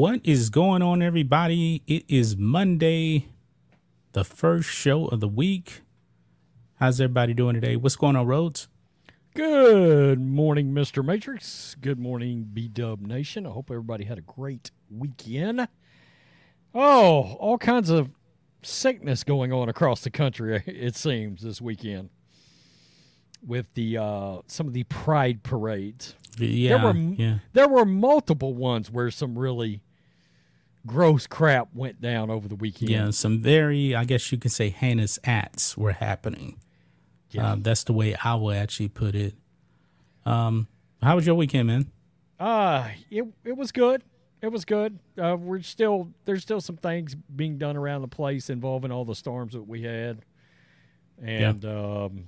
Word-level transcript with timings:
What 0.00 0.22
is 0.24 0.48
going 0.48 0.80
on, 0.80 1.02
everybody? 1.02 1.82
It 1.86 2.06
is 2.08 2.34
Monday, 2.34 3.28
the 4.12 4.24
first 4.24 4.70
show 4.70 5.04
of 5.08 5.20
the 5.20 5.28
week. 5.28 5.82
How's 6.76 7.02
everybody 7.02 7.34
doing 7.34 7.52
today? 7.52 7.76
What's 7.76 7.96
going 7.96 8.16
on, 8.16 8.26
Rhodes? 8.26 8.68
Good 9.34 10.18
morning, 10.18 10.72
Mr. 10.72 11.04
Matrix. 11.04 11.76
Good 11.78 11.98
morning, 11.98 12.48
B 12.50 12.66
Dub 12.66 13.02
Nation. 13.02 13.46
I 13.46 13.50
hope 13.50 13.70
everybody 13.70 14.04
had 14.04 14.16
a 14.16 14.22
great 14.22 14.70
weekend. 14.90 15.68
Oh, 16.74 17.36
all 17.38 17.58
kinds 17.58 17.90
of 17.90 18.08
sickness 18.62 19.22
going 19.22 19.52
on 19.52 19.68
across 19.68 20.00
the 20.00 20.10
country, 20.10 20.62
it 20.66 20.96
seems, 20.96 21.42
this 21.42 21.60
weekend 21.60 22.08
with 23.46 23.66
the 23.74 23.98
uh, 23.98 24.38
some 24.46 24.66
of 24.66 24.72
the 24.72 24.84
pride 24.84 25.42
parades. 25.42 26.14
Yeah, 26.38 26.78
there 26.78 26.86
were 26.86 26.98
yeah. 26.98 27.38
there 27.52 27.68
were 27.68 27.84
multiple 27.84 28.54
ones 28.54 28.90
where 28.90 29.10
some 29.10 29.38
really 29.38 29.82
gross 30.86 31.26
crap 31.26 31.68
went 31.74 32.00
down 32.00 32.30
over 32.30 32.48
the 32.48 32.54
weekend. 32.54 32.90
Yeah, 32.90 33.10
some 33.10 33.40
very, 33.40 33.94
I 33.94 34.04
guess 34.04 34.30
you 34.32 34.38
could 34.38 34.52
say, 34.52 34.70
heinous 34.70 35.18
acts 35.24 35.76
were 35.76 35.92
happening. 35.92 36.58
Yeah, 37.30 37.52
um, 37.52 37.62
that's 37.62 37.84
the 37.84 37.92
way 37.92 38.16
I 38.24 38.34
will 38.34 38.52
actually 38.52 38.88
put 38.88 39.14
it. 39.14 39.34
Um, 40.24 40.68
how 41.02 41.16
was 41.16 41.26
your 41.26 41.36
weekend, 41.36 41.68
man? 41.68 41.90
Uh, 42.38 42.88
it 43.10 43.24
it 43.44 43.56
was 43.56 43.70
good. 43.72 44.02
It 44.42 44.48
was 44.48 44.64
good. 44.64 44.98
Uh, 45.16 45.36
we're 45.38 45.62
still 45.62 46.08
there's 46.24 46.42
still 46.42 46.60
some 46.60 46.76
things 46.76 47.14
being 47.14 47.58
done 47.58 47.76
around 47.76 48.02
the 48.02 48.08
place 48.08 48.50
involving 48.50 48.90
all 48.90 49.04
the 49.04 49.14
storms 49.14 49.52
that 49.52 49.62
we 49.62 49.82
had, 49.82 50.22
and 51.22 51.62
yeah. 51.62 51.70
um, 51.70 52.24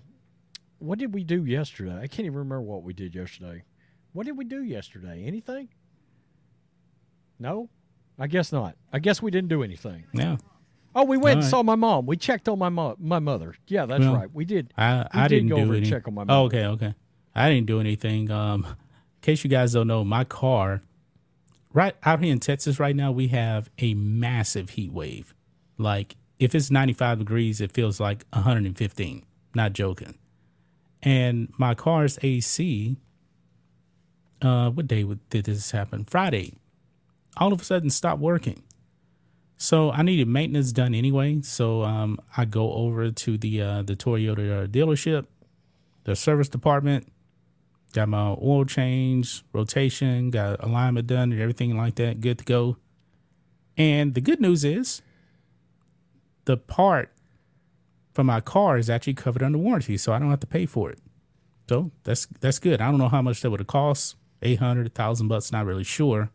what 0.78 0.98
did 0.98 1.14
we 1.14 1.24
do 1.24 1.44
yesterday? 1.44 1.96
I 1.96 2.06
can't 2.06 2.26
even 2.26 2.38
remember 2.38 2.60
what 2.60 2.82
we 2.82 2.92
did 2.92 3.14
yesterday. 3.14 3.64
What 4.12 4.26
did 4.26 4.36
we 4.36 4.44
do 4.44 4.62
yesterday? 4.62 5.24
Anything? 5.24 5.68
No? 7.38 7.70
I 8.22 8.28
guess 8.28 8.52
not. 8.52 8.76
I 8.92 9.00
guess 9.00 9.20
we 9.20 9.32
didn't 9.32 9.48
do 9.48 9.64
anything. 9.64 10.04
Yeah. 10.12 10.36
Oh, 10.94 11.02
we 11.04 11.16
went 11.16 11.24
All 11.24 11.32
and 11.32 11.42
right. 11.42 11.50
saw 11.50 11.62
my 11.64 11.74
mom. 11.74 12.06
We 12.06 12.16
checked 12.16 12.48
on 12.48 12.58
my 12.58 12.68
mo- 12.68 12.94
my 13.00 13.18
mother. 13.18 13.54
Yeah, 13.66 13.86
that's 13.86 14.00
well, 14.00 14.14
right. 14.14 14.32
We 14.32 14.44
did. 14.44 14.72
I, 14.78 15.06
I 15.12 15.26
did 15.26 15.36
didn't 15.36 15.48
go 15.48 15.56
do 15.56 15.62
over 15.62 15.72
any. 15.72 15.82
and 15.82 15.88
check 15.90 16.06
on 16.06 16.14
my 16.14 16.22
mother. 16.24 16.38
Oh, 16.38 16.44
okay, 16.44 16.66
okay. 16.66 16.94
I 17.34 17.50
didn't 17.50 17.66
do 17.66 17.80
anything. 17.80 18.30
Um, 18.30 18.64
in 18.64 18.76
case 19.22 19.42
you 19.42 19.50
guys 19.50 19.72
don't 19.72 19.88
know, 19.88 20.04
my 20.04 20.22
car, 20.22 20.82
right 21.72 21.96
out 22.04 22.22
here 22.22 22.32
in 22.32 22.38
Texas 22.38 22.78
right 22.78 22.94
now, 22.94 23.10
we 23.10 23.28
have 23.28 23.70
a 23.78 23.94
massive 23.94 24.70
heat 24.70 24.92
wave. 24.92 25.34
Like 25.76 26.14
if 26.38 26.54
it's 26.54 26.70
95 26.70 27.18
degrees, 27.18 27.60
it 27.60 27.72
feels 27.72 27.98
like 27.98 28.24
115. 28.34 29.24
Not 29.54 29.72
joking. 29.72 30.16
And 31.02 31.52
my 31.58 31.74
car's 31.74 32.20
AC 32.22 32.98
uh, 34.42 34.70
what 34.70 34.86
day 34.86 35.04
did 35.30 35.44
this 35.44 35.70
happen? 35.70 36.04
Friday. 36.04 36.54
All 37.36 37.52
of 37.52 37.60
a 37.60 37.64
sudden 37.64 37.90
stopped 37.90 38.20
working. 38.20 38.62
So 39.56 39.90
I 39.92 40.02
needed 40.02 40.26
maintenance 40.26 40.72
done 40.72 40.94
anyway. 40.94 41.40
So 41.42 41.82
um, 41.82 42.18
I 42.36 42.44
go 42.44 42.72
over 42.72 43.10
to 43.10 43.38
the 43.38 43.62
uh, 43.62 43.82
the 43.82 43.94
Toyota 43.94 44.66
dealership, 44.66 45.26
the 46.04 46.16
service 46.16 46.48
department, 46.48 47.06
got 47.92 48.08
my 48.08 48.30
oil 48.42 48.64
change, 48.64 49.44
rotation, 49.52 50.30
got 50.30 50.62
alignment 50.62 51.06
done 51.06 51.32
and 51.32 51.40
everything 51.40 51.76
like 51.76 51.94
that, 51.96 52.20
good 52.20 52.38
to 52.38 52.44
go. 52.44 52.76
And 53.76 54.14
the 54.14 54.20
good 54.20 54.40
news 54.40 54.64
is 54.64 55.02
the 56.44 56.56
part 56.56 57.10
for 58.12 58.24
my 58.24 58.40
car 58.40 58.76
is 58.76 58.90
actually 58.90 59.14
covered 59.14 59.42
under 59.42 59.58
warranty, 59.58 59.96
so 59.96 60.12
I 60.12 60.18
don't 60.18 60.30
have 60.30 60.40
to 60.40 60.46
pay 60.46 60.66
for 60.66 60.90
it. 60.90 60.98
So 61.68 61.90
that's 62.04 62.26
that's 62.40 62.58
good. 62.58 62.80
I 62.80 62.90
don't 62.90 62.98
know 62.98 63.08
how 63.08 63.22
much 63.22 63.40
that 63.40 63.50
would 63.50 63.60
have 63.60 63.66
cost. 63.66 64.16
800, 64.44 64.86
1000 64.88 65.28
bucks, 65.28 65.52
not 65.52 65.66
really 65.66 65.84
sure. 65.84 66.30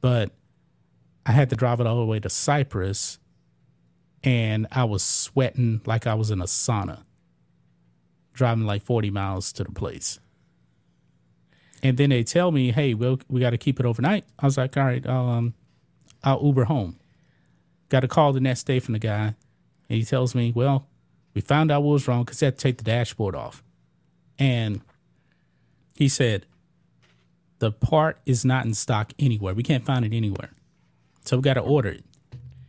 But 0.00 0.30
I 1.26 1.32
had 1.32 1.50
to 1.50 1.56
drive 1.56 1.80
it 1.80 1.86
all 1.86 1.98
the 1.98 2.06
way 2.06 2.20
to 2.20 2.28
Cypress 2.28 3.18
and 4.24 4.66
I 4.72 4.84
was 4.84 5.02
sweating 5.02 5.80
like 5.86 6.06
I 6.06 6.14
was 6.14 6.30
in 6.30 6.40
a 6.40 6.44
sauna, 6.44 7.04
driving 8.32 8.66
like 8.66 8.82
40 8.82 9.10
miles 9.10 9.52
to 9.54 9.64
the 9.64 9.72
place. 9.72 10.18
And 11.82 11.96
then 11.96 12.10
they 12.10 12.24
tell 12.24 12.50
me, 12.50 12.72
hey, 12.72 12.94
we'll, 12.94 13.20
we 13.28 13.40
got 13.40 13.50
to 13.50 13.58
keep 13.58 13.78
it 13.78 13.86
overnight. 13.86 14.24
I 14.38 14.46
was 14.46 14.56
like, 14.56 14.76
all 14.76 14.84
right, 14.84 15.06
I'll, 15.06 15.28
um, 15.28 15.54
I'll 16.24 16.44
Uber 16.44 16.64
home. 16.64 16.98
Got 17.88 18.04
a 18.04 18.08
call 18.08 18.32
the 18.32 18.40
next 18.40 18.64
day 18.64 18.80
from 18.80 18.92
the 18.94 18.98
guy, 18.98 19.34
and 19.88 19.98
he 19.98 20.04
tells 20.04 20.34
me, 20.34 20.52
well, 20.54 20.88
we 21.34 21.40
found 21.40 21.70
out 21.70 21.82
what 21.82 21.92
was 21.92 22.08
wrong 22.08 22.24
because 22.24 22.40
they 22.40 22.46
had 22.46 22.58
to 22.58 22.62
take 22.62 22.78
the 22.78 22.84
dashboard 22.84 23.34
off. 23.36 23.62
And 24.38 24.82
he 25.94 26.08
said, 26.08 26.46
the 27.58 27.72
part 27.72 28.18
is 28.24 28.44
not 28.44 28.64
in 28.64 28.74
stock 28.74 29.12
anywhere. 29.18 29.54
We 29.54 29.62
can't 29.62 29.84
find 29.84 30.04
it 30.04 30.14
anywhere. 30.14 30.50
So 31.24 31.36
we 31.36 31.42
got 31.42 31.54
to 31.54 31.60
order 31.60 31.90
it. 31.90 32.04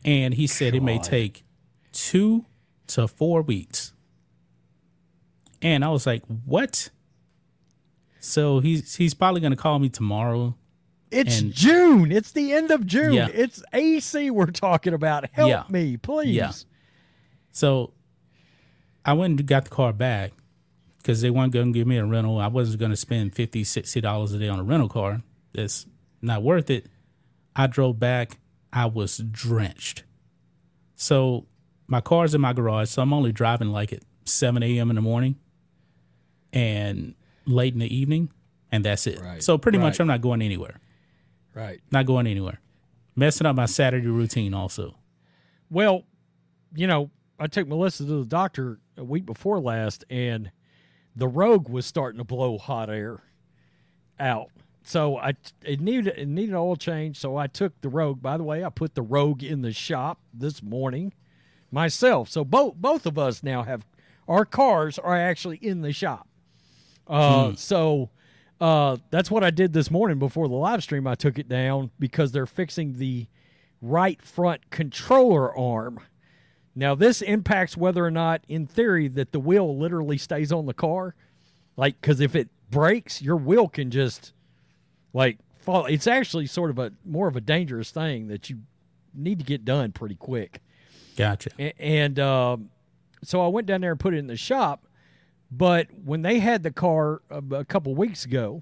And 0.04 0.34
he 0.34 0.48
said 0.48 0.74
it 0.74 0.84
may 0.84 0.98
take 1.00 1.44
two 1.92 2.46
to 2.88 3.08
four 3.08 3.42
weeks. 3.42 3.94
And 5.62 5.84
I 5.84 5.90
was 5.90 6.06
like, 6.06 6.24
what? 6.46 6.90
So 8.20 8.60
he's 8.60 8.96
he's 8.96 9.14
probably 9.14 9.42
gonna 9.42 9.56
call 9.56 9.80
me 9.80 9.90
tomorrow. 9.90 10.56
It's 11.12 11.42
and, 11.42 11.54
June. 11.54 12.12
It's 12.12 12.32
the 12.32 12.54
end 12.54 12.72
of 12.72 12.86
June. 12.86 13.14
Yeah. 13.14 13.30
It's 13.34 13.64
AC 13.74 14.30
we're 14.30 14.48
talking 14.48 14.94
about. 14.94 15.30
Help 15.32 15.50
yeah. 15.50 15.64
me, 15.70 15.98
please. 15.98 16.36
Yeah. 16.36 16.52
So 17.52 17.94
I 19.06 19.14
went 19.14 19.40
and 19.40 19.48
got 19.48 19.66
the 19.66 19.70
car 19.70 19.92
back 19.92 20.32
because 21.00 21.22
they 21.22 21.30
weren't 21.30 21.54
going 21.54 21.74
to 21.74 21.80
give 21.80 21.88
me 21.88 21.98
a 21.98 22.06
rental. 22.06 22.40
I 22.40 22.48
wasn't 22.48 22.80
going 22.80 22.92
to 22.92 22.98
spend 22.98 23.36
50 23.36 23.64
$60 23.64 24.36
a 24.36 24.38
day 24.38 24.48
on 24.48 24.60
a 24.60 24.64
rental 24.64 24.90
car. 24.90 25.22
That's 25.54 25.86
not 26.22 26.44
worth 26.44 26.70
it. 26.70 26.88
I 27.56 27.68
drove 27.68 28.00
back. 28.00 28.40
I 28.72 28.86
was 28.86 29.18
drenched. 29.18 30.04
So 30.96 31.48
my 31.88 32.02
car's 32.02 32.36
in 32.36 32.42
my 32.42 32.54
garage. 32.54 32.90
So 32.90 33.02
I'm 33.02 33.14
only 33.14 33.32
driving 33.32 33.70
like 33.70 33.92
at 33.94 34.04
7 34.26 34.62
a.m. 34.62 34.90
in 34.90 34.96
the 34.96 35.02
morning 35.02 35.38
and 36.54 37.16
late 37.46 37.74
in 37.74 37.80
the 37.80 37.94
evening. 37.94 38.32
And 38.72 38.86
that's 38.86 39.08
it. 39.08 39.20
Right. 39.20 39.42
So 39.42 39.58
pretty 39.58 39.78
right. 39.78 39.86
much 39.86 40.00
I'm 40.00 40.08
not 40.08 40.22
going 40.22 40.42
anywhere. 40.42 40.80
Right. 41.56 41.82
Not 41.92 42.06
going 42.06 42.28
anywhere. 42.28 42.60
Messing 43.16 43.48
up 43.48 43.56
my 43.56 43.66
Saturday 43.66 44.08
routine 44.08 44.54
also. 44.54 44.96
Well, 45.70 46.04
you 46.76 46.88
know, 46.88 47.10
I 47.40 47.48
took 47.48 47.68
Melissa 47.68 48.06
to 48.06 48.20
the 48.20 48.26
doctor 48.26 48.80
a 48.98 49.04
week 49.04 49.26
before 49.26 49.60
last 49.60 50.06
and 50.10 50.52
the 51.16 51.28
Rogue 51.28 51.70
was 51.70 51.86
starting 51.86 52.20
to 52.20 52.24
blow 52.24 52.58
hot 52.58 52.90
air 52.90 53.22
out. 54.20 54.50
So 54.84 55.18
I 55.18 55.34
it 55.64 55.82
needed 55.82 56.14
it 56.18 56.28
needed 56.28 56.56
oil 56.56 56.76
change. 56.76 57.18
So 57.18 57.38
I 57.38 57.48
took 57.48 57.80
the 57.82 57.90
Rogue. 57.90 58.22
By 58.22 58.38
the 58.38 58.44
way, 58.44 58.64
I 58.64 58.70
put 58.70 58.96
the 58.96 59.02
Rogue 59.02 59.44
in 59.44 59.62
the 59.62 59.72
shop 59.72 60.20
this 60.34 60.64
morning 60.64 61.14
myself. 61.72 62.30
So 62.30 62.44
both 62.44 62.76
both 62.76 63.06
of 63.06 63.18
us 63.18 63.44
now 63.44 63.64
have 63.64 63.86
our 64.28 64.46
cars 64.46 64.98
are 64.98 65.16
actually 65.16 65.58
in 65.58 65.82
the 65.82 65.92
shop. 65.92 66.28
Uh, 67.08 67.50
hmm. 67.50 67.56
So 67.56 68.10
uh, 68.62 68.98
that's 69.10 69.32
what 69.32 69.44
I 69.44 69.52
did 69.52 69.74
this 69.74 69.90
morning 69.92 70.20
before 70.20 70.48
the 70.48 70.56
live 70.56 70.84
stream. 70.84 71.08
I 71.08 71.16
took 71.16 71.40
it 71.40 71.50
down 71.50 71.92
because 72.00 72.32
they're 72.32 72.46
fixing 72.46 72.98
the 72.98 73.28
right 73.82 74.22
front 74.22 74.70
controller 74.70 75.56
arm 75.58 76.00
now, 76.76 76.96
this 76.96 77.22
impacts 77.22 77.76
whether 77.76 78.06
or 78.06 78.12
not, 78.12 78.42
in 78.48 78.66
theory, 78.66 79.08
that 79.10 79.32
the 79.32 79.40
wheel 79.40 79.78
literally 79.78 80.18
stays 80.18 80.52
on 80.52 80.66
the 80.66 80.74
car. 80.74 81.16
Like, 81.76 82.00
because 82.00 82.20
if 82.20 82.36
it 82.36 82.50
breaks, 82.70 83.22
your 83.22 83.38
wheel 83.38 83.68
can 83.68 83.92
just, 83.92 84.34
like, 85.14 85.40
fall. 85.60 85.86
It's 85.86 86.08
actually 86.08 86.48
sort 86.48 86.70
of 86.70 86.80
a 86.80 86.92
more 87.06 87.28
of 87.28 87.36
a 87.36 87.42
dangerous 87.42 87.92
thing 87.92 88.28
that 88.28 88.50
you 88.50 88.60
need 89.14 89.40
to 89.40 89.46
get 89.46 89.66
done 89.66 89.92
pretty 89.92 90.16
quick. 90.16 90.62
Gotcha. 91.18 91.50
And, 91.58 91.74
and 91.80 92.20
um, 92.20 92.70
so 93.24 93.42
I 93.42 93.48
went 93.48 93.68
down 93.68 93.82
there 93.82 93.92
and 93.92 94.00
put 94.00 94.14
it 94.14 94.18
in 94.18 94.28
the 94.28 94.38
shop. 94.38 94.86
But 95.52 95.88
when 96.06 96.22
they 96.22 96.40
had 96.40 96.64
the 96.64 96.72
car 96.72 97.22
a, 97.30 97.44
a 97.56 97.66
couple 97.66 97.96
weeks 97.96 98.24
ago, 98.24 98.62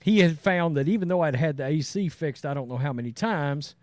he 0.00 0.20
had 0.20 0.38
found 0.38 0.76
that 0.76 0.88
even 0.88 1.08
though 1.08 1.20
I'd 1.20 1.36
had 1.36 1.58
the 1.58 1.66
AC 1.66 2.08
fixed, 2.08 2.46
I 2.46 2.54
don't 2.54 2.68
know 2.68 2.78
how 2.78 2.92
many 2.92 3.12
times, 3.12 3.74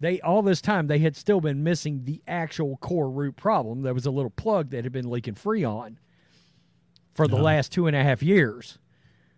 they 0.00 0.20
all 0.20 0.42
this 0.42 0.60
time 0.60 0.86
they 0.86 0.98
had 0.98 1.14
still 1.14 1.40
been 1.40 1.62
missing 1.62 2.04
the 2.04 2.22
actual 2.26 2.78
core 2.78 3.10
root 3.10 3.36
problem. 3.36 3.82
There 3.82 3.94
was 3.94 4.06
a 4.06 4.10
little 4.10 4.30
plug 4.30 4.70
that 4.70 4.84
had 4.84 4.92
been 4.92 5.08
leaking 5.08 5.34
freon 5.34 5.96
for 7.14 7.28
the 7.28 7.36
last 7.36 7.70
two 7.70 7.86
and 7.86 7.94
a 7.94 8.02
half 8.02 8.22
years. 8.22 8.78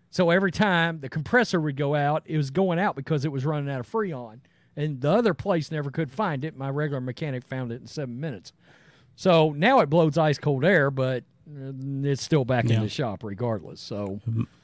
So 0.09 0.29
every 0.29 0.51
time 0.51 0.99
the 1.01 1.09
compressor 1.09 1.59
would 1.59 1.75
go 1.75 1.95
out, 1.95 2.23
it 2.25 2.37
was 2.37 2.49
going 2.49 2.79
out 2.79 2.95
because 2.95 3.25
it 3.25 3.31
was 3.31 3.45
running 3.45 3.69
out 3.69 3.81
of 3.81 3.91
freon. 3.91 4.39
And 4.75 5.01
the 5.01 5.11
other 5.11 5.33
place 5.33 5.71
never 5.71 5.91
could 5.91 6.11
find 6.11 6.45
it. 6.45 6.55
My 6.55 6.69
regular 6.69 7.01
mechanic 7.01 7.43
found 7.43 7.71
it 7.71 7.81
in 7.81 7.87
seven 7.87 8.19
minutes. 8.19 8.53
So 9.15 9.51
now 9.51 9.79
it 9.79 9.89
blows 9.89 10.17
ice 10.17 10.37
cold 10.37 10.65
air, 10.65 10.89
but 10.89 11.23
uh, 11.49 11.71
it's 12.03 12.23
still 12.23 12.45
back 12.45 12.65
yeah. 12.65 12.75
in 12.75 12.81
the 12.83 12.89
shop 12.89 13.23
regardless. 13.23 13.81
So 13.81 14.21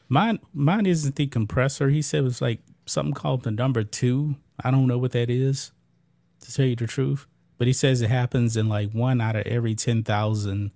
mine 0.08 0.40
mine 0.54 0.86
isn't 0.86 1.16
the 1.16 1.28
compressor. 1.28 1.90
He 1.90 2.02
said 2.02 2.22
it 2.22 2.24
was 2.24 2.42
like 2.42 2.62
something 2.86 3.14
called 3.14 3.44
the 3.44 3.52
number 3.52 3.84
two. 3.84 4.38
I 4.64 4.72
don't 4.72 4.88
know 4.88 4.98
what 4.98 5.12
that 5.12 5.30
is 5.30 5.72
to 6.42 6.54
tell 6.54 6.66
you 6.66 6.76
the 6.76 6.88
truth. 6.88 7.28
But 7.58 7.68
he 7.68 7.74
says 7.74 8.02
it 8.02 8.10
happens 8.10 8.56
in 8.56 8.70
like 8.70 8.92
one 8.92 9.20
out 9.20 9.36
of 9.36 9.46
every 9.46 9.76
10,000 9.76 10.72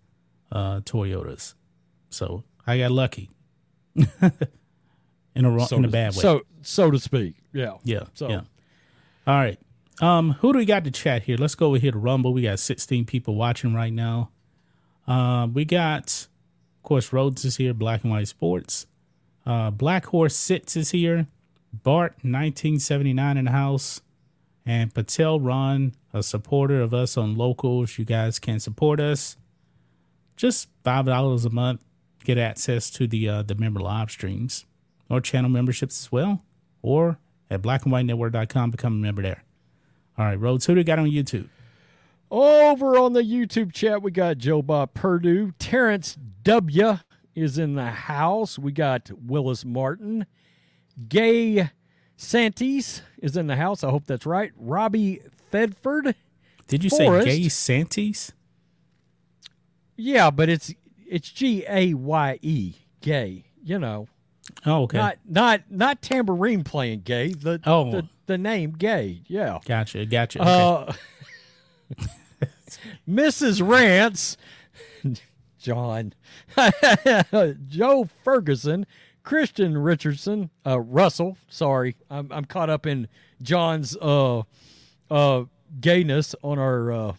uh, 0.51 0.81
Toyotas. 0.81 1.53
So 2.09 2.43
I 2.67 2.77
got 2.77 2.91
lucky 2.91 3.29
in 3.95 5.45
a, 5.45 5.65
so 5.65 5.77
in 5.77 5.85
a 5.85 5.87
bad 5.87 6.13
way. 6.15 6.21
So, 6.21 6.41
so 6.61 6.91
to 6.91 6.99
speak. 6.99 7.35
Yeah. 7.53 7.77
Yeah. 7.83 8.03
So, 8.13 8.29
yeah. 8.29 8.41
All 9.25 9.35
right. 9.35 9.57
Um, 10.01 10.31
who 10.39 10.51
do 10.53 10.59
we 10.59 10.65
got 10.65 10.83
to 10.83 10.91
chat 10.91 11.23
here? 11.23 11.37
Let's 11.37 11.55
go 11.55 11.67
over 11.67 11.77
here 11.77 11.91
to 11.91 11.97
Rumble. 11.97 12.33
We 12.33 12.41
got 12.43 12.59
16 12.59 13.05
people 13.05 13.35
watching 13.35 13.73
right 13.73 13.93
now. 13.93 14.31
Um, 15.07 15.53
we 15.53 15.65
got, 15.65 16.27
of 16.77 16.83
course, 16.83 17.13
Rhodes 17.13 17.45
is 17.45 17.57
here, 17.57 17.73
Black 17.73 18.03
and 18.03 18.11
White 18.11 18.27
Sports. 18.27 18.87
Uh, 19.45 19.69
Black 19.71 20.07
Horse 20.07 20.35
Sits 20.35 20.75
is 20.75 20.91
here. 20.91 21.27
Bart 21.71 22.11
1979 22.21 23.37
in 23.37 23.45
the 23.45 23.51
house. 23.51 24.01
And 24.65 24.93
Patel 24.93 25.39
Ron, 25.39 25.93
a 26.13 26.23
supporter 26.23 26.81
of 26.81 26.93
us 26.93 27.17
on 27.17 27.35
locals. 27.35 27.97
You 27.97 28.05
guys 28.05 28.39
can 28.39 28.59
support 28.59 28.99
us. 28.99 29.37
Just 30.37 30.69
five 30.83 31.05
dollars 31.05 31.45
a 31.45 31.49
month. 31.49 31.83
Get 32.23 32.37
access 32.37 32.89
to 32.91 33.07
the 33.07 33.27
uh, 33.27 33.41
the 33.43 33.55
member 33.55 33.81
live 33.81 34.09
streams 34.09 34.65
or 35.09 35.19
channel 35.21 35.49
memberships 35.49 36.05
as 36.05 36.11
well. 36.11 36.41
Or 36.81 37.19
at 37.49 37.61
blackandwhitenetwork.com, 37.61 38.71
become 38.71 38.93
a 38.93 38.97
member 38.97 39.21
there. 39.21 39.43
All 40.17 40.25
right, 40.25 40.39
Rhodes, 40.39 40.65
who 40.65 40.73
do 40.73 40.79
we 40.79 40.83
got 40.83 40.99
on 40.99 41.05
YouTube? 41.05 41.49
Over 42.31 42.97
on 42.97 43.13
the 43.13 43.21
YouTube 43.21 43.73
chat, 43.73 44.01
we 44.01 44.11
got 44.11 44.37
Joe 44.37 44.61
Bob 44.61 44.93
Purdue. 44.93 45.53
Terrence 45.59 46.17
W 46.43 46.97
is 47.35 47.57
in 47.57 47.75
the 47.75 47.91
house. 47.91 48.57
We 48.57 48.71
got 48.71 49.11
Willis 49.11 49.63
Martin. 49.65 50.25
Gay 51.07 51.69
Santis 52.17 53.01
is 53.17 53.35
in 53.37 53.47
the 53.47 53.55
house. 53.55 53.83
I 53.83 53.89
hope 53.89 54.05
that's 54.05 54.25
right. 54.25 54.51
Robbie 54.57 55.21
Thedford. 55.51 56.15
Did 56.67 56.83
you 56.83 56.89
Forrest. 56.89 57.27
say 57.27 57.39
Gay 57.39 57.45
Santis? 57.47 58.31
Yeah, 59.95 60.31
but 60.31 60.49
it's 60.49 60.73
it's 61.07 61.29
G 61.29 61.65
A 61.67 61.93
Y 61.93 62.39
E. 62.41 62.75
Gay. 63.01 63.45
You 63.63 63.79
know. 63.79 64.07
Oh, 64.65 64.83
okay. 64.83 64.97
Not 64.97 65.17
not 65.27 65.61
not 65.69 66.01
tambourine 66.01 66.63
playing 66.63 67.01
gay. 67.01 67.33
The 67.33 67.59
Oh. 67.65 67.91
the, 67.91 68.07
the 68.25 68.37
name 68.37 68.71
gay. 68.71 69.21
Yeah. 69.27 69.59
gotcha, 69.65 70.05
gotcha. 70.05 70.41
Okay. 70.41 70.97
Uh, 71.97 71.97
Mrs. 73.07 73.65
Rance, 73.67 74.35
John, 75.59 76.13
Joe 77.67 78.09
Ferguson, 78.23 78.87
Christian 79.23 79.77
Richardson, 79.77 80.49
uh, 80.65 80.79
Russell. 80.79 81.37
Sorry, 81.49 81.95
I'm 82.09 82.31
I'm 82.31 82.45
caught 82.45 82.69
up 82.69 82.85
in 82.85 83.07
John's 83.41 83.95
uh 83.97 84.43
uh 85.09 85.43
gayness 85.79 86.35
on 86.43 86.59
our 86.59 86.91
uh, 86.91 87.13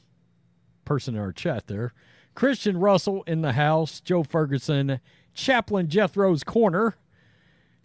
person 0.85 1.15
in 1.15 1.21
our 1.21 1.33
chat 1.33 1.67
there. 1.67 1.93
Christian 2.35 2.79
Russell 2.79 3.23
in 3.27 3.43
the 3.43 3.53
house. 3.53 4.01
Joe 4.01 4.23
Ferguson, 4.23 5.01
Chaplain 5.33 5.89
Jethro's 5.89 6.45
corner. 6.45 6.97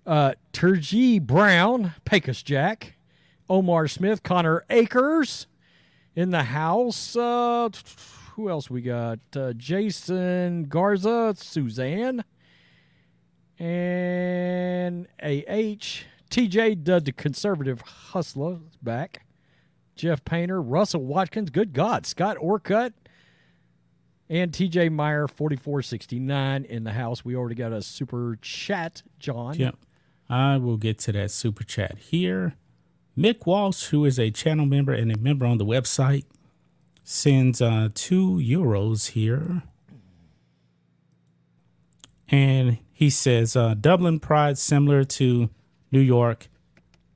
Uh, 0.05 0.33
Turgee 0.53 1.19
Brown, 1.19 1.93
Pecos 2.03 2.41
Jack, 2.41 2.95
Omar 3.47 3.87
Smith, 3.87 4.23
Connor 4.23 4.63
Akers 4.69 5.45
in 6.15 6.31
the 6.31 6.43
house. 6.43 7.15
Uh, 7.15 7.69
who 8.33 8.49
else 8.49 8.69
we 8.69 8.81
got? 8.81 9.19
Uh, 9.35 9.53
Jason 9.53 10.63
Garza, 10.63 11.35
Suzanne, 11.37 12.23
and 13.59 15.07
AH. 15.21 16.05
TJ, 16.29 16.85
the, 16.85 16.99
the 16.99 17.11
conservative 17.11 17.81
hustler, 17.81 18.59
back. 18.81 19.25
Jeff 19.95 20.23
Painter, 20.23 20.61
Russell 20.61 21.03
Watkins, 21.03 21.49
good 21.49 21.73
God, 21.73 22.05
Scott 22.05 22.37
Orcutt, 22.39 22.93
and 24.29 24.51
TJ 24.51 24.91
Meyer, 24.91 25.27
4469 25.27 26.63
in 26.63 26.85
the 26.85 26.93
house. 26.93 27.25
We 27.25 27.35
already 27.35 27.55
got 27.55 27.73
a 27.73 27.81
super 27.81 28.37
chat, 28.41 29.01
John. 29.17 29.55
Yep. 29.55 29.75
I 30.29 30.57
will 30.57 30.77
get 30.77 30.99
to 30.99 31.11
that 31.13 31.31
super 31.31 31.63
chat 31.63 31.97
here. 31.97 32.55
Mick 33.17 33.45
Walsh, 33.45 33.87
who 33.87 34.05
is 34.05 34.17
a 34.17 34.31
channel 34.31 34.65
member 34.65 34.93
and 34.93 35.11
a 35.11 35.17
member 35.17 35.45
on 35.45 35.57
the 35.57 35.65
website, 35.65 36.23
sends 37.03 37.61
uh, 37.61 37.89
two 37.93 38.35
euros 38.35 39.09
here. 39.09 39.63
And 42.31 42.77
he 42.91 43.09
says, 43.09 43.55
uh, 43.55 43.73
Dublin 43.73 44.19
Pride, 44.19 44.57
similar 44.57 45.03
to 45.03 45.49
New 45.91 45.99
York, 45.99 46.47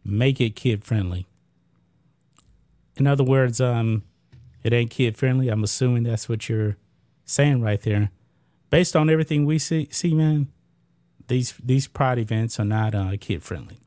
make 0.03 0.41
it 0.41 0.55
kid 0.55 0.83
friendly. 0.83 1.27
In 2.95 3.07
other 3.07 3.23
words, 3.23 3.61
um, 3.61 4.03
it 4.63 4.73
ain't 4.73 4.91
kid 4.91 5.17
friendly. 5.17 5.49
I'm 5.49 5.63
assuming 5.63 6.03
that's 6.03 6.29
what 6.29 6.47
you're 6.49 6.77
saying 7.25 7.61
right 7.61 7.81
there. 7.81 8.11
Based 8.69 8.95
on 8.95 9.09
everything 9.09 9.45
we 9.45 9.59
see, 9.59 9.87
see 9.91 10.13
man, 10.13 10.47
these 11.27 11.53
these 11.63 11.87
pride 11.87 12.17
events 12.17 12.59
are 12.59 12.65
not 12.65 12.95
uh, 12.95 13.15
kid 13.19 13.43
friendly. 13.43 13.79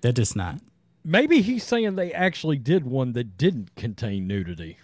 They're 0.00 0.12
just 0.12 0.36
not. 0.36 0.60
Maybe 1.04 1.40
he's 1.40 1.64
saying 1.64 1.96
they 1.96 2.12
actually 2.12 2.58
did 2.58 2.84
one 2.84 3.12
that 3.12 3.38
didn't 3.38 3.74
contain 3.76 4.26
nudity. 4.26 4.78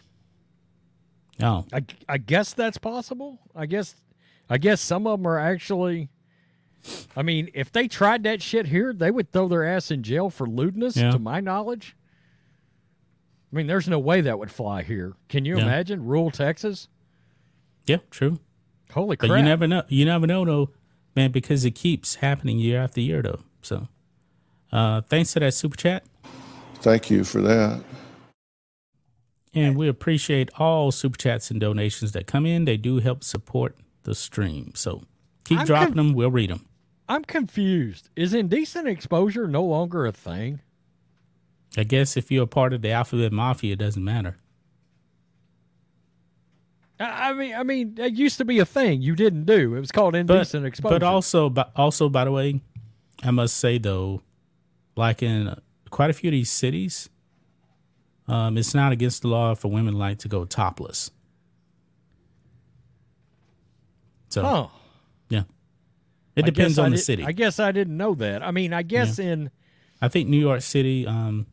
Oh, 1.43 1.67
I, 1.73 1.85
I 2.08 2.19
guess 2.19 2.55
that's 2.55 2.79
possible. 2.79 3.41
I 3.55 3.67
guess 3.67 3.96
I 4.49 4.58
guess 4.58 4.81
some 4.81 5.06
of 5.06 5.19
them 5.20 5.26
are 5.26 5.38
actually. 5.38 6.08
I 7.17 7.23
mean, 7.23 7.49
if 7.55 7.73
they 7.73 7.88
tried 7.88 8.25
that 8.25 8.43
shit 8.43 8.67
here, 8.67 8.93
they 8.93 9.11
would 9.11 9.32
throw 9.32 9.49
their 9.49 9.64
ass 9.64 9.91
in 9.91 10.02
jail 10.02 10.29
for 10.29 10.46
lewdness. 10.46 10.96
Yeah. 10.96 11.12
To 11.12 11.19
my 11.19 11.41
knowledge. 11.41 11.96
I 13.52 13.56
mean, 13.56 13.67
there's 13.69 13.88
no 13.88 13.99
way 13.99 14.20
that 14.20 14.38
would 14.38 14.50
fly 14.50 14.82
here. 14.82 15.14
Can 15.29 15.44
you 15.44 15.56
Yeah. 15.56 15.62
imagine 15.62 16.05
rural 16.05 16.31
Texas? 16.31 16.88
yeah, 17.87 17.99
true. 18.11 18.38
Holy 18.93 19.17
But 19.17 19.29
crap! 19.29 19.38
you 19.38 19.44
never 19.44 19.67
know. 19.67 19.82
You 19.88 20.05
never 20.05 20.26
know 20.26 20.44
though, 20.44 20.70
man, 21.17 21.31
because 21.32 21.64
it 21.64 21.73
keeps 21.73 22.17
happening 22.17 22.58
year 22.58 22.81
after 22.82 23.00
year 23.00 23.23
though. 23.23 23.41
So, 23.62 23.88
uh, 24.73 25.00
thanks 25.02 25.32
to 25.35 25.41
that 25.41 25.55
super 25.55 25.76
chat, 25.76 26.05
Thank 26.81 27.11
you 27.11 27.25
for 27.25 27.41
that. 27.41 27.82
and 29.55 29.76
we 29.76 29.88
appreciate 29.88 30.50
all 30.58 30.91
super 30.93 31.17
chats 31.17 31.50
and 31.50 31.58
donations 31.61 32.12
that 32.12 32.26
come 32.26 32.44
in. 32.46 32.64
They 32.67 32.76
do 32.76 32.99
help 32.99 33.23
support 33.25 33.76
the 34.05 34.15
stream. 34.15 34.73
So 34.75 35.03
keep 35.45 35.59
I'm 35.59 35.67
dropping 35.67 35.95
conf- 35.95 35.97
them. 35.97 36.12
We'll 36.15 36.31
read 36.31 36.51
them. 36.51 36.67
I'm 37.09 37.25
confused. 37.25 38.09
Is 38.17 38.33
indecent 38.33 38.89
exposure 38.89 39.47
no 39.47 39.62
longer 39.62 40.06
a 40.06 40.12
thing? 40.12 40.61
I 41.77 41.85
guess 41.85 42.17
if 42.17 42.31
you're 42.31 42.45
a 42.45 42.47
part 42.47 42.73
of 42.73 42.83
the 42.83 42.91
alphabet 42.93 43.33
mafia, 43.33 43.73
it 43.75 43.79
doesn't 43.79 44.05
matter. 44.05 44.37
I 47.01 47.32
mean, 47.32 47.55
I 47.55 47.65
mean, 47.65 47.96
it 47.99 48.15
used 48.15 48.39
to 48.39 48.44
be 48.44 48.61
a 48.61 48.65
thing 48.65 49.03
you 49.03 49.17
didn't 49.17 49.44
do. 49.46 49.75
It 49.75 49.81
was 49.81 49.91
called 49.91 50.13
but 50.13 50.20
indecent 50.20 50.65
exposure. 50.65 50.94
but 50.94 51.03
also 51.03 51.51
but 51.51 51.73
also 51.75 52.08
by 52.08 52.25
the 52.25 52.31
way, 52.31 52.61
I 53.23 53.32
must 53.32 53.56
say 53.56 53.79
though, 53.79 54.23
like 54.96 55.23
in 55.23 55.49
uh, 55.49 55.58
quite 55.91 56.11
a 56.11 56.13
few 56.13 56.29
of 56.29 56.32
these 56.32 56.51
cities, 56.51 57.11
um, 58.29 58.56
it's 58.56 58.75
not 58.75 58.93
against 58.93 59.23
the 59.23 59.29
law 59.29 59.55
for 59.55 59.70
women 59.70 59.94
like 59.99 60.19
to 60.20 60.29
go 60.29 60.44
topless. 60.44 61.11
So 64.34 64.43
huh? 64.43 64.67
yeah, 65.29 65.43
it 66.34 66.44
I 66.44 66.50
depends 66.50 66.74
guess 66.74 66.79
I 66.82 66.84
on 66.86 66.91
the 66.91 66.96
did- 66.96 67.03
city. 67.05 67.24
I 67.24 67.32
guess 67.32 67.60
I 67.60 67.70
didn't 67.72 67.96
know 67.96 68.14
that. 68.17 68.43
I 68.43 68.50
mean, 68.50 68.72
I 68.72 68.82
guess 68.82 69.19
in 69.19 69.50
I 70.03 70.08
think 70.08 70.29
New 70.29 70.41
York 70.41 70.60
City. 70.62 71.06
Um, 71.06 71.46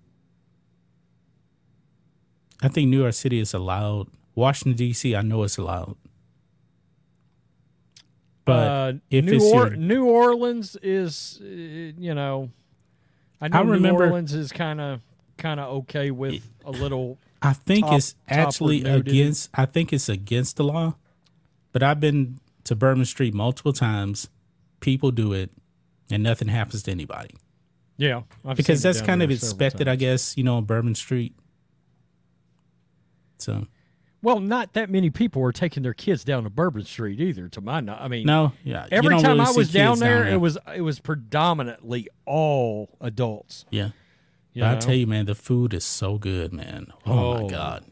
I 2.63 2.67
think 2.67 2.89
New 2.89 2.99
York 3.01 3.13
City 3.13 3.39
is 3.39 3.53
allowed. 3.53 4.07
Washington 4.35 4.77
D.C. 4.77 5.15
I 5.15 5.21
know 5.21 5.43
it's 5.43 5.57
allowed. 5.57 5.95
But 8.45 8.67
uh, 8.67 8.93
if 9.09 9.25
New, 9.25 9.33
it's 9.33 9.45
or- 9.45 9.67
your- 9.67 9.75
New 9.75 10.05
Orleans 10.05 10.75
is, 10.81 11.39
uh, 11.41 11.45
you 11.45 12.13
know, 12.15 12.49
I 13.39 13.47
know 13.47 13.57
I 13.57 13.61
remember- 13.61 13.99
New 13.99 14.05
Orleans 14.05 14.33
is 14.33 14.51
kind 14.51 14.81
of 14.81 15.01
kind 15.37 15.59
of 15.59 15.69
okay 15.81 16.11
with 16.11 16.47
a 16.65 16.71
little. 16.71 17.17
I 17.41 17.53
think 17.53 17.85
top- 17.85 17.95
it's 17.97 18.15
actually 18.27 18.83
against. 18.83 19.49
I 19.53 19.65
think 19.65 19.93
it's 19.93 20.09
against 20.09 20.57
the 20.57 20.63
law. 20.63 20.95
But 21.73 21.83
I've 21.83 21.99
been 21.99 22.39
to 22.71 22.75
Bourbon 22.75 23.03
Street 23.05 23.33
multiple 23.33 23.73
times. 23.73 24.29
People 24.79 25.11
do 25.11 25.33
it, 25.33 25.51
and 26.09 26.23
nothing 26.23 26.47
happens 26.47 26.83
to 26.83 26.91
anybody 26.91 27.35
Yeah, 27.97 28.21
I've 28.45 28.55
because 28.57 28.81
that's 28.81 29.01
kind 29.01 29.21
of 29.21 29.29
expected, 29.29 29.87
I 29.89 29.95
guess. 29.97 30.35
You 30.37 30.43
know, 30.45 30.55
on 30.55 30.63
Bourbon 30.63 30.95
Street. 30.95 31.35
So 33.39 33.67
Well, 34.21 34.39
not 34.39 34.73
that 34.73 34.89
many 34.89 35.09
people 35.09 35.43
are 35.43 35.51
taking 35.51 35.83
their 35.83 35.93
kids 35.93 36.23
down 36.23 36.43
to 36.43 36.49
Bourbon 36.49 36.85
Street 36.85 37.19
either. 37.19 37.47
To 37.49 37.61
my, 37.61 37.81
kno- 37.81 37.97
I 37.99 38.07
mean, 38.07 38.25
no, 38.25 38.53
yeah. 38.63 38.87
every 38.91 39.15
time 39.21 39.37
really 39.37 39.39
I 39.41 39.51
was 39.51 39.71
down 39.71 39.99
there, 39.99 40.25
it 40.27 40.37
was 40.39 40.57
it 40.75 40.81
was 40.81 40.99
predominantly 40.99 42.07
all 42.25 42.89
adults. 43.01 43.65
yeah. 43.69 43.89
You 44.53 44.63
But 44.63 44.77
I 44.77 44.79
tell 44.79 44.95
you, 44.95 45.07
man, 45.07 45.27
the 45.27 45.35
food 45.35 45.73
is 45.73 45.85
so 45.85 46.17
good, 46.17 46.51
man. 46.51 46.87
Oh, 47.05 47.15
my 47.35 47.41
Oh, 47.43 47.47
god, 47.49 47.85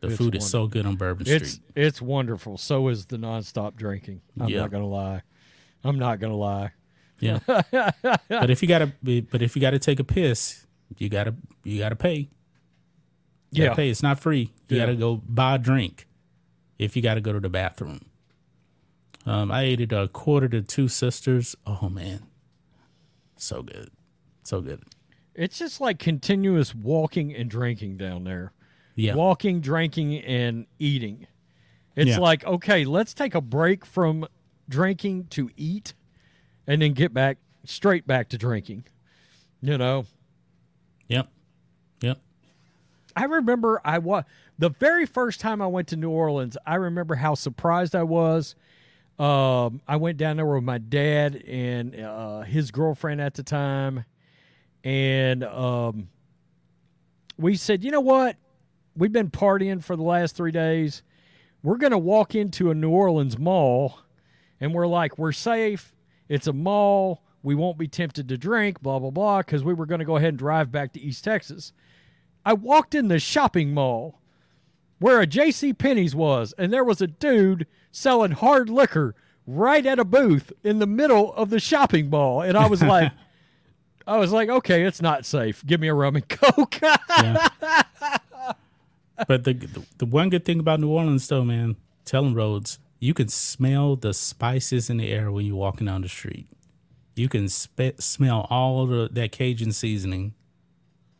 the 0.00 0.08
it's 0.08 0.16
food 0.16 0.34
is 0.36 0.48
so 0.48 0.66
good 0.66 0.86
on 0.86 0.96
Bourbon 0.96 1.26
Street. 1.26 1.42
it's 1.42 1.60
it's 1.74 2.02
wonderful. 2.02 2.56
So 2.58 2.88
is 2.88 3.06
the 3.06 3.16
nonstop 3.16 3.76
drinking. 3.76 4.20
I'm 4.40 4.48
Yeah. 4.48 4.60
not 4.60 4.70
gonna 4.70 4.86
lie. 4.86 5.22
I'm 5.84 5.98
not 5.98 6.20
gonna 6.20 6.36
lie. 6.36 6.72
Yeah. 7.20 7.40
but 7.46 8.50
if 8.50 8.62
you 8.62 8.68
gotta, 8.68 8.92
be- 9.02 9.20
but 9.22 9.42
if 9.42 9.56
you 9.56 9.60
gotta 9.62 9.78
take 9.80 9.98
a 9.98 10.04
piss, 10.04 10.66
you 10.98 11.08
gotta, 11.08 11.34
you 11.64 11.78
gotta 11.78 11.96
pay. 11.96 12.14
You 13.50 13.62
Yeah. 13.62 13.64
gotta 13.66 13.76
pay. 13.76 13.90
It's 13.90 14.02
not 14.02 14.20
free. 14.20 14.52
You 14.68 14.76
Yeah. 14.76 14.86
gotta 14.86 14.96
go 14.96 15.16
buy 15.16 15.56
a 15.56 15.58
drink 15.58 16.06
if 16.78 16.94
you 16.96 17.02
gotta 17.02 17.20
go 17.20 17.32
to 17.32 17.40
the 17.40 17.48
bathroom. 17.48 18.02
Um, 19.26 19.50
I 19.50 19.62
ate 19.62 19.80
at 19.80 19.92
a 19.92 20.06
Court 20.08 20.54
of 20.54 20.66
Two 20.68 20.86
Sisters. 20.88 21.56
Oh 21.66 21.88
man, 21.88 22.22
so 23.36 23.62
good, 23.62 23.90
so 24.44 24.60
good. 24.60 24.82
It's 25.34 25.58
just 25.58 25.80
like 25.80 25.98
continuous 25.98 26.74
walking 26.74 27.34
and 27.34 27.50
drinking 27.50 27.96
down 27.98 28.24
there. 28.24 28.52
Yeah. 28.98 29.14
Walking, 29.14 29.60
drinking, 29.60 30.16
and 30.24 30.66
eating. 30.80 31.28
It's 31.94 32.10
Yeah. 32.10 32.18
like, 32.18 32.44
okay, 32.44 32.84
let's 32.84 33.14
take 33.14 33.34
a 33.34 33.40
break 33.40 33.86
from 33.86 34.26
drinking 34.68 35.26
to 35.30 35.50
eat 35.56 35.94
and 36.66 36.82
then 36.82 36.94
get 36.94 37.14
back 37.14 37.38
straight 37.64 38.06
back 38.08 38.28
to 38.30 38.38
drinking. 38.38 38.84
You 39.60 39.78
know? 39.78 40.06
Yep. 41.08 41.28
Yep. 42.00 42.18
I 43.14 43.24
remember 43.24 43.80
I 43.84 43.98
was 43.98 44.24
the 44.58 44.70
very 44.70 45.06
first 45.06 45.38
time 45.40 45.62
I 45.62 45.68
went 45.68 45.88
to 45.88 45.96
New 45.96 46.10
Orleans. 46.10 46.56
I 46.66 46.74
remember 46.74 47.14
how 47.14 47.34
surprised 47.34 47.94
I 47.94 48.02
was. 48.02 48.56
Um, 49.18 49.80
I 49.86 49.96
went 49.96 50.18
down 50.18 50.36
there 50.36 50.46
with 50.46 50.64
my 50.64 50.78
dad 50.78 51.36
and 51.46 51.94
uh, 51.98 52.40
his 52.42 52.70
girlfriend 52.72 53.20
at 53.20 53.34
the 53.34 53.42
time, 53.42 54.04
and 54.84 55.42
um, 55.42 56.08
we 57.36 57.56
said, 57.56 57.82
you 57.82 57.90
know 57.90 58.00
what? 58.00 58.36
We've 58.98 59.12
been 59.12 59.30
partying 59.30 59.82
for 59.82 59.94
the 59.94 60.02
last 60.02 60.34
three 60.34 60.50
days. 60.50 61.04
We're 61.62 61.76
gonna 61.76 61.98
walk 61.98 62.34
into 62.34 62.70
a 62.70 62.74
New 62.74 62.90
Orleans 62.90 63.38
mall, 63.38 64.00
and 64.60 64.74
we're 64.74 64.88
like, 64.88 65.16
we're 65.16 65.30
safe. 65.30 65.94
It's 66.28 66.48
a 66.48 66.52
mall. 66.52 67.22
We 67.44 67.54
won't 67.54 67.78
be 67.78 67.86
tempted 67.86 68.28
to 68.28 68.36
drink. 68.36 68.82
Blah 68.82 68.98
blah 68.98 69.10
blah. 69.10 69.38
Because 69.38 69.62
we 69.62 69.72
were 69.72 69.86
gonna 69.86 70.04
go 70.04 70.16
ahead 70.16 70.30
and 70.30 70.38
drive 70.38 70.72
back 70.72 70.92
to 70.94 71.00
East 71.00 71.22
Texas. 71.22 71.72
I 72.44 72.54
walked 72.54 72.94
in 72.94 73.06
the 73.06 73.20
shopping 73.20 73.72
mall 73.72 74.20
where 74.98 75.20
a 75.20 75.26
J.C. 75.26 75.74
Penney's 75.74 76.16
was, 76.16 76.52
and 76.58 76.72
there 76.72 76.82
was 76.82 77.00
a 77.00 77.06
dude 77.06 77.68
selling 77.92 78.32
hard 78.32 78.68
liquor 78.68 79.14
right 79.46 79.86
at 79.86 80.00
a 80.00 80.04
booth 80.04 80.52
in 80.64 80.80
the 80.80 80.86
middle 80.88 81.32
of 81.34 81.50
the 81.50 81.60
shopping 81.60 82.10
mall, 82.10 82.42
and 82.42 82.58
I 82.58 82.66
was 82.66 82.82
like, 82.82 83.12
I 84.08 84.16
was 84.16 84.32
like, 84.32 84.48
okay, 84.48 84.84
it's 84.84 85.00
not 85.00 85.24
safe. 85.24 85.64
Give 85.64 85.80
me 85.80 85.86
a 85.86 85.94
rum 85.94 86.16
and 86.16 86.28
coke. 86.28 86.80
Yeah. 86.80 87.48
but 89.26 89.44
the, 89.44 89.52
the 89.54 89.82
the 89.98 90.06
one 90.06 90.28
good 90.30 90.44
thing 90.44 90.60
about 90.60 90.80
New 90.80 90.88
Orleans, 90.90 91.26
though, 91.28 91.44
man, 91.44 91.76
telling 92.04 92.34
Rhodes, 92.34 92.78
you 93.00 93.14
can 93.14 93.28
smell 93.28 93.96
the 93.96 94.12
spices 94.14 94.88
in 94.90 94.98
the 94.98 95.10
air 95.10 95.30
when 95.32 95.46
you're 95.46 95.56
walking 95.56 95.86
down 95.86 96.02
the 96.02 96.08
street. 96.08 96.46
You 97.16 97.28
can 97.28 97.48
spe- 97.48 97.98
smell 98.00 98.46
all 98.50 98.86
the 98.86 99.08
that 99.12 99.32
Cajun 99.32 99.72
seasoning 99.72 100.34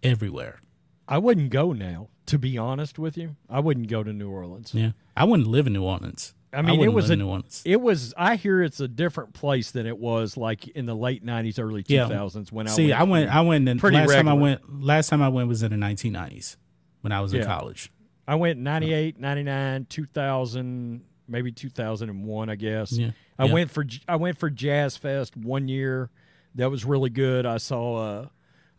everywhere. 0.02 0.60
I 1.08 1.18
wouldn't 1.18 1.50
go 1.50 1.72
now, 1.72 2.08
to 2.26 2.38
be 2.38 2.58
honest 2.58 2.98
with 2.98 3.16
you. 3.16 3.36
I 3.48 3.60
wouldn't 3.60 3.88
go 3.88 4.02
to 4.02 4.12
New 4.12 4.30
Orleans. 4.30 4.72
Yeah, 4.74 4.92
I 5.16 5.24
wouldn't 5.24 5.48
live 5.48 5.66
in 5.66 5.72
New 5.72 5.82
Orleans. 5.84 6.34
I 6.50 6.62
mean, 6.62 6.80
it 6.80 6.92
was 6.94 7.10
a 7.10 7.16
New 7.16 7.26
Orleans. 7.26 7.62
it 7.66 7.80
was. 7.80 8.14
I 8.16 8.36
hear 8.36 8.62
it's 8.62 8.80
a 8.80 8.88
different 8.88 9.34
place 9.34 9.70
than 9.70 9.86
it 9.86 9.98
was 9.98 10.36
like 10.36 10.66
in 10.68 10.86
the 10.86 10.94
late 10.94 11.24
'90s, 11.24 11.58
early 11.58 11.84
Yeah. 11.86 12.08
2000s 12.08 12.50
when 12.52 12.66
See, 12.68 12.92
I 12.92 13.00
I 13.00 13.02
went. 13.02 13.10
went. 13.26 13.30
I 13.36 13.40
went. 13.42 13.68
In, 13.68 13.78
pretty 13.78 13.98
last 13.98 14.12
time 14.12 14.28
I 14.28 14.32
went. 14.34 14.82
Last 14.82 15.08
time 15.10 15.20
I 15.20 15.28
went 15.28 15.48
was 15.48 15.62
in 15.62 15.70
the 15.78 15.84
1990s 15.86 16.56
when 17.02 17.12
I 17.12 17.20
was 17.20 17.32
in 17.34 17.44
college. 17.44 17.90
I 18.26 18.34
went 18.34 18.58
98, 18.58 19.18
99, 19.18 19.86
2000, 19.88 21.02
maybe 21.28 21.52
2001, 21.52 22.48
I 22.50 22.54
guess. 22.56 22.92
Yeah. 22.92 23.10
I 23.38 23.46
Yeah. 23.46 23.52
went 23.52 23.70
for 23.70 23.84
I 24.06 24.16
went 24.16 24.38
for 24.38 24.50
Jazz 24.50 24.96
Fest 24.96 25.36
one 25.36 25.68
year. 25.68 26.10
That 26.54 26.70
was 26.70 26.84
really 26.84 27.10
good. 27.10 27.46
I 27.46 27.58
saw 27.58 27.96
uh 27.96 28.26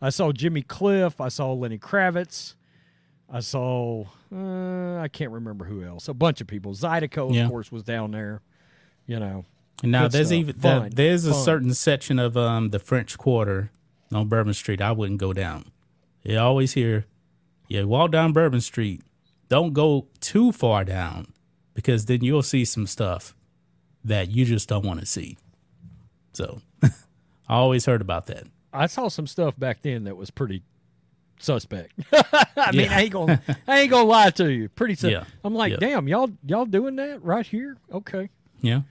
I 0.02 0.10
saw 0.10 0.32
Jimmy 0.32 0.62
Cliff, 0.62 1.20
I 1.20 1.28
saw 1.28 1.52
Lenny 1.52 1.78
Kravitz. 1.78 2.54
I 3.32 3.40
saw 3.40 4.04
uh, 4.32 4.96
I 4.98 5.08
can't 5.08 5.30
remember 5.32 5.64
who 5.64 5.84
else. 5.84 6.08
A 6.08 6.14
bunch 6.14 6.40
of 6.40 6.46
people. 6.46 6.72
Zydeco 6.74 7.34
Yeah. 7.34 7.44
of 7.44 7.50
course 7.50 7.72
was 7.72 7.82
down 7.82 8.10
there. 8.12 8.42
You 9.06 9.18
know. 9.18 9.44
And 9.82 9.92
now 9.92 10.08
there's 10.08 10.28
stuff. 10.28 10.38
even 10.38 10.56
the, 10.58 10.90
there's 10.92 11.24
a 11.24 11.32
certain 11.34 11.72
section 11.74 12.18
of 12.18 12.36
um 12.36 12.68
the 12.68 12.78
French 12.78 13.16
Quarter 13.18 13.70
on 14.12 14.28
Bourbon 14.28 14.54
Street 14.54 14.80
I 14.82 14.92
wouldn't 14.92 15.18
go 15.20 15.32
down. 15.32 15.64
You 16.22 16.38
always 16.38 16.74
hear, 16.74 17.06
yeah, 17.70 17.84
walk 17.84 18.10
down 18.10 18.32
Bourbon 18.34 18.60
Street. 18.60 19.00
Don't 19.48 19.72
go 19.72 20.06
too 20.20 20.52
far 20.52 20.84
down 20.84 21.32
because 21.74 22.04
then 22.06 22.22
you'll 22.22 22.42
see 22.42 22.64
some 22.66 22.86
stuff 22.86 23.34
that 24.04 24.30
you 24.30 24.44
just 24.44 24.68
don't 24.68 24.84
want 24.84 25.00
to 25.00 25.06
see. 25.06 25.38
So 26.34 26.60
I 26.82 26.88
always 27.48 27.86
heard 27.86 28.00
about 28.02 28.26
that. 28.26 28.44
I 28.72 28.86
saw 28.86 29.08
some 29.08 29.26
stuff 29.26 29.58
back 29.58 29.82
then 29.82 30.04
that 30.04 30.16
was 30.16 30.30
pretty 30.30 30.62
suspect. 31.40 31.92
I 32.56 32.70
mean, 32.72 32.88
I 32.90 33.02
ain't 33.02 33.12
gonna, 33.12 33.42
I 33.66 33.80
ain't 33.80 33.90
gonna 33.90 34.04
lie 34.08 34.30
to 34.30 34.52
you. 34.52 34.68
Pretty. 34.68 34.94
Su- 34.94 35.08
Yeah. 35.10 35.24
I'm 35.42 35.54
like, 35.54 35.72
Yeah. 35.72 35.78
damn, 35.80 36.06
y'all, 36.06 36.30
y'all 36.46 36.66
doing 36.66 36.96
that 36.96 37.22
right 37.24 37.46
here? 37.46 37.76
Okay, 37.92 38.28
Yeah. 38.60 38.82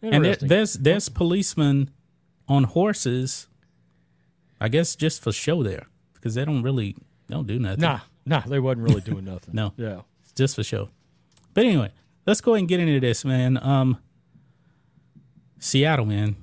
And 0.00 0.24
there, 0.24 0.36
there's 0.36 0.74
there's 0.74 1.08
policemen 1.08 1.90
on 2.48 2.64
horses, 2.64 3.48
I 4.60 4.68
guess 4.68 4.94
just 4.94 5.20
for 5.22 5.32
show 5.32 5.62
there 5.64 5.86
because 6.14 6.34
they 6.36 6.44
don't 6.44 6.62
really 6.62 6.94
they 7.26 7.34
don't 7.34 7.46
do 7.48 7.58
nothing. 7.58 7.80
nah, 7.80 8.00
nah, 8.28 8.40
they 8.40 8.58
wasn't 8.58 8.88
really 8.88 9.00
doing 9.00 9.24
nothing. 9.24 9.54
No. 9.54 9.72
yeah. 9.76 10.02
It's 10.22 10.32
just 10.32 10.54
for 10.56 10.62
show. 10.62 10.88
But 11.54 11.64
anyway, 11.64 11.90
let's 12.26 12.40
go 12.40 12.52
ahead 12.52 12.60
and 12.60 12.68
get 12.68 12.80
into 12.80 13.00
this, 13.00 13.24
man. 13.24 13.58
Um, 13.62 13.98
Seattle, 15.58 16.04
man. 16.04 16.36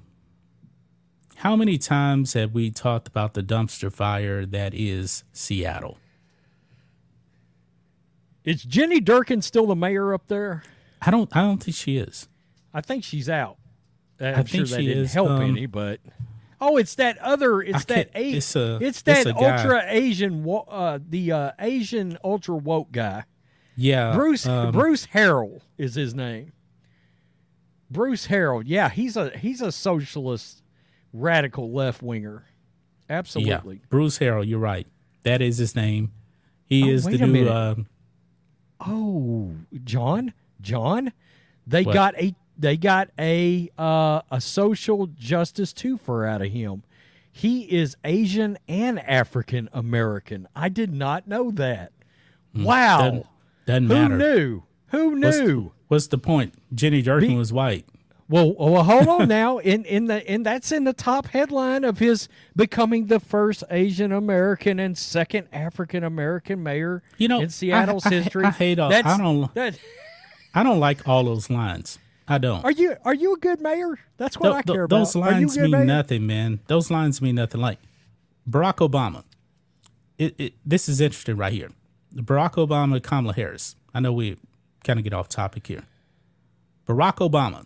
How 1.38 1.56
many 1.56 1.78
times 1.78 2.34
have 2.34 2.54
we 2.54 2.72
talked 2.72 3.08
about 3.08 3.34
the 3.34 3.44
dumpster 3.44 3.92
fire 3.92 4.46
that 4.46 4.74
is 4.74 5.24
Seattle? 5.32 5.98
Is 8.44 8.64
Jenny 8.64 9.02
Durkan 9.02 9.44
still 9.44 9.68
the 9.68 9.76
mayor 9.76 10.14
up 10.14 10.28
there? 10.28 10.64
I 11.02 11.12
don't. 11.12 11.34
I 11.36 11.42
don't 11.42 11.64
think 11.64 11.76
she 11.76 11.98
is. 11.98 12.28
I 12.74 12.82
think 12.82 13.04
she's 13.04 13.30
out. 13.30 13.58
I'm 14.20 14.46
think 14.46 14.68
sure 14.68 14.80
she 14.80 14.86
didn't 14.88 15.04
is, 15.06 15.14
help 15.14 15.30
um, 15.30 15.42
any, 15.42 15.66
but 15.66 16.00
oh, 16.62 16.78
it's 16.78 16.96
that 16.96 17.18
other. 17.20 17.62
It's 17.62 17.86
that 17.86 18.10
a, 18.16 18.32
it's 18.36 18.56
a- 18.56 18.76
it's 18.78 19.00
it's 19.00 19.02
that 19.04 19.26
guy. 19.26 19.32
ultra 19.58 19.84
Asian, 19.88 20.44
wo- 20.44 20.66
uh, 20.70 21.00
the 21.08 21.32
uh, 21.32 21.52
Asian 21.60 22.18
ultra 22.24 22.56
woke 22.56 22.92
guy. 22.92 23.24
Yeah, 23.76 24.14
Bruce 24.16 24.46
um, 24.48 24.72
Bruce 24.72 25.08
Harrell 25.08 25.62
is 25.78 25.96
his 25.96 26.14
name. 26.16 26.54
Bruce 27.92 28.28
Harrell, 28.28 28.64
yeah, 28.66 28.90
he's 28.90 29.16
a 29.18 29.30
he's 29.38 29.62
a 29.62 29.72
socialist, 29.72 30.64
radical 31.14 31.72
left 31.72 32.02
winger. 32.02 32.46
Yeah, 33.10 33.18
Absolutely. 33.18 33.82
Bruce 33.90 34.18
Harrell. 34.20 34.46
You're 34.48 34.60
right. 34.60 34.88
That 35.24 35.42
is 35.42 35.58
his 35.58 35.76
name. 35.76 36.12
He 36.66 36.84
Oh, 36.84 36.94
is 36.94 37.04
the 37.06 37.18
new. 37.18 37.50
Um, 37.50 37.88
Oh, 38.80 39.52
John, 39.84 40.34
John, 40.62 41.14
they 41.66 41.84
What? 41.84 41.94
got 41.94 42.16
a 42.22 42.36
they 42.58 42.78
got 42.78 43.10
a 43.20 43.70
uh, 43.78 44.22
a 44.32 44.40
social 44.42 45.08
justice 45.08 45.74
twofer 45.74 46.28
out 46.28 46.42
of 46.42 46.52
him. 46.52 46.84
He 47.32 47.64
is 47.64 47.98
Asian 48.06 48.58
and 48.68 49.00
African 49.00 49.68
American. 49.74 50.48
I 50.56 50.70
did 50.70 50.94
not 50.94 51.28
know 51.28 51.52
that. 51.52 51.92
Wow, 52.56 52.98
Hmm. 53.00 53.06
doesn't, 53.08 53.26
doesn't 53.68 53.84
who 53.90 53.94
matter. 53.94 54.18
knew? 54.18 54.64
Who 54.88 55.16
knew? 55.16 55.72
what's 55.90 56.08
the 56.08 56.18
point? 56.18 56.54
Jenny 56.74 57.04
Durkan 57.04 57.20
Be- 57.28 57.36
was 57.36 57.52
white. 57.52 57.86
Well, 58.28 58.56
well, 58.58 58.84
hold 58.84 59.08
on 59.08 59.28
now. 59.28 59.58
In 59.72 59.84
in 59.86 60.06
the 60.06 60.28
and 60.30 60.46
that's 60.46 60.72
in 60.72 60.84
the 60.86 60.94
top 60.94 61.28
headline 61.28 61.84
of 61.84 62.00
his 62.00 62.28
becoming 62.56 63.06
the 63.08 63.20
first 63.20 63.64
Asian 63.70 64.12
American 64.12 64.80
and 64.80 64.98
second 64.98 65.48
African 65.54 66.04
American 66.04 66.64
mayor 66.64 67.04
You 67.18 67.28
know, 67.28 67.42
in 67.42 67.50
Seattle's 67.50 68.06
I- 68.06 68.10
I- 68.10 68.14
history. 68.14 68.46
I 68.46 68.50
hate 68.52 68.80
all- 68.80 68.88
I 68.92 69.02
That's- 69.02 69.18
don't- 69.20 69.54
That, 69.54 69.78
I 70.56 70.64
don't 70.64 70.80
like 70.80 71.08
all 71.08 71.24
those 71.26 71.50
lines. 71.52 72.00
I 72.28 72.38
don't. 72.40 72.64
are 72.66 72.72
you 72.72 72.96
are 73.06 73.14
you 73.14 73.34
a 73.36 73.38
good 73.38 73.62
mayor? 73.62 74.00
That's 74.18 74.40
what 74.40 74.50
Th- 74.50 74.56
I 74.58 74.62
th- 74.64 74.76
care 74.76 74.88
those 74.88 75.16
about. 75.16 75.28
Are 75.28 75.32
you 75.34 75.40
lines 75.48 75.58
mean 75.58 75.72
mayor? 75.72 75.86
nothing, 75.86 76.26
man. 76.26 76.60
Those 76.68 76.90
lines 76.90 77.22
mean 77.22 77.36
nothing. 77.36 77.62
Like 77.62 77.80
Barack 78.50 78.76
Obama. 78.78 79.24
It, 80.18 80.34
it, 80.40 80.54
this 80.66 80.88
is 80.90 81.02
interesting 81.02 81.38
right 81.38 81.52
here. 81.54 81.70
Barack 82.16 82.54
Obama, 82.54 83.02
Kamala 83.04 83.34
Harris. 83.34 83.76
I 83.94 84.00
know 84.00 84.14
we 84.14 84.38
kind 84.84 84.98
of 84.98 85.04
get 85.04 85.14
off 85.14 85.28
topic 85.30 85.68
here. 85.68 85.84
Barack 86.88 87.16
Obama, 87.18 87.66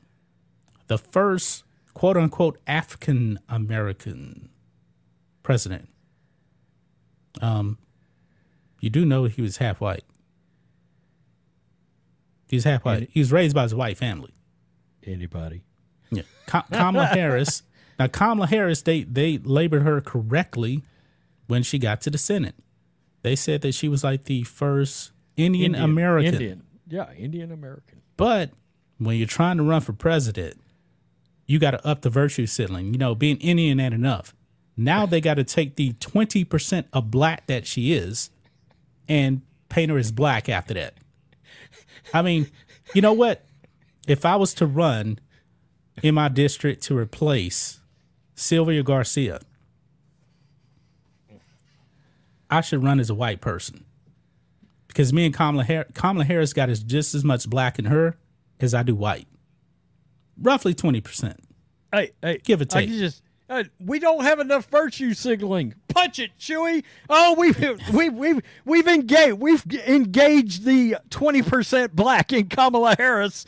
the 0.87 0.97
first 0.97 1.63
quote 1.93 2.17
unquote 2.17 2.57
African 2.67 3.39
American 3.47 4.49
president. 5.43 5.87
Um, 7.41 7.77
you 8.81 8.89
do 8.89 9.05
know 9.05 9.25
he 9.25 9.41
was 9.41 9.57
half 9.57 9.79
white. 9.79 10.03
He's 12.47 12.63
half 12.63 12.83
white. 12.83 13.09
He 13.13 13.19
was 13.19 13.31
raised 13.31 13.53
by 13.55 13.63
his 13.63 13.75
white 13.75 13.97
family. 13.97 14.31
Anybody? 15.05 15.63
Yeah. 16.11 16.23
Ka- 16.45 16.65
Kamala 16.71 17.05
Harris. 17.13 17.63
Now 17.97 18.07
Kamala 18.07 18.47
Harris, 18.47 18.81
they 18.81 19.03
they 19.03 19.37
labored 19.37 19.83
her 19.83 20.01
correctly 20.01 20.83
when 21.47 21.63
she 21.63 21.79
got 21.79 22.01
to 22.01 22.09
the 22.09 22.17
Senate. 22.17 22.55
They 23.21 23.35
said 23.35 23.61
that 23.61 23.73
she 23.73 23.89
was 23.89 24.03
like 24.03 24.25
the 24.25 24.43
first 24.43 25.11
Indian, 25.35 25.75
American. 25.75 26.33
Indian. 26.33 26.63
Yeah, 26.87 27.11
Indian 27.13 27.51
American. 27.51 28.01
But 28.17 28.51
when 28.97 29.17
you're 29.17 29.27
trying 29.27 29.57
to 29.57 29.63
run 29.63 29.81
for 29.81 29.93
president, 29.93 30.59
you 31.45 31.59
got 31.59 31.71
to 31.71 31.87
up 31.87 32.01
the 32.01 32.09
virtue 32.09 32.45
ceiling. 32.45 32.93
You 32.93 32.99
know, 32.99 33.15
being 33.15 33.37
Indian 33.37 33.79
ain't 33.79 33.93
enough. 33.93 34.33
Now 34.77 35.05
they 35.05 35.19
got 35.19 35.33
to 35.33 35.43
take 35.43 35.75
the 35.75 35.93
20% 35.93 36.85
of 36.93 37.11
black 37.11 37.47
that 37.47 37.67
she 37.67 37.91
is 37.93 38.29
and 39.09 39.41
paint 39.67 39.91
her 39.91 39.97
as 39.97 40.11
black 40.11 40.47
after 40.47 40.73
that. 40.75 40.93
I 42.13 42.21
mean, 42.21 42.47
you 42.93 43.01
know 43.01 43.13
what? 43.13 43.43
If 44.09 44.25
I 44.25 44.35
was 44.35 44.53
to 44.55 44.65
run 44.65 45.19
in 46.01 46.15
my 46.15 46.27
district 46.29 46.81
to 46.83 46.97
replace 46.97 47.79
Sylvia 48.35 48.81
Garcia, 48.83 49.39
I 52.49 52.61
should 52.61 52.83
run 52.83 52.99
as 52.99 53.09
a 53.09 53.15
white 53.15 53.41
person 53.41 53.85
because 54.87 55.13
me 55.13 55.25
and 55.25 55.33
Kamala, 55.33 55.63
Har- 55.63 55.85
Kamala 55.93 56.25
Harris 56.25 56.53
got 56.53 56.69
as 56.69 56.81
just 56.81 57.13
as 57.13 57.23
much 57.23 57.47
black 57.49 57.77
in 57.77 57.85
her 57.85 58.17
as 58.59 58.73
I 58.73 58.81
do 58.83 58.95
white, 58.95 59.27
roughly 60.41 60.73
twenty 60.73 61.01
percent. 61.01 61.39
Hey, 61.91 62.11
hey, 62.21 62.39
Give 62.43 62.61
or 62.61 62.63
I 62.63 62.65
take. 62.65 62.89
can 62.89 62.97
just. 62.97 63.21
Uh, 63.49 63.63
we 63.79 63.97
don't 63.97 64.23
have 64.23 64.39
enough 64.39 64.65
virtue 64.67 65.13
signaling. 65.15 65.73
Punch 65.87 66.19
it, 66.19 66.31
Chewy. 66.39 66.83
Oh, 67.09 67.33
we've 67.37 67.59
we've 67.93 68.13
we've 68.13 68.41
we've 68.63 68.87
engaged 68.87 69.39
we've 69.39 69.65
engaged 69.87 70.65
the 70.65 70.97
twenty 71.09 71.41
percent 71.41 71.95
black 71.95 72.31
in 72.31 72.47
Kamala 72.47 72.95
Harris. 72.97 73.45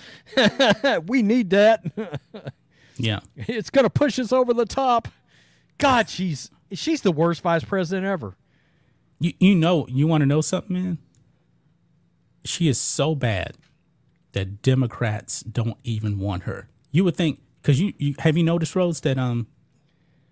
we 1.05 1.21
need 1.21 1.51
that. 1.51 1.83
Yeah, 2.97 3.21
it's 3.35 3.71
going 3.71 3.85
to 3.85 3.89
push 3.89 4.19
us 4.19 4.31
over 4.31 4.53
the 4.53 4.65
top. 4.65 5.07
God, 5.79 6.07
she's 6.07 6.51
she's 6.71 7.01
the 7.01 7.11
worst 7.11 7.41
vice 7.41 7.63
president 7.63 8.05
ever. 8.05 8.35
you 9.19 9.33
you 9.39 9.55
know 9.55 9.87
you 9.87 10.05
want 10.05 10.21
to 10.21 10.27
know 10.27 10.41
something, 10.41 10.73
man? 10.75 10.97
She 12.45 12.67
is 12.67 12.79
so 12.79 13.15
bad 13.15 13.57
that 14.33 14.61
Democrats 14.61 15.41
don't 15.41 15.77
even 15.83 16.19
want 16.19 16.43
her. 16.43 16.69
You 16.91 17.03
would 17.05 17.15
think 17.15 17.39
because 17.61 17.79
you, 17.81 17.93
you 17.97 18.13
have 18.19 18.37
you 18.37 18.43
noticed 18.43 18.75
Rhodes 18.75 19.01
that 19.01 19.17
um 19.17 19.47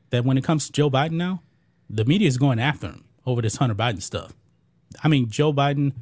that 0.10 0.26
when 0.26 0.38
it 0.38 0.44
comes 0.44 0.66
to 0.68 0.72
Joe 0.72 0.90
Biden 0.90 1.14
now, 1.14 1.42
the 1.90 2.06
media 2.06 2.28
is 2.28 2.38
going 2.38 2.60
after 2.60 2.88
him 2.88 3.06
over 3.26 3.42
this 3.42 3.58
Hunter 3.58 3.76
Biden 3.76 4.02
stuff. 4.02 4.34
I 5.04 5.08
mean, 5.08 5.30
Joe 5.30 5.54
Biden, 5.54 5.94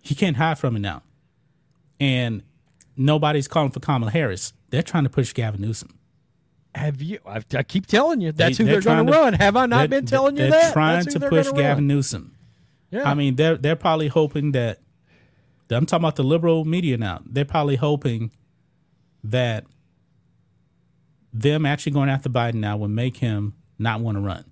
he 0.00 0.14
can't 0.14 0.36
hide 0.36 0.58
from 0.58 0.76
it 0.76 0.80
now, 0.80 1.02
and 2.00 2.42
nobody's 2.96 3.48
calling 3.48 3.70
for 3.70 3.80
Kamala 3.80 4.10
Harris. 4.10 4.52
They're 4.70 4.82
trying 4.82 5.04
to 5.04 5.10
push 5.10 5.32
Gavin 5.32 5.60
Newsom. 5.60 5.98
Have 6.74 7.00
you? 7.00 7.18
I, 7.26 7.42
I 7.54 7.62
keep 7.62 7.86
telling 7.86 8.20
you 8.20 8.32
that's 8.32 8.58
who 8.58 8.64
they're 8.64 8.74
they're, 8.74 8.82
going 8.82 9.06
trying 9.06 9.06
to 9.06 9.12
run. 9.12 9.32
Have 9.34 9.56
I 9.56 9.66
not 9.66 9.90
been 9.90 10.06
telling 10.06 10.36
you 10.36 10.44
that? 10.44 10.50
they're 10.50 10.60
that? 10.60 10.72
trying 10.72 11.04
That's 11.04 11.14
who 11.14 11.20
to 11.20 11.28
push 11.28 11.46
Gavin 11.46 11.62
run. 11.62 11.86
Newsom. 11.86 12.34
Yeah. 12.90 13.08
I 13.08 13.14
mean, 13.14 13.36
they're 13.36 13.56
they're 13.56 13.76
probably 13.76 14.08
hoping 14.08 14.52
that 14.52 14.80
I'm 15.70 15.86
talking 15.86 16.02
about 16.04 16.16
the 16.16 16.22
liberal 16.24 16.64
media 16.64 16.96
now. 16.96 17.20
They're 17.24 17.44
probably 17.44 17.76
hoping 17.76 18.30
that 19.24 19.64
them 21.42 21.66
actually 21.66 21.92
going 21.92 22.08
after 22.08 22.28
Biden 22.28 22.54
now 22.56 22.76
would 22.76 22.90
make 22.90 23.18
him 23.18 23.54
not 23.78 24.00
want 24.00 24.16
to 24.16 24.20
run. 24.20 24.44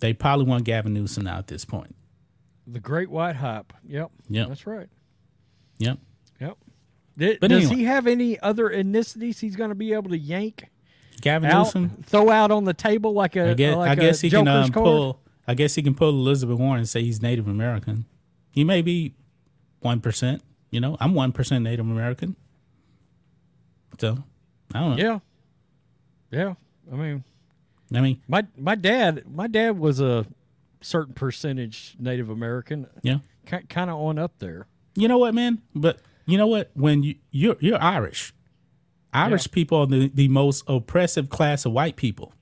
They 0.00 0.12
probably 0.12 0.46
want 0.46 0.64
Gavin 0.64 0.92
Newsom 0.92 1.24
now 1.24 1.38
at 1.38 1.46
this 1.46 1.64
point. 1.64 1.94
the 2.66 2.80
Great 2.80 3.10
White 3.10 3.36
Hype. 3.36 3.72
Yep. 3.86 4.10
Yep. 4.28 4.48
That's 4.48 4.66
right. 4.66 4.88
Yep. 5.78 5.98
Yep. 6.40 6.58
Th- 7.18 7.40
But 7.40 7.48
does 7.48 7.64
anyway. 7.66 7.76
he 7.76 7.84
have 7.84 8.06
any 8.06 8.38
other 8.40 8.68
ethnicities 8.70 9.40
he's 9.40 9.56
going 9.56 9.70
to 9.70 9.74
be 9.74 9.92
able 9.92 10.10
to 10.10 10.18
yank 10.18 10.64
Gavin 11.20 11.50
out, 11.50 11.66
Newsom. 11.66 12.02
throw 12.04 12.30
out 12.30 12.50
on 12.50 12.64
the 12.64 12.74
table 12.74 13.12
like 13.12 13.36
a 13.36 13.50
I 13.50 13.54
guess, 13.54 13.76
like 13.76 13.90
I 13.90 13.94
guess 13.94 14.22
a 14.22 14.26
he 14.26 14.30
can 14.30 14.48
um, 14.48 14.72
pull. 14.72 15.20
I 15.46 15.54
guess 15.54 15.74
he 15.74 15.82
can 15.82 15.94
pull 15.94 16.10
Elizabeth 16.10 16.58
Warren 16.58 16.78
and 16.78 16.88
say 16.88 17.02
he's 17.02 17.22
Native 17.22 17.46
American. 17.48 18.04
He 18.50 18.64
may 18.64 18.82
be 18.82 19.14
one 19.80 20.00
percent. 20.00 20.42
You 20.70 20.80
know, 20.80 20.96
I'm 21.00 21.14
one 21.14 21.32
percent 21.32 21.62
Native 21.64 21.86
American. 21.86 22.36
So 24.00 24.24
I 24.74 24.80
don't 24.80 24.96
know. 24.96 25.02
Yeah. 25.02 25.18
Yeah. 26.38 26.54
I 26.92 26.96
mean, 26.96 27.24
I 27.94 28.00
mean, 28.00 28.20
my 28.28 28.44
my 28.56 28.74
dad 28.74 29.24
my 29.32 29.46
dad 29.46 29.78
was 29.78 30.00
a 30.00 30.26
certain 30.80 31.14
percentage 31.14 31.96
Native 31.98 32.28
American, 32.28 32.86
yeah. 33.02 33.18
kind 33.46 33.90
of 33.90 33.96
on 33.98 34.18
up 34.18 34.38
there. 34.38 34.66
You 34.96 35.08
know 35.08 35.18
what, 35.18 35.34
man? 35.34 35.62
But 35.74 36.00
you 36.26 36.36
know 36.36 36.46
what? 36.46 36.70
When 36.74 37.02
you 37.02 37.14
you're 37.30 37.56
you're 37.60 37.82
Irish, 37.82 38.34
Irish 39.12 39.50
people 39.50 39.78
are 39.78 39.86
the, 39.86 40.10
the 40.12 40.28
most 40.28 40.64
oppressive 40.66 41.28
class 41.30 41.64
of 41.64 41.72
white 41.72 41.96
people. 41.96 42.32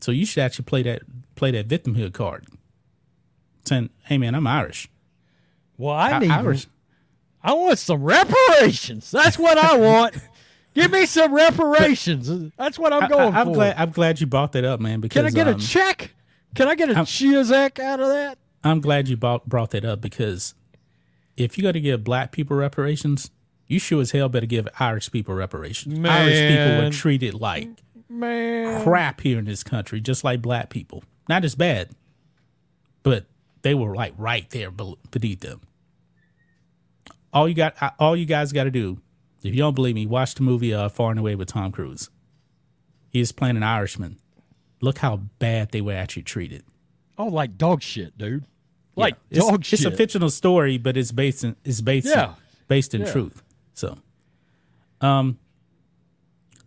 So 0.00 0.12
you 0.12 0.26
should 0.26 0.42
actually 0.42 0.64
play 0.64 0.82
that 0.82 1.02
play 1.36 1.50
that 1.52 1.68
victimhood 1.68 2.12
card. 2.12 2.46
Saying, 3.64 3.90
"Hey, 4.04 4.18
man, 4.18 4.34
I'm 4.34 4.46
Irish. 4.46 4.88
Well, 5.76 5.94
I 5.94 6.10
I- 6.12 6.18
need 6.18 6.30
Irish. 6.30 6.66
I 7.42 7.54
want 7.54 7.78
some 7.78 8.02
reparations. 8.02 9.10
That's 9.10 9.38
what 9.38 9.56
I 9.56 9.76
want. 9.78 10.14
Give 10.74 10.90
me 10.90 11.06
some 11.06 11.34
reparations. 11.34 12.52
That's 12.56 12.78
what 12.78 12.92
I'm 12.92 13.08
going 13.08 13.34
I, 13.34 13.40
am 13.40 13.48
for. 13.48 13.54
glad 13.54 13.76
I'm 13.76 13.90
glad 13.90 14.20
you 14.20 14.26
brought 14.26 14.52
that 14.52 14.64
up, 14.64 14.80
man. 14.80 15.00
Because 15.00 15.20
Can 15.20 15.26
I 15.26 15.30
get 15.30 15.48
um, 15.48 15.56
a 15.56 15.58
check? 15.58 16.14
Can 16.54 16.68
I 16.68 16.74
get 16.74 16.90
a 16.90 16.94
Chizek 16.94 17.78
out 17.78 18.00
of 18.00 18.08
that? 18.08 18.38
I'm 18.62 18.80
glad 18.80 19.08
you 19.08 19.16
brought, 19.16 19.48
brought 19.48 19.70
that 19.70 19.84
up 19.84 20.00
because 20.00 20.54
if 21.36 21.56
you're 21.56 21.62
going 21.62 21.74
to 21.74 21.80
give 21.80 22.04
black 22.04 22.32
people 22.32 22.56
reparations, 22.56 23.30
you 23.66 23.78
sure 23.78 24.00
as 24.00 24.10
hell 24.10 24.28
better 24.28 24.46
give 24.46 24.68
Irish 24.78 25.10
people 25.10 25.34
reparations. 25.34 25.98
Irish 26.06 26.56
people 26.56 26.84
were 26.84 26.90
treated 26.90 27.34
like 27.34 27.68
Man. 28.08 28.82
crap 28.82 29.20
here 29.20 29.38
in 29.38 29.44
this 29.44 29.62
country, 29.62 30.00
just 30.00 30.24
like 30.24 30.42
black 30.42 30.70
people. 30.70 31.04
Not 31.28 31.44
as 31.44 31.54
bad, 31.54 31.90
but 33.02 33.26
they 33.62 33.74
were 33.74 33.94
like 33.94 34.12
right 34.18 34.48
there 34.50 34.70
beneath 34.70 35.40
them. 35.40 35.60
All 37.32 37.48
you 37.48 37.54
got, 37.54 37.94
all 37.98 38.16
you 38.16 38.26
guys 38.26 38.52
got 38.52 38.64
to 38.64 38.70
do, 38.72 38.98
if 39.42 39.54
you 39.54 39.58
don't 39.60 39.74
believe 39.74 39.94
me, 39.94 40.06
watch 40.06 40.34
the 40.34 40.42
movie 40.42 40.72
uh, 40.74 40.88
Far 40.88 41.10
and 41.10 41.18
Away 41.20 41.34
with 41.34 41.48
Tom 41.48 41.72
Cruise. 41.72 42.10
He 43.08 43.20
is 43.20 43.32
playing 43.32 43.56
an 43.56 43.62
Irishman. 43.62 44.18
Look 44.80 44.98
how 44.98 45.16
bad 45.38 45.72
they 45.72 45.80
were 45.80 45.92
actually 45.94 46.22
treated. 46.22 46.62
Oh, 47.18 47.26
like 47.26 47.56
dog 47.58 47.82
shit, 47.82 48.16
dude. 48.16 48.44
Like 48.96 49.16
It's- 49.30 49.46
dog 49.48 49.60
it's, 49.60 49.68
shit. 49.68 49.80
It's 49.80 49.86
a 49.86 49.90
fictional 49.96 50.30
story, 50.30 50.78
but 50.78 50.96
it's 50.96 51.12
based 51.12 51.44
in 51.44 51.56
it's 51.64 51.80
based 51.80 52.06
Yeah. 52.08 52.30
in, 52.30 52.34
based 52.68 52.94
in 52.94 53.02
Yeah. 53.02 53.12
truth. 53.12 53.42
So, 53.74 53.98
um, 55.00 55.38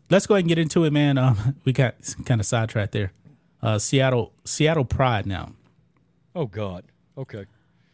let's 0.09 0.27
go 0.27 0.35
ahead 0.35 0.43
and 0.43 0.49
get 0.49 0.57
into 0.57 0.83
it, 0.83 0.91
man. 0.93 1.17
Um, 1.17 1.55
we 1.65 1.73
got 1.73 1.95
kind 2.25 2.39
of 2.41 2.45
sidetracked 2.45 2.91
there. 2.91 3.11
Uh, 3.61 3.79
Seattle 3.79 4.33
Seattle 4.45 4.85
Pride 4.85 5.25
now. 5.25 5.53
oh 6.35 6.45
God. 6.47 6.83
Okay. 7.17 7.45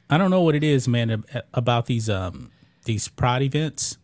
I 0.09 0.17
don't 0.17 0.31
know 0.31 0.41
what 0.41 0.55
it 0.55 0.63
is, 0.63 0.87
man, 0.87 1.23
about 1.53 1.85
these 1.85 2.09
um 2.09 2.49
these 2.85 3.07
pride 3.07 3.43
events 3.43 3.97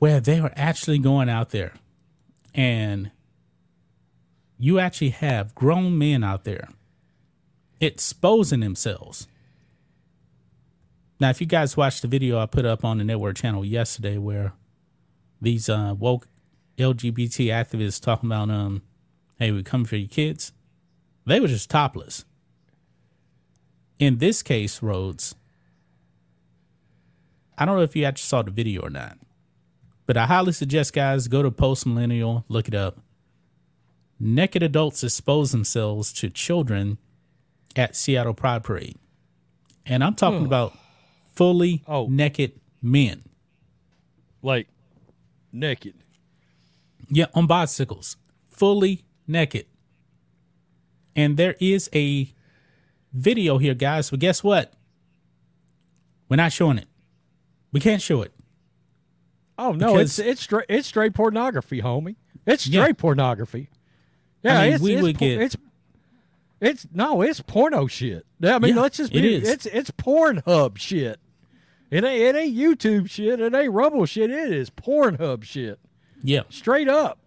where 0.00 0.18
they 0.18 0.40
are 0.40 0.52
actually 0.56 0.98
going 0.98 1.28
out 1.28 1.50
there. 1.50 1.74
And 2.52 3.12
you 4.58 4.80
actually 4.80 5.10
have 5.10 5.54
grown 5.54 5.96
men 5.96 6.24
out 6.24 6.44
there 6.44 6.68
exposing 7.80 8.60
themselves. 8.60 9.28
Now, 11.20 11.28
if 11.30 11.40
you 11.40 11.46
guys 11.46 11.76
watched 11.76 12.02
the 12.02 12.08
video 12.08 12.38
I 12.38 12.46
put 12.46 12.64
up 12.64 12.84
on 12.84 12.98
the 12.98 13.04
network 13.04 13.36
channel 13.36 13.64
yesterday 13.64 14.16
where 14.16 14.54
these 15.40 15.68
uh, 15.68 15.94
woke 15.96 16.26
LGBT 16.78 17.48
activists 17.48 18.00
talking 18.00 18.28
about 18.28 18.50
um 18.50 18.82
hey, 19.38 19.52
we 19.52 19.62
come 19.62 19.84
for 19.84 19.96
your 19.96 20.08
kids, 20.08 20.52
they 21.26 21.40
were 21.40 21.48
just 21.48 21.70
topless. 21.70 22.24
In 23.98 24.18
this 24.18 24.42
case, 24.42 24.82
Rhodes, 24.82 25.34
I 27.56 27.64
don't 27.66 27.76
know 27.76 27.82
if 27.82 27.96
you 27.96 28.04
actually 28.04 28.26
saw 28.28 28.42
the 28.42 28.50
video 28.50 28.82
or 28.82 28.90
not, 28.90 29.18
but 30.10 30.16
I 30.16 30.26
highly 30.26 30.50
suggest 30.50 30.92
guys 30.92 31.28
go 31.28 31.40
to 31.40 31.52
Post 31.52 31.86
Millennial, 31.86 32.44
look 32.48 32.66
it 32.66 32.74
up. 32.74 32.98
Naked 34.18 34.60
adults 34.60 35.04
expose 35.04 35.52
themselves 35.52 36.12
to 36.14 36.28
children 36.28 36.98
at 37.76 37.94
Seattle 37.94 38.34
Pride 38.34 38.64
Parade. 38.64 38.96
And 39.86 40.02
I'm 40.02 40.16
talking 40.16 40.40
hmm. 40.40 40.46
about 40.46 40.76
fully 41.32 41.84
Oh. 41.86 42.08
naked 42.08 42.58
men. 42.82 43.22
Like 44.42 44.66
naked. 45.52 45.94
Yeah, 47.08 47.26
on 47.32 47.46
bicycles, 47.46 48.16
fully 48.48 49.04
naked. 49.28 49.66
And 51.14 51.36
there 51.36 51.54
is 51.60 51.88
a 51.94 52.34
video 53.12 53.58
here, 53.58 53.74
guys. 53.74 54.10
But 54.10 54.18
guess 54.18 54.42
what? 54.42 54.72
We're 56.28 56.34
not 56.34 56.52
showing 56.52 56.78
it. 56.78 56.88
We 57.70 57.78
can't 57.78 58.02
show 58.02 58.22
it. 58.22 58.32
Oh 59.60 59.72
no, 59.72 59.92
Because- 59.94 60.18
it's 60.18 60.28
it's 60.28 60.40
straight 60.42 60.66
it's 60.68 60.88
straight 60.88 61.14
pornography, 61.14 61.82
homie. 61.82 62.16
It's 62.46 62.66
Yeah. 62.66 62.82
straight 62.82 62.98
pornography. 62.98 63.68
Yeah, 64.42 64.62
mean, 64.62 64.72
it's, 64.72 64.82
we 64.82 64.92
it's, 64.94 65.02
would 65.02 65.18
por- 65.18 65.28
get- 65.28 65.40
it's 65.42 65.56
it's 66.60 66.86
no, 66.92 67.22
it's 67.22 67.40
porno 67.40 67.86
shit. 67.86 68.24
I 68.42 68.58
mean, 68.58 68.74
Yeah, 68.74 68.82
let's 68.82 68.96
just 68.96 69.12
be 69.12 69.34
is. 69.34 69.48
it's 69.48 69.66
it's 69.66 69.90
Pornhub 69.92 70.78
shit. 70.78 71.18
It 71.90 72.04
ain't 72.04 72.22
it 72.22 72.36
ain't 72.38 72.56
YouTube 72.56 73.10
shit. 73.10 73.40
It 73.40 73.54
ain't 73.54 73.72
Rumble 73.72 74.06
shit. 74.06 74.30
It 74.30 74.52
is 74.52 74.70
Pornhub 74.70 75.42
shit. 75.42 75.78
Yeah. 76.22 76.42
Straight 76.48 76.88
up. 76.88 77.18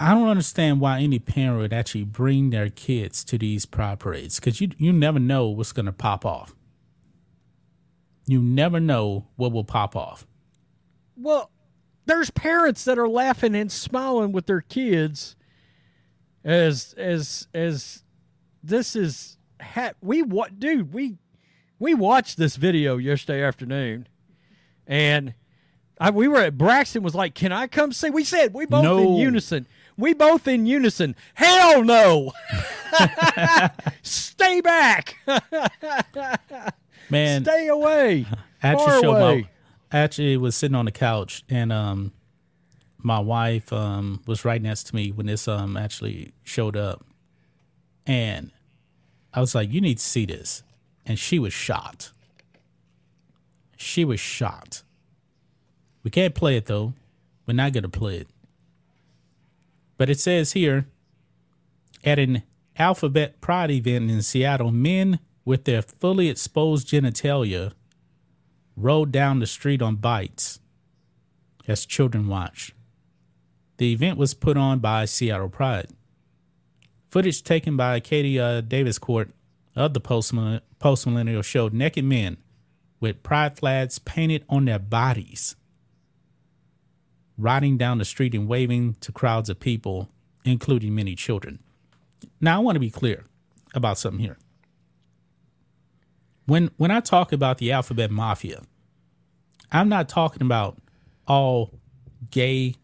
I 0.00 0.14
don't 0.14 0.28
understand 0.28 0.80
why 0.80 1.00
any 1.00 1.18
parent 1.18 1.58
would 1.58 1.72
actually 1.72 2.04
bring 2.04 2.50
their 2.50 2.68
kids 2.70 3.24
to 3.24 3.38
these 3.38 3.66
pride 3.66 3.98
parades 3.98 4.38
because 4.38 4.60
you 4.60 4.70
you 4.78 4.92
never 4.92 5.18
know 5.18 5.48
what's 5.48 5.72
going 5.72 5.86
to 5.86 5.92
pop 5.92 6.24
off. 6.24 6.54
You 8.26 8.40
never 8.42 8.78
know 8.78 9.26
what 9.36 9.52
will 9.52 9.64
pop 9.64 9.96
off. 9.96 10.26
Well, 11.20 11.50
there's 12.06 12.30
parents 12.30 12.84
that 12.84 12.98
are 12.98 13.08
laughing 13.08 13.54
and 13.54 13.70
smiling 13.70 14.32
with 14.32 14.46
their 14.46 14.60
kids 14.60 15.36
as 16.44 16.94
as 16.96 17.48
as 17.52 18.04
this 18.62 18.94
is 18.96 19.36
ha- 19.60 19.92
we 20.00 20.22
what 20.22 20.58
dude 20.60 20.94
we 20.94 21.16
we 21.78 21.94
watched 21.94 22.38
this 22.38 22.56
video 22.56 22.96
yesterday 22.96 23.42
afternoon 23.42 24.06
and 24.86 25.34
I, 26.00 26.10
we 26.10 26.28
were 26.28 26.38
at 26.38 26.56
Braxton 26.56 27.02
was 27.02 27.14
like 27.14 27.34
can 27.34 27.52
I 27.52 27.66
come 27.66 27.92
see 27.92 28.08
we 28.10 28.24
said 28.24 28.54
we 28.54 28.66
both 28.66 28.84
in 28.84 29.14
unison 29.16 29.66
we 29.98 30.14
both 30.14 30.46
in 30.46 30.64
unison. 30.64 31.16
Hell 31.34 31.82
no. 31.82 32.32
Stay 34.02 34.60
back. 34.60 35.16
Man, 37.10 37.42
Stay 37.42 37.66
away. 37.66 38.26
I 38.62 38.74
Far 38.76 39.00
showed 39.00 39.04
away. 39.04 39.42
my 39.42 39.48
Actually 39.90 40.36
was 40.36 40.54
sitting 40.54 40.74
on 40.74 40.84
the 40.84 40.92
couch 40.92 41.44
and 41.48 41.72
um 41.72 42.12
my 42.98 43.18
wife 43.18 43.72
um 43.72 44.22
was 44.26 44.44
right 44.44 44.60
next 44.60 44.84
to 44.84 44.94
me 44.94 45.10
when 45.10 45.26
this 45.26 45.48
um 45.48 45.76
actually 45.76 46.32
showed 46.44 46.76
up 46.76 47.04
and 48.06 48.50
I 49.32 49.40
was 49.40 49.54
like, 49.54 49.72
You 49.72 49.80
need 49.80 49.98
to 49.98 50.04
see 50.04 50.26
this 50.26 50.62
and 51.06 51.18
she 51.18 51.38
was 51.38 51.52
shocked. 51.52 52.12
She 53.76 54.04
was 54.04 54.20
shocked. 54.20 54.82
We 56.02 56.10
can't 56.10 56.34
play 56.34 56.56
it 56.56 56.66
though. 56.66 56.94
We're 57.46 57.54
not 57.54 57.72
gonna 57.72 57.88
play 57.88 58.18
it. 58.18 58.28
But 59.96 60.10
it 60.10 60.20
says 60.20 60.52
here 60.52 60.86
at 62.04 62.18
an 62.18 62.42
alphabet 62.78 63.40
pride 63.40 63.70
event 63.70 64.10
in 64.10 64.22
Seattle, 64.22 64.70
men 64.70 65.18
with 65.44 65.64
their 65.64 65.82
fully 65.82 66.28
exposed 66.28 66.88
genitalia 66.88 67.72
rode 68.82 69.12
down 69.12 69.40
the 69.40 69.46
street 69.46 69.82
on 69.82 69.96
bikes 69.96 70.60
as 71.66 71.86
children 71.86 72.28
watched. 72.28 72.72
The 73.78 73.92
event 73.92 74.18
was 74.18 74.34
put 74.34 74.56
on 74.56 74.78
by 74.78 75.04
Seattle 75.04 75.48
Pride. 75.48 75.88
Footage 77.10 77.42
taken 77.42 77.76
by 77.76 78.00
Katie 78.00 78.36
Daviscourt 78.36 79.30
of 79.76 79.94
the 79.94 80.00
postmillennial 80.00 81.44
showed 81.44 81.72
naked 81.72 82.04
men 82.04 82.38
with 83.00 83.22
pride 83.22 83.56
flags 83.58 83.98
painted 83.98 84.44
on 84.48 84.64
their 84.64 84.78
bodies 84.78 85.56
riding 87.38 87.78
down 87.78 87.98
the 87.98 88.04
street 88.04 88.34
and 88.34 88.48
waving 88.48 88.96
to 89.00 89.12
crowds 89.12 89.48
of 89.48 89.60
people, 89.60 90.08
including 90.44 90.94
many 90.94 91.14
children. 91.14 91.60
Now, 92.40 92.56
I 92.56 92.58
want 92.58 92.76
to 92.76 92.80
be 92.80 92.90
clear 92.90 93.24
about 93.74 93.96
something 93.96 94.20
here. 94.20 94.36
When 96.48 96.70
when 96.78 96.90
I 96.90 97.00
talk 97.00 97.30
about 97.30 97.58
the 97.58 97.72
alphabet 97.72 98.10
mafia, 98.10 98.62
I'm 99.70 99.90
not 99.90 100.08
talking 100.08 100.40
about 100.40 100.78
all 101.26 101.74
gay 102.30 102.76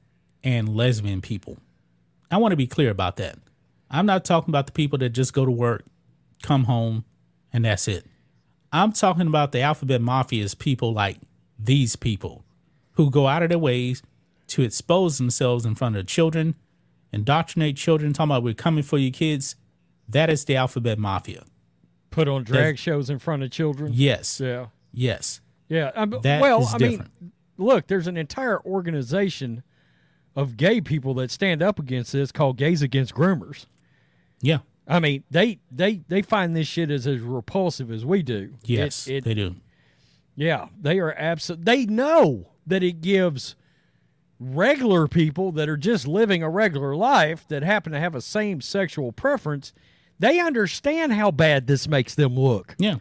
and 0.42 0.76
lesbian 0.76 1.22
people. 1.22 1.56
I 2.30 2.36
want 2.36 2.52
to 2.52 2.58
be 2.58 2.66
clear 2.66 2.90
about 2.90 3.16
that. 3.16 3.38
I'm 3.90 4.04
not 4.04 4.22
talking 4.22 4.50
about 4.50 4.66
the 4.66 4.72
people 4.72 4.98
that 4.98 5.14
just 5.14 5.32
go 5.32 5.46
to 5.46 5.50
work, 5.50 5.86
come 6.42 6.64
home, 6.64 7.06
and 7.54 7.64
that's 7.64 7.88
it. 7.88 8.04
I'm 8.70 8.92
talking 8.92 9.28
about 9.28 9.52
the 9.52 9.62
alphabet 9.62 10.02
mafia 10.02 10.42
mafia's 10.42 10.54
people 10.54 10.92
like 10.92 11.16
these 11.58 11.96
people 11.96 12.44
who 12.96 13.10
go 13.10 13.28
out 13.28 13.42
of 13.42 13.48
their 13.48 13.58
ways 13.58 14.02
to 14.48 14.60
expose 14.60 15.16
themselves 15.16 15.64
in 15.64 15.74
front 15.74 15.96
of 15.96 16.06
children, 16.06 16.54
indoctrinate 17.14 17.78
children, 17.78 18.12
talking 18.12 18.30
about 18.30 18.42
we're 18.42 18.52
coming 18.52 18.82
for 18.84 18.98
you 18.98 19.10
kids. 19.10 19.56
That 20.06 20.28
is 20.28 20.44
the 20.44 20.54
alphabet 20.54 20.98
mafia. 20.98 21.44
Put 22.14 22.28
on 22.28 22.44
drag 22.44 22.78
shows 22.78 23.10
in 23.10 23.18
front 23.18 23.42
of 23.42 23.50
children. 23.50 23.90
Yes. 23.92 24.40
Yeah. 24.40 24.66
Yes. 24.92 25.40
Yeah. 25.68 25.90
Um, 25.96 26.14
That 26.22 26.40
well, 26.40 26.60
is 26.62 26.72
I 26.74 26.78
different. 26.78 27.10
mean, 27.20 27.32
look, 27.58 27.88
there's 27.88 28.06
an 28.06 28.16
entire 28.16 28.60
organization 28.64 29.64
of 30.36 30.56
gay 30.56 30.80
people 30.80 31.14
that 31.14 31.30
stand 31.32 31.60
up 31.62 31.78
against 31.78 32.12
this 32.12 32.30
called 32.30 32.56
Gays 32.56 32.82
Against 32.82 33.14
Groomers. 33.14 33.66
Yeah. 34.40 34.58
I 34.86 35.00
mean, 35.00 35.24
they 35.30 35.58
they 35.72 36.02
they 36.08 36.22
find 36.22 36.54
this 36.54 36.68
shit 36.68 36.90
as 36.90 37.06
as 37.06 37.20
repulsive 37.20 37.90
as 37.90 38.04
we 38.04 38.22
do. 38.22 38.54
It- 38.62 38.68
Yes. 38.68 39.08
it, 39.08 39.24
they 39.24 39.34
do. 39.34 39.56
Yeah, 40.36 40.66
they 40.80 40.98
are 41.00 41.12
absolute. 41.14 41.64
They 41.64 41.86
know 41.86 42.50
that 42.66 42.82
it 42.82 43.00
gives 43.00 43.56
regular 44.40 45.06
people 45.08 45.52
that 45.52 45.68
are 45.68 45.76
just 45.76 46.06
living 46.06 46.42
a 46.42 46.50
regular 46.50 46.94
life 46.94 47.46
that 47.48 47.62
happen 47.62 47.92
to 47.92 48.00
have 48.00 48.14
a 48.14 48.20
same 48.20 48.60
sexual 48.60 49.12
preference. 49.12 49.72
They 50.24 50.40
understand 50.40 51.12
how 51.12 51.30
bad 51.30 51.66
this 51.66 51.86
makes 51.86 52.14
them 52.14 52.34
look. 52.34 52.74
Yeah. 52.78 52.94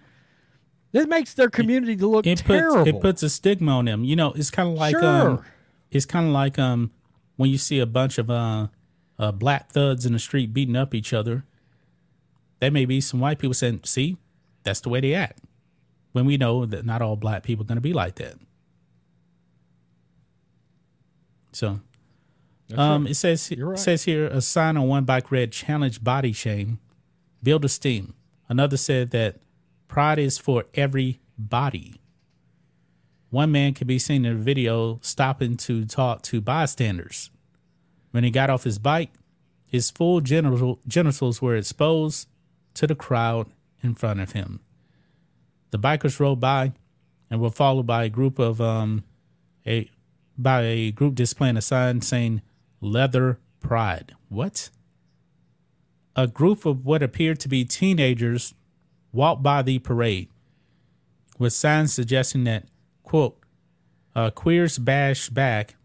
It 0.91 1.07
makes 1.07 1.33
their 1.33 1.49
community 1.49 1.95
to 1.95 2.05
look 2.05 2.27
It 2.27 2.39
puts 2.43 2.59
terrible. 2.59 2.86
it 2.86 2.99
puts 2.99 3.23
a 3.23 3.29
stigma 3.29 3.71
on 3.77 3.86
them. 3.86 4.03
You 4.03 4.17
know, 4.17 4.33
it's 4.33 4.51
kind 4.51 4.67
of 4.67 4.75
like 4.75 4.91
Sure. 4.93 5.29
um, 5.29 5.45
it's 5.89 6.05
kind 6.05 6.27
of 6.27 6.33
like 6.33 6.59
um, 6.59 6.91
when 7.38 7.49
you 7.49 7.57
see 7.57 7.79
a 7.79 7.86
bunch 7.86 8.17
of 8.17 8.29
uh, 8.29 8.67
uh, 9.17 9.31
black 9.31 9.71
thugs 9.71 10.05
in 10.05 10.12
the 10.12 10.19
street 10.19 10.53
beating 10.53 10.75
up 10.75 10.93
each 10.93 11.13
other. 11.13 11.45
There 12.59 12.71
may 12.71 12.83
be 12.83 12.99
some 12.99 13.21
white 13.21 13.39
people 13.39 13.53
saying, 13.53 13.79
"See, 13.86 14.17
that's 14.63 14.81
the 14.81 14.89
way 14.89 14.99
they 14.99 15.13
act." 15.13 15.39
When 16.12 16.25
we 16.25 16.36
know 16.36 16.65
that 16.65 16.86
not 16.86 17.01
all 17.01 17.15
black 17.15 17.43
people 17.43 17.63
are 17.63 17.67
going 17.67 17.77
to 17.77 17.81
be 17.81 17.93
like 17.93 18.15
that. 18.15 18.36
So, 21.53 21.79
um, 22.75 23.07
it 23.07 23.15
says 23.15 23.49
right. 23.57 23.75
it 23.75 23.79
says 23.79 24.03
here 24.03 24.27
a 24.27 24.41
sign 24.41 24.75
on 24.75 24.89
one 24.89 25.05
bike 25.05 25.31
read 25.31 25.53
"Challenge 25.53 26.03
body 26.03 26.33
shame, 26.33 26.79
build 27.43 27.65
esteem." 27.65 28.13
Another 28.49 28.77
said 28.77 29.12
that 29.12 29.41
pride 29.88 30.19
is 30.19 30.38
for 30.38 30.65
every 30.73 31.19
body. 31.38 32.01
One 33.29 33.51
man 33.51 33.73
could 33.73 33.88
be 33.88 33.99
seen 33.99 34.25
in 34.25 34.34
a 34.34 34.39
video 34.39 34.99
stopping 35.01 35.58
to 35.58 35.86
talk 35.86 36.21
to 36.23 36.41
bystanders. 36.41 37.32
When 38.12 38.23
he 38.23 38.29
got 38.29 38.51
off 38.51 38.63
his 38.63 38.77
bike, 38.77 39.12
his 39.67 39.89
full 39.89 40.21
genital, 40.21 40.79
genitals 40.88 41.41
were 41.41 41.56
exposed 41.56 42.27
to 42.75 42.86
the 42.86 42.93
crowd 42.93 43.47
in 43.82 43.95
front 43.95 44.19
of 44.19 44.34
him. 44.34 44.60
The 45.71 45.79
bikers 45.79 46.19
rode 46.19 46.39
by 46.39 46.73
and 47.32 47.41
were 47.41 47.49
followed 47.49 47.88
by 47.88 48.03
a 48.03 48.10
group 48.10 48.38
of 48.38 48.62
um 48.62 49.03
a 49.65 49.89
by 50.38 50.62
a 50.62 50.91
group 50.91 51.15
displaying 51.15 51.58
a 51.58 51.62
sign 51.62 52.01
saying 52.01 52.43
leather 52.82 53.39
pride. 53.60 54.13
What? 54.29 54.69
A 56.15 56.28
group 56.28 56.65
of 56.65 56.86
what 56.86 57.02
appeared 57.02 57.39
to 57.41 57.49
be 57.49 57.65
teenagers 57.65 58.54
walked 59.12 59.43
by 59.43 59.62
the 59.62 59.80
parade 59.80 60.30
with 61.39 61.54
signs 61.54 61.93
suggesting 61.93 62.43
that, 62.43 62.65
quote, 63.04 63.38
uh, 64.15 64.30
queers 64.30 64.78
bash 64.78 65.30
back 65.30 65.76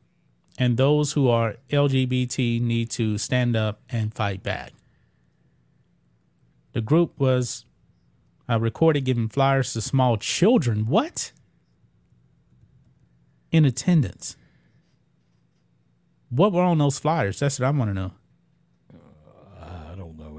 and 0.58 0.76
those 0.76 1.12
who 1.12 1.28
are 1.28 1.56
LGBT 1.70 2.60
need 2.60 2.90
to 2.90 3.16
stand 3.16 3.56
up 3.56 3.80
and 3.88 4.12
fight 4.12 4.42
back. 4.42 4.72
The 6.72 6.80
group 6.80 7.18
was 7.18 7.64
uh, 8.48 8.58
recorded 8.58 9.04
giving 9.04 9.28
flyers 9.28 9.72
to 9.72 9.80
small 9.80 10.16
children. 10.16 10.86
What? 10.86 11.32
In 13.50 13.64
attendance. 13.64 14.36
What 16.28 16.52
were 16.52 16.62
on 16.62 16.78
those 16.78 16.98
flyers? 16.98 17.38
That's 17.38 17.58
what 17.58 17.66
I 17.66 17.70
want 17.70 17.90
to 17.90 17.94
know. 17.94 18.12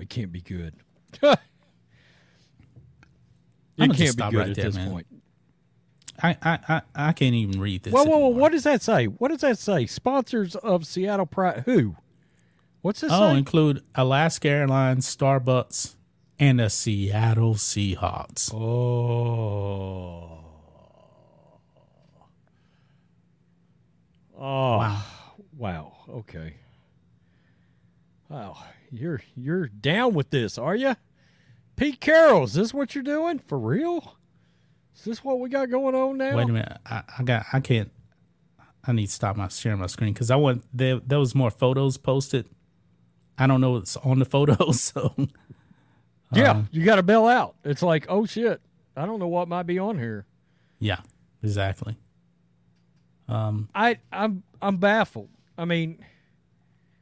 I 0.09 0.15
don't 0.15 0.31
know. 0.31 0.31
It 0.31 0.31
can't 0.31 0.31
be 0.31 0.41
good. 0.41 0.73
It 3.81 3.93
can't 3.95 4.17
be 4.17 4.23
good 4.23 4.33
right 4.35 4.49
at 4.49 4.55
there, 4.57 4.65
this 4.65 4.75
man. 4.75 4.91
point. 4.91 5.07
I, 6.21 6.35
I, 6.43 6.59
I, 6.67 6.81
I 6.95 7.11
can't 7.13 7.33
even 7.33 7.61
read 7.61 7.83
this. 7.83 7.93
Whoa, 7.93 8.03
whoa, 8.03 8.17
whoa! 8.17 8.27
What 8.27 8.51
does 8.51 8.63
that 8.63 8.81
say? 8.81 9.05
What 9.05 9.29
does 9.29 9.39
that 9.39 9.57
say? 9.57 9.85
Sponsors 9.85 10.57
of 10.57 10.85
Seattle 10.85 11.25
Pride. 11.25 11.63
Who? 11.65 11.95
What's 12.81 12.99
this 12.99 13.11
Oh, 13.13 13.31
say? 13.31 13.37
include 13.37 13.81
Alaska 13.95 14.49
Airlines, 14.49 15.15
Starbucks, 15.15 15.95
and 16.37 16.59
the 16.59 16.69
Seattle 16.69 17.53
Seahawks. 17.55 18.53
Oh. 18.53 20.43
Oh. 24.37 24.77
Wow. 24.77 25.01
Wow. 25.57 25.93
Okay. 26.09 26.53
Wow. 28.27 28.57
You're 28.91 29.21
you're 29.35 29.67
down 29.67 30.13
with 30.13 30.29
this, 30.29 30.57
are 30.57 30.75
you? 30.75 30.95
Pete 31.75 31.99
Carroll, 32.01 32.43
is 32.43 32.53
this 32.53 32.73
what 32.73 32.93
you're 32.95 33.03
doing? 33.03 33.39
For 33.39 33.57
real? 33.57 34.15
Is 34.95 35.05
this 35.05 35.23
what 35.23 35.39
we 35.39 35.49
got 35.49 35.69
going 35.69 35.95
on 35.95 36.17
now? 36.17 36.35
Wait 36.35 36.49
a 36.49 36.51
minute. 36.51 36.77
I, 36.85 37.03
I 37.19 37.23
got. 37.23 37.45
I 37.53 37.59
can't. 37.61 37.91
I 38.85 38.91
need 38.91 39.07
to 39.07 39.11
stop 39.13 39.35
my 39.37 39.47
sharing 39.47 39.79
my 39.79 39.87
screen 39.87 40.13
because 40.13 40.29
I 40.31 40.35
want 40.35 40.63
there. 40.73 40.99
There 41.05 41.19
was 41.19 41.33
more 41.35 41.51
photos 41.51 41.97
posted. 41.97 42.47
I 43.37 43.47
don't 43.47 43.61
know 43.61 43.71
what's 43.71 43.95
on 43.97 44.19
the 44.19 44.25
photos, 44.25 44.81
so 44.81 45.13
Yeah, 46.33 46.51
Um, 46.51 46.69
you 46.71 46.83
got 46.83 46.95
to 46.97 47.03
bail 47.03 47.25
out. 47.27 47.55
It's 47.63 47.81
like, 47.81 48.05
oh 48.09 48.25
shit, 48.25 48.59
I 48.97 49.05
don't 49.05 49.19
know 49.19 49.27
what 49.29 49.47
might 49.47 49.63
be 49.63 49.79
on 49.79 49.97
here. 49.97 50.25
yeah, 50.79 50.99
exactly. 51.41 51.97
Um, 53.29 53.69
I 53.75 53.99
I'm 54.11 54.43
I'm 54.61 54.77
baffled. 54.77 55.29
I 55.57 55.65
mean, 55.65 56.03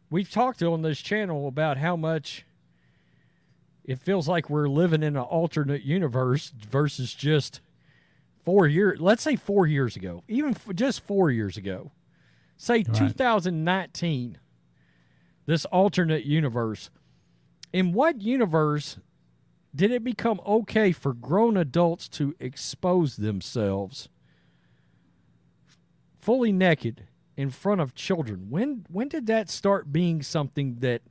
we've 0.09 0.29
talked 0.29 0.61
on 0.63 0.81
this 0.81 0.99
channel 0.99 1.47
about 1.47 1.77
how 1.77 1.95
much 1.95 2.45
it 3.83 3.99
feels 3.99 4.27
like 4.27 4.49
we're 4.49 4.67
living 4.67 5.03
in 5.03 5.15
an 5.15 5.23
alternate 5.23 5.83
universe 5.83 6.49
versus 6.49 7.13
just 7.13 7.61
four 8.43 8.67
years. 8.67 8.99
Let's 8.99 9.23
say 9.23 9.35
four 9.35 9.65
years 9.65 9.95
ago, 9.95 10.23
even 10.27 10.51
f- 10.51 10.75
just 10.75 11.01
four 11.01 11.31
years 11.31 11.57
ago. 11.57 11.91
Say 12.57 12.83
2019. 12.83 14.37
This 15.45 15.65
alternate 15.65 16.25
universe. 16.25 16.89
In 17.71 17.93
what 17.93 18.21
universe 18.21 18.97
did 19.73 19.91
it 19.91 20.03
become 20.03 20.41
okay 20.45 20.91
for 20.91 21.13
grown 21.13 21.55
adults 21.55 22.09
to 22.09 22.35
expose 22.39 23.17
themselves 23.17 24.09
fully 26.19 26.51
naked 26.51 27.03
in 27.37 27.51
front 27.51 27.79
of 27.79 27.95
children. 27.95 28.47
When 28.49 28.85
when 28.89 29.07
did 29.07 29.27
that 29.27 29.49
start 29.49 29.93
being 29.93 30.21
something 30.23 30.77
that 30.79 31.03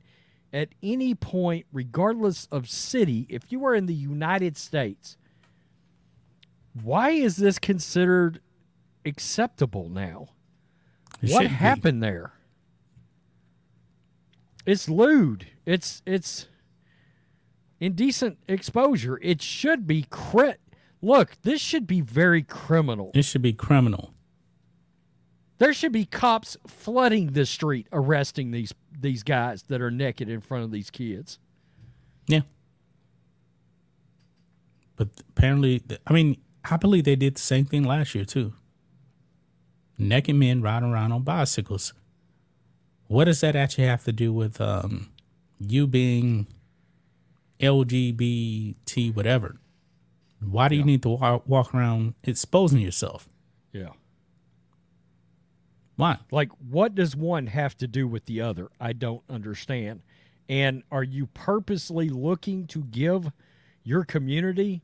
at 0.53 0.69
any 0.83 1.15
point, 1.15 1.65
regardless 1.71 2.47
of 2.51 2.69
city, 2.69 3.25
if 3.29 3.51
you 3.51 3.65
are 3.65 3.73
in 3.73 3.85
the 3.85 3.93
United 3.93 4.57
States, 4.57 5.17
why 6.83 7.11
is 7.11 7.37
this 7.37 7.57
considered 7.57 8.41
acceptable 9.05 9.89
now? 9.89 10.27
It 11.21 11.31
what 11.31 11.43
should 11.43 11.49
be. 11.49 11.55
happened 11.55 12.03
there? 12.03 12.33
It's 14.65 14.89
lewd. 14.89 15.47
It's 15.65 16.01
it's 16.05 16.47
indecent 17.79 18.37
exposure. 18.47 19.17
It 19.21 19.41
should 19.41 19.87
be 19.87 20.05
crit. 20.09 20.59
Look, 21.01 21.41
this 21.43 21.61
should 21.61 21.87
be 21.87 22.01
very 22.01 22.43
criminal. 22.43 23.11
It 23.13 23.23
should 23.23 23.41
be 23.41 23.53
criminal. 23.53 24.13
There 25.57 25.73
should 25.73 25.91
be 25.91 26.05
cops 26.05 26.55
flooding 26.67 27.33
the 27.33 27.45
street, 27.45 27.87
arresting 27.91 28.51
these 28.51 28.73
these 28.99 29.23
guys 29.23 29.63
that 29.63 29.81
are 29.81 29.91
naked 29.91 30.29
in 30.29 30.41
front 30.41 30.63
of 30.63 30.71
these 30.71 30.89
kids. 30.89 31.39
Yeah. 32.27 32.41
But 34.95 35.09
apparently, 35.29 35.83
I 36.05 36.13
mean, 36.13 36.37
I 36.69 36.77
believe 36.77 37.03
they 37.03 37.15
did 37.15 37.35
the 37.35 37.41
same 37.41 37.65
thing 37.65 37.83
last 37.83 38.15
year 38.15 38.25
too. 38.25 38.53
Naked 39.97 40.35
men 40.35 40.61
riding 40.61 40.91
around 40.91 41.11
on 41.11 41.23
bicycles. 41.23 41.93
What 43.07 43.25
does 43.25 43.41
that 43.41 43.55
actually 43.55 43.85
have 43.85 44.03
to 44.03 44.11
do 44.11 44.33
with 44.33 44.59
um, 44.59 45.09
you 45.59 45.87
being 45.87 46.47
LGBT, 47.59 49.15
whatever? 49.15 49.57
Why 50.39 50.67
do 50.67 50.75
you 50.75 50.83
need 50.83 51.01
to 51.03 51.09
walk, 51.09 51.47
walk 51.47 51.73
around 51.73 52.13
exposing 52.23 52.79
yourself? 52.79 53.27
Yeah. 53.71 53.89
Why? 55.97 56.19
Like, 56.31 56.49
what 56.69 56.95
does 56.95 57.15
one 57.15 57.47
have 57.47 57.75
to 57.79 57.87
do 57.87 58.07
with 58.07 58.25
the 58.25 58.39
other? 58.39 58.69
I 58.79 58.93
don't 58.93 59.23
understand. 59.29 60.01
And 60.47 60.83
are 60.91 61.03
you 61.03 61.25
purposely 61.27 62.07
looking 62.07 62.67
to 62.67 62.83
give 62.83 63.31
your 63.83 64.05
community 64.05 64.83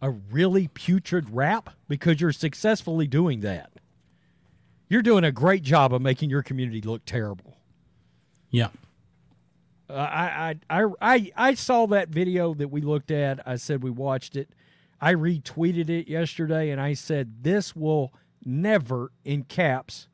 a 0.00 0.10
really 0.10 0.68
putrid 0.68 1.30
rap? 1.30 1.70
Because 1.88 2.20
you're 2.20 2.32
successfully 2.32 3.06
doing 3.06 3.40
that. 3.40 3.70
You're 4.88 5.02
doing 5.02 5.24
a 5.24 5.32
great 5.32 5.62
job 5.62 5.92
of 5.92 6.02
making 6.02 6.30
your 6.30 6.42
community 6.42 6.80
look 6.80 7.04
terrible. 7.04 7.58
Yeah. 8.50 8.68
Uh, 9.88 9.94
I, 9.94 10.56
I, 10.70 10.82
I, 10.82 10.86
I, 11.00 11.32
I 11.36 11.54
saw 11.54 11.86
that 11.88 12.08
video 12.08 12.54
that 12.54 12.68
we 12.68 12.80
looked 12.80 13.10
at. 13.10 13.46
I 13.46 13.56
said 13.56 13.82
we 13.82 13.90
watched 13.90 14.36
it. 14.36 14.48
I 15.00 15.14
retweeted 15.14 15.90
it 15.90 16.08
yesterday 16.08 16.70
and 16.70 16.80
I 16.80 16.94
said, 16.94 17.42
this 17.42 17.76
will 17.76 18.12
never, 18.44 19.12
in 19.24 19.44
caps, 19.44 20.08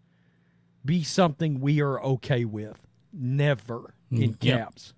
be 0.84 1.02
something 1.02 1.60
we 1.60 1.80
are 1.80 2.00
okay 2.02 2.44
with. 2.44 2.78
Never, 3.12 3.94
in 4.10 4.34
Mm, 4.34 4.44
yep. 4.44 4.58
caps. 4.58 4.94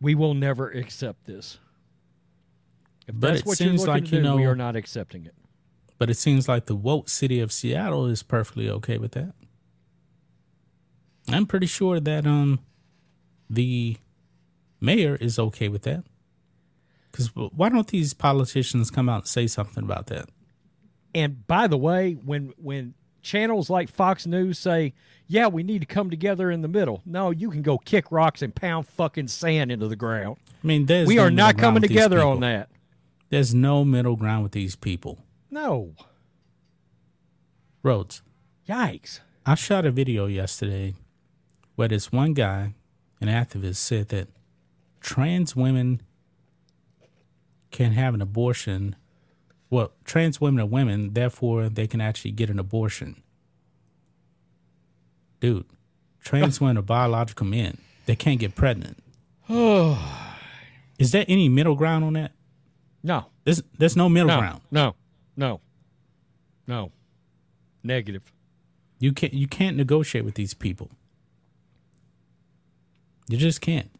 We 0.00 0.14
will 0.14 0.34
never 0.34 0.70
accept 0.70 1.24
this. 1.26 1.58
If 3.06 3.14
But 3.18 3.28
that's 3.28 3.40
it 3.40 3.46
what 3.46 3.60
you're 3.60 3.68
seems 3.70 3.86
like, 3.86 4.10
you 4.12 4.22
do, 4.22 4.36
we 4.36 4.44
are 4.44 4.54
not 4.56 4.76
accepting 4.76 5.26
it. 5.26 5.34
But 5.98 6.08
it 6.10 6.16
seems 6.16 6.48
like 6.48 6.66
the 6.66 6.76
woke 6.76 7.08
city 7.08 7.40
of 7.40 7.52
Seattle 7.52 8.06
is 8.06 8.22
perfectly 8.22 8.70
okay 8.70 8.96
with 8.98 9.12
that. 9.12 9.34
I'm 11.28 11.46
pretty 11.46 11.66
sure 11.66 12.00
that 12.00 12.26
um 12.26 12.60
the 13.48 13.96
mayor 14.80 15.16
is 15.16 15.38
okay 15.38 15.68
with 15.68 15.82
that. 15.82 16.04
Cuz 17.12 17.28
why 17.34 17.68
don't 17.68 17.88
these 17.88 18.14
politicians 18.14 18.90
come 18.90 19.08
out 19.08 19.22
and 19.22 19.28
say 19.28 19.46
something 19.46 19.84
about 19.84 20.06
that? 20.06 20.28
And 21.14 21.46
by 21.46 21.66
the 21.66 21.76
way, 21.76 22.14
when 22.14 22.52
when 22.56 22.94
channels 23.22 23.70
like 23.70 23.88
Fox 23.88 24.26
News 24.26 24.58
say, 24.58 24.92
"Yeah, 25.26 25.46
we 25.48 25.62
need 25.62 25.80
to 25.80 25.86
come 25.86 26.10
together 26.10 26.50
in 26.50 26.62
the 26.62 26.68
middle," 26.68 27.02
no, 27.04 27.30
you 27.30 27.50
can 27.50 27.62
go 27.62 27.78
kick 27.78 28.10
rocks 28.10 28.42
and 28.42 28.54
pound 28.54 28.86
fucking 28.86 29.28
sand 29.28 29.70
into 29.70 29.88
the 29.88 29.96
ground. 29.96 30.36
I 30.62 30.66
mean, 30.66 30.86
there's 30.86 31.08
we 31.08 31.16
no 31.16 31.24
are 31.24 31.30
not 31.30 31.56
coming 31.58 31.82
together 31.82 32.22
on 32.22 32.40
that. 32.40 32.68
There's 33.30 33.54
no 33.54 33.84
middle 33.84 34.16
ground 34.16 34.42
with 34.42 34.52
these 34.52 34.76
people. 34.76 35.18
No, 35.50 35.94
Rhodes. 37.82 38.22
yikes! 38.68 39.20
I 39.46 39.54
shot 39.54 39.86
a 39.86 39.90
video 39.90 40.26
yesterday 40.26 40.94
where 41.76 41.88
this 41.88 42.12
one 42.12 42.34
guy, 42.34 42.74
an 43.20 43.28
activist, 43.28 43.76
said 43.76 44.08
that 44.08 44.28
trans 45.00 45.56
women 45.56 46.02
can 47.70 47.92
have 47.92 48.14
an 48.14 48.20
abortion. 48.20 48.96
Well, 49.70 49.92
trans 50.04 50.40
women 50.40 50.60
are 50.60 50.66
women, 50.66 51.14
therefore 51.14 51.68
they 51.68 51.86
can 51.86 52.00
actually 52.00 52.32
get 52.32 52.50
an 52.50 52.58
abortion. 52.58 53.22
Dude, 55.38 55.64
trans 56.22 56.60
women 56.60 56.78
are 56.78 56.82
biological 56.82 57.46
men. 57.46 57.78
They 58.06 58.16
can't 58.16 58.40
get 58.40 58.54
pregnant. 58.56 58.98
Is 60.98 61.12
there 61.12 61.24
any 61.28 61.48
middle 61.48 61.76
ground 61.76 62.04
on 62.04 62.12
that? 62.14 62.32
No, 63.02 63.26
There's, 63.44 63.62
there's 63.78 63.96
no 63.96 64.08
middle 64.10 64.28
no, 64.28 64.38
ground. 64.38 64.60
no, 64.70 64.94
no, 65.36 65.60
no. 66.66 66.92
Negative. 67.82 68.22
You 68.98 69.14
can't 69.14 69.32
you 69.32 69.46
can't 69.48 69.74
negotiate 69.78 70.26
with 70.26 70.34
these 70.34 70.52
people. 70.52 70.90
You 73.26 73.38
just 73.38 73.62
can't. 73.62 73.90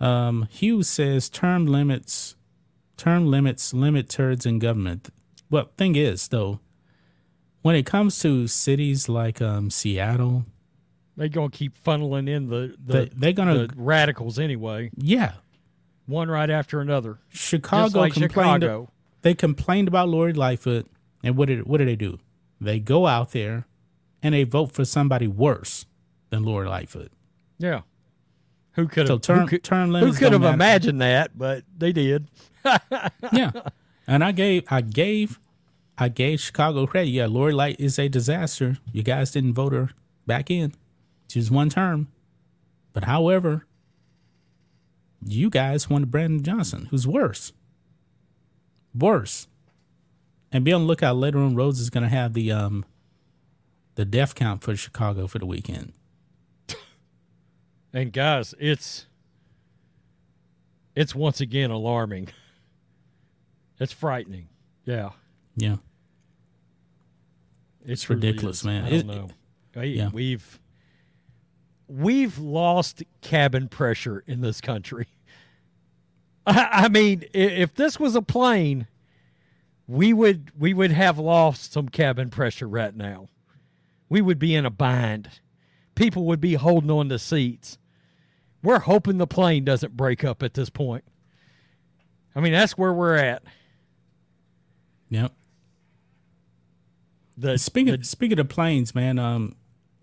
Um, 0.00 0.46
Hughes 0.50 0.88
says 0.88 1.28
term 1.28 1.66
limits 1.66 2.36
term 2.96 3.26
limits 3.26 3.74
limit 3.74 4.08
turds 4.08 4.46
in 4.46 4.58
government. 4.58 5.10
Well, 5.50 5.70
thing 5.76 5.96
is 5.96 6.28
though, 6.28 6.60
when 7.62 7.76
it 7.76 7.86
comes 7.86 8.18
to 8.20 8.46
cities 8.46 9.08
like 9.08 9.40
um, 9.40 9.70
Seattle, 9.70 10.46
They're 11.16 11.28
gonna 11.28 11.50
keep 11.50 11.82
funneling 11.82 12.28
in 12.28 12.48
the 12.48 12.76
the, 12.84 12.92
they, 12.92 13.10
they're 13.14 13.32
gonna 13.32 13.66
the 13.66 13.74
radicals 13.76 14.38
anyway, 14.38 14.90
yeah. 14.96 15.32
one 16.06 16.28
right 16.28 16.50
after 16.50 16.80
another. 16.80 17.18
Chicago 17.28 18.00
like 18.00 18.12
complained. 18.12 18.62
Chicago. 18.62 18.90
They 19.22 19.34
complained 19.34 19.88
about 19.88 20.08
Lori 20.08 20.32
Lightfoot, 20.32 20.86
and 21.22 21.36
what 21.36 21.48
did 21.48 21.66
what 21.66 21.78
do 21.78 21.84
they 21.84 21.96
do? 21.96 22.18
They 22.60 22.78
go 22.78 23.06
out 23.06 23.32
there, 23.32 23.66
and 24.22 24.34
they 24.34 24.44
vote 24.44 24.72
for 24.72 24.84
somebody 24.84 25.26
worse 25.26 25.86
than 26.30 26.44
Lori 26.44 26.68
Lightfoot. 26.68 27.12
Yeah. 27.58 27.82
Who 28.76 28.86
could 28.88 29.06
So 29.06 29.14
have 29.14 29.40
who 29.40 29.46
could, 29.46 29.64
term 29.64 29.94
who 29.94 30.12
could 30.12 30.32
have 30.32 30.40
matter. 30.42 30.54
imagined 30.54 31.00
that? 31.00 31.36
But 31.36 31.64
they 31.76 31.92
did. 31.92 32.28
Yeah, 33.32 33.52
and 34.06 34.22
I 34.24 34.32
gave 34.32 34.64
I 34.70 34.80
gave 34.80 35.38
I 35.98 36.08
gave 36.08 36.40
Chicago 36.40 36.86
credit. 36.86 37.10
Yeah, 37.10 37.26
Lori 37.26 37.52
Light 37.52 37.76
is 37.80 37.98
a 37.98 38.08
disaster. 38.08 38.78
You 38.92 39.02
guys 39.02 39.30
didn't 39.30 39.54
vote 39.54 39.72
her 39.72 39.90
back 40.26 40.50
in. 40.50 40.72
She's 41.28 41.50
one 41.50 41.70
term, 41.70 42.08
but 42.92 43.04
however, 43.04 43.66
you 45.24 45.48
guys 45.50 45.88
wanted 45.90 46.10
Brandon 46.10 46.42
Johnson, 46.42 46.86
who's 46.90 47.06
worse, 47.06 47.52
worse. 48.94 49.48
And 50.52 50.64
be 50.64 50.72
on 50.72 50.82
the 50.82 50.86
lookout 50.86 51.16
later 51.16 51.38
on. 51.38 51.54
Rhodes 51.54 51.80
is 51.80 51.90
going 51.90 52.04
to 52.04 52.08
have 52.10 52.32
the 52.32 52.52
um 52.52 52.84
the 53.96 54.04
death 54.04 54.34
count 54.34 54.62
for 54.62 54.74
Chicago 54.76 55.26
for 55.26 55.38
the 55.38 55.46
weekend. 55.46 55.92
And 57.96 58.12
guys, 58.12 58.54
it's 58.58 59.06
it's 60.94 61.14
once 61.14 61.40
again 61.40 61.70
alarming. 61.70 62.28
It's 63.78 63.92
frightening. 63.92 64.48
Yeah. 64.86 65.10
Yeah, 65.54 65.76
It's 67.82 68.04
It's 68.04 68.08
ridiculous, 68.08 68.64
man. 68.64 68.84
I 68.84 68.88
don't 68.88 69.06
know. 69.06 69.28
Hey, 69.74 69.88
yeah. 69.88 70.08
We've 70.10 70.58
we've 71.86 72.38
lost 72.38 73.02
cabin 73.20 73.68
pressure 73.68 74.24
in 74.26 74.40
this 74.40 74.62
country. 74.62 75.08
I, 76.46 76.68
I 76.72 76.88
mean, 76.88 77.24
if 77.34 77.74
this 77.74 78.00
was 78.00 78.16
a 78.16 78.22
plane, 78.22 78.86
we 79.86 80.14
would 80.14 80.52
we 80.58 80.72
would 80.72 80.92
have 80.92 81.18
lost 81.18 81.74
some 81.74 81.90
cabin 81.90 82.30
pressure 82.30 82.68
right 82.68 82.96
now. 82.96 83.28
We 84.08 84.22
would 84.22 84.38
be 84.38 84.54
in 84.54 84.64
a 84.64 84.70
bind. 84.70 85.28
People 85.94 86.24
would 86.24 86.40
be 86.40 86.54
holding 86.54 86.90
on 86.90 87.10
to 87.10 87.18
seats. 87.18 87.76
We're 88.66 88.80
hoping 88.80 89.18
the 89.18 89.28
plane 89.28 89.64
doesn't 89.64 89.96
break 89.96 90.24
up 90.24 90.42
at 90.42 90.54
this 90.54 90.70
point. 90.70 91.04
I 92.34 92.40
mean, 92.40 92.52
that's 92.52 92.76
where 92.76 92.92
we're 92.92 93.14
at. 93.14 93.44
yep. 95.08 95.32
The, 97.38 97.58
Speaking 97.58 97.96
the 98.00 98.04
speaking 98.04 98.40
of 98.40 98.48
planes, 98.48 98.92
man, 98.92 99.20
um, 99.20 99.54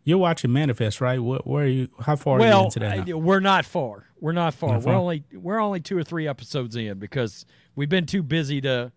you're 0.05 0.17
watching 0.17 0.53
Manifest, 0.53 1.01
right? 1.01 1.19
What, 1.19 1.45
where 1.45 1.65
are 1.65 1.67
you? 1.67 1.89
How 1.99 2.15
far 2.15 2.37
are 2.37 2.39
you 2.39 2.45
well, 2.45 2.63
into 2.63 2.79
that? 2.79 3.05
now? 3.05 3.17
We're 3.17 3.41
not 3.41 3.65
far. 3.65 4.05
We're 4.21 4.31
not 4.31 4.53
far. 4.53 4.69
Not 4.69 4.77
We're 4.77 4.93
far? 4.93 4.93
only 4.93 5.25
we're 5.33 5.59
only 5.59 5.81
two 5.81 5.97
or 5.97 6.03
three 6.05 6.25
episodes 6.25 6.77
in 6.77 6.99
because 6.99 7.45
we've 7.75 7.89
been 7.89 8.05
too 8.05 8.23
busy 8.23 8.61
to 8.61 8.93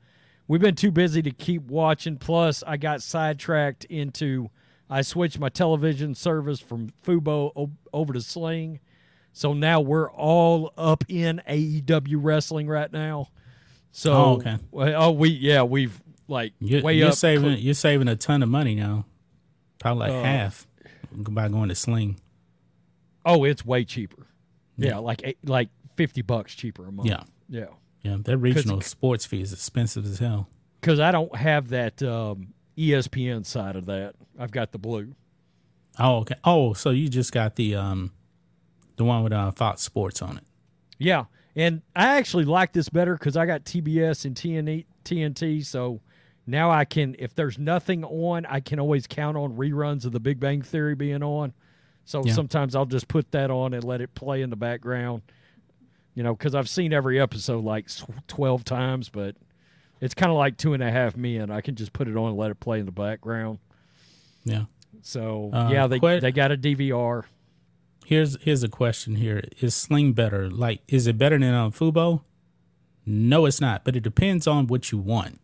we've 0.47 0.61
been 0.61 0.77
too 0.77 0.93
busy 0.93 1.23
to 1.23 1.33
keep 1.33 1.63
watching. 1.63 2.19
Plus, 2.19 2.63
I 2.65 2.77
got 2.77 3.03
sidetracked 3.03 3.85
into 3.87 4.49
I 4.89 5.03
switched 5.03 5.41
my 5.41 5.49
television 5.49 6.15
service 6.15 6.61
from 6.61 6.91
Fubo 7.05 7.73
over 7.93 8.13
to 8.13 8.21
Sling, 8.21 8.79
so 9.39 9.53
now 9.53 9.81
we're 9.83 10.11
all 10.11 10.73
up 10.79 11.05
in 11.09 11.43
AEW 11.47 12.17
wrestling 12.21 12.69
right 12.69 12.91
now. 12.91 13.29
So, 13.93 14.13
Oh, 14.15 14.33
okay. 14.37 14.57
well, 14.71 15.03
oh, 15.05 15.11
we 15.11 15.29
yeah 15.29 15.63
we've 15.63 16.01
like 16.27 16.55
You're, 16.59 16.81
way 16.81 16.95
you're 16.95 17.09
up. 17.09 17.15
saving 17.15 17.59
you're 17.59 17.75
saving 17.75 18.09
a 18.09 18.17
ton 18.17 18.43
of 18.43 18.49
money 18.49 18.75
now. 18.75 19.05
Probably 19.79 20.09
like 20.09 20.13
Uh, 20.13 20.23
half 20.23 20.67
by 21.13 21.49
going 21.49 21.69
to 21.69 21.75
Sling. 21.75 22.19
oh, 23.27 23.45
it's 23.45 23.63
way 23.65 23.85
cheaper. 23.85 24.27
Yeah, 24.79 24.99
like 24.99 25.21
eight, 25.23 25.39
like 25.45 25.69
fifty 25.97 26.23
bucks 26.23 26.55
cheaper 26.55 26.87
a 26.89 26.93
month. 26.93 27.09
Yeah. 27.11 27.25
yeah. 27.49 27.67
Yeah, 28.03 28.17
their 28.21 28.39
regional 28.39 28.81
sports 28.81 29.27
fee 29.27 29.43
is 29.43 29.53
expensive 29.53 30.07
as 30.07 30.19
hell. 30.19 30.49
Because 30.81 30.99
I 31.01 31.11
don't 31.11 31.35
have 31.37 31.69
that 31.71 32.03
um, 32.03 32.55
ESPN 32.79 33.45
side 33.45 33.75
of 33.77 33.87
that. 33.87 34.15
I've 34.39 34.53
got 34.53 34.71
the 34.73 34.79
blue. 34.79 35.15
Oh, 35.99 36.19
okay. 36.19 36.37
Oh, 36.45 36.73
so 36.73 36.91
you 36.91 37.09
just 37.09 37.33
got 37.33 37.57
the 37.57 37.75
um 37.75 38.13
the 38.97 39.05
one 39.05 39.23
with 39.23 39.33
uh, 39.33 39.51
Fox 39.53 39.83
Sports 39.83 40.23
on 40.23 40.39
it. 40.39 40.45
Yeah, 40.99 41.25
and 41.55 41.83
I 41.95 42.17
actually 42.17 42.45
like 42.45 42.73
this 42.73 42.89
better 42.89 43.15
because 43.15 43.37
I 43.37 43.47
got 43.47 43.65
TBS 43.65 44.25
and 44.25 44.35
TNT, 44.35 44.87
TNT. 45.05 45.65
So 45.65 46.01
now 46.47 46.71
I 46.71 46.85
can, 46.85 47.15
if 47.19 47.35
there's 47.35 47.59
nothing 47.59 48.05
on, 48.05 48.47
I 48.47 48.61
can 48.61 48.79
always 48.81 49.07
count 49.07 49.37
on 49.37 49.57
reruns 49.57 50.05
of 50.05 50.13
The 50.13 50.21
Big 50.21 50.41
Bang 50.41 50.63
Theory 50.63 50.95
being 50.95 51.23
on. 51.23 51.53
So 52.05 52.23
Yeah. 52.25 52.33
sometimes 52.35 52.75
I'll 52.75 52.87
just 52.87 53.09
put 53.09 53.31
that 53.33 53.51
on 53.51 53.75
and 53.75 53.83
let 53.85 54.01
it 54.01 54.15
play 54.15 54.43
in 54.43 54.51
the 54.51 54.57
background. 54.57 55.23
You 56.15 56.23
know, 56.23 56.35
because 56.35 56.55
I've 56.55 56.69
seen 56.69 56.93
every 56.95 57.21
episode 57.21 57.63
like 57.65 57.89
twelve 58.27 58.65
times, 58.65 59.11
but 59.11 59.37
it's 60.01 60.15
kind 60.15 60.31
of 60.33 60.39
like 60.39 60.57
Two 60.57 60.73
and 60.73 60.83
a 60.83 60.91
Half 60.91 61.15
Men. 61.17 61.51
I 61.51 61.61
can 61.61 61.75
just 61.75 61.93
put 61.93 62.09
it 62.09 62.17
on 62.17 62.29
and 62.31 62.39
let 62.39 62.51
it 62.51 62.59
play 62.61 62.79
in 62.81 62.87
the 62.87 62.93
background. 62.93 63.59
Yeah. 64.45 64.65
So 65.03 65.51
Uh, 65.53 65.69
yeah, 65.71 65.87
they 65.89 65.99
que- 66.01 66.21
they 66.21 66.33
got 66.33 66.53
a 66.53 66.57
DVR. 66.57 67.25
Here's 68.09 68.41
here's 68.43 68.63
a 68.63 68.69
question 68.69 69.17
here. 69.17 69.43
Is 69.61 69.75
Sling 69.75 70.13
better? 70.13 70.49
Like 70.49 70.81
is 70.87 71.07
it 71.09 71.19
better 71.19 71.39
than 71.39 71.53
um, 71.55 71.73
Fubo? 71.73 72.23
No, 73.05 73.47
it's 73.47 73.61
not, 73.61 73.85
but 73.85 73.97
it 73.97 74.03
depends 74.05 74.47
on 74.47 74.67
what 74.69 74.93
you 74.93 74.99
want. 74.99 75.41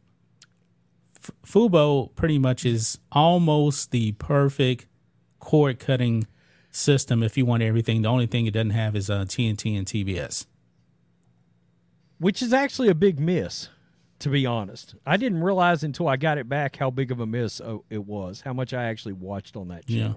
F- 1.16 1.30
Fubo 1.44 2.14
pretty 2.14 2.38
much 2.38 2.64
is 2.64 2.98
almost 3.10 3.90
the 3.90 4.12
perfect 4.12 4.86
cord 5.40 5.78
cutting 5.80 6.26
system 6.70 7.22
if 7.22 7.36
you 7.36 7.44
want 7.44 7.62
everything. 7.64 8.02
The 8.02 8.08
only 8.08 8.26
thing 8.26 8.46
it 8.46 8.54
doesn't 8.54 8.70
have 8.70 8.94
is 8.94 9.10
uh, 9.10 9.24
TNT 9.24 9.76
and 9.76 9.86
TBS. 9.86 10.46
which 12.18 12.42
is 12.42 12.52
actually 12.52 12.88
a 12.88 12.94
big 12.94 13.18
miss 13.18 13.68
to 14.20 14.28
be 14.28 14.46
honest 14.46 14.94
i 15.04 15.16
didn't 15.16 15.42
realize 15.42 15.82
until 15.82 16.06
i 16.06 16.16
got 16.16 16.38
it 16.38 16.48
back 16.48 16.76
how 16.76 16.88
big 16.90 17.10
of 17.10 17.18
a 17.18 17.26
miss 17.26 17.60
oh, 17.60 17.82
it 17.90 18.04
was 18.06 18.42
how 18.42 18.52
much 18.52 18.72
i 18.72 18.84
actually 18.84 19.12
watched 19.12 19.56
on 19.56 19.66
that 19.66 19.82
Yeah. 19.88 20.12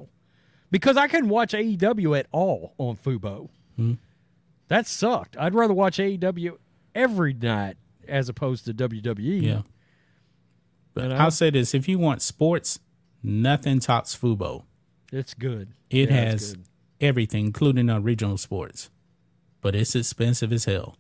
Because 0.76 0.98
i 0.98 1.08
couldn't 1.08 1.30
watch 1.30 1.54
aew 1.54 2.20
at 2.20 2.28
all 2.32 2.74
on 2.78 2.96
fubo 2.98 3.50
Hmm. 3.78 3.94
that 4.68 4.88
sucked 4.88 5.38
i'd 5.38 5.54
rather 5.54 5.74
watch 5.74 5.98
aew 5.98 6.58
every 6.94 7.34
night 7.34 7.78
as 8.08 8.30
opposed 8.30 8.66
to 8.66 8.74
wwe 8.74 9.42
Yeah. 9.42 9.62
But? 10.94 11.12
I'll 11.12 11.30
say 11.32 11.50
this: 11.50 11.74
if 11.74 11.90
you 11.90 12.00
want 12.00 12.22
sports, 12.22 12.80
nothing 13.22 13.80
tops 13.80 14.16
Fubo. 14.18 14.64
it's 15.12 15.34
good 15.34 15.74
It 15.90 16.10
Yeah, 16.10 16.16
has 16.16 16.54
good. 16.54 16.64
everything, 17.02 17.48
including 17.48 17.90
our 17.90 18.00
regional 18.00 18.38
sports, 18.38 18.90
but 19.60 19.76
it's 19.76 19.94
expensive 19.94 20.54
as 20.54 20.64
hell. 20.64 20.96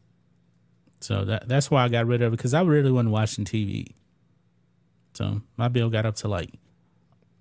So 0.99 1.23
that 1.23 1.47
that's 1.47 1.71
why 1.71 1.85
I 1.85 1.87
got 1.87 2.07
rid 2.07 2.21
of 2.21 2.33
it 2.33 2.35
because 2.37 2.53
I 2.53 2.61
really 2.63 2.91
wasn't 2.91 3.11
watching 3.11 3.45
TV. 3.45 3.95
So 5.13 5.41
my 5.55 5.69
bill 5.69 5.89
got 5.89 6.05
up 6.05 6.15
to 6.17 6.27
like 6.27 6.51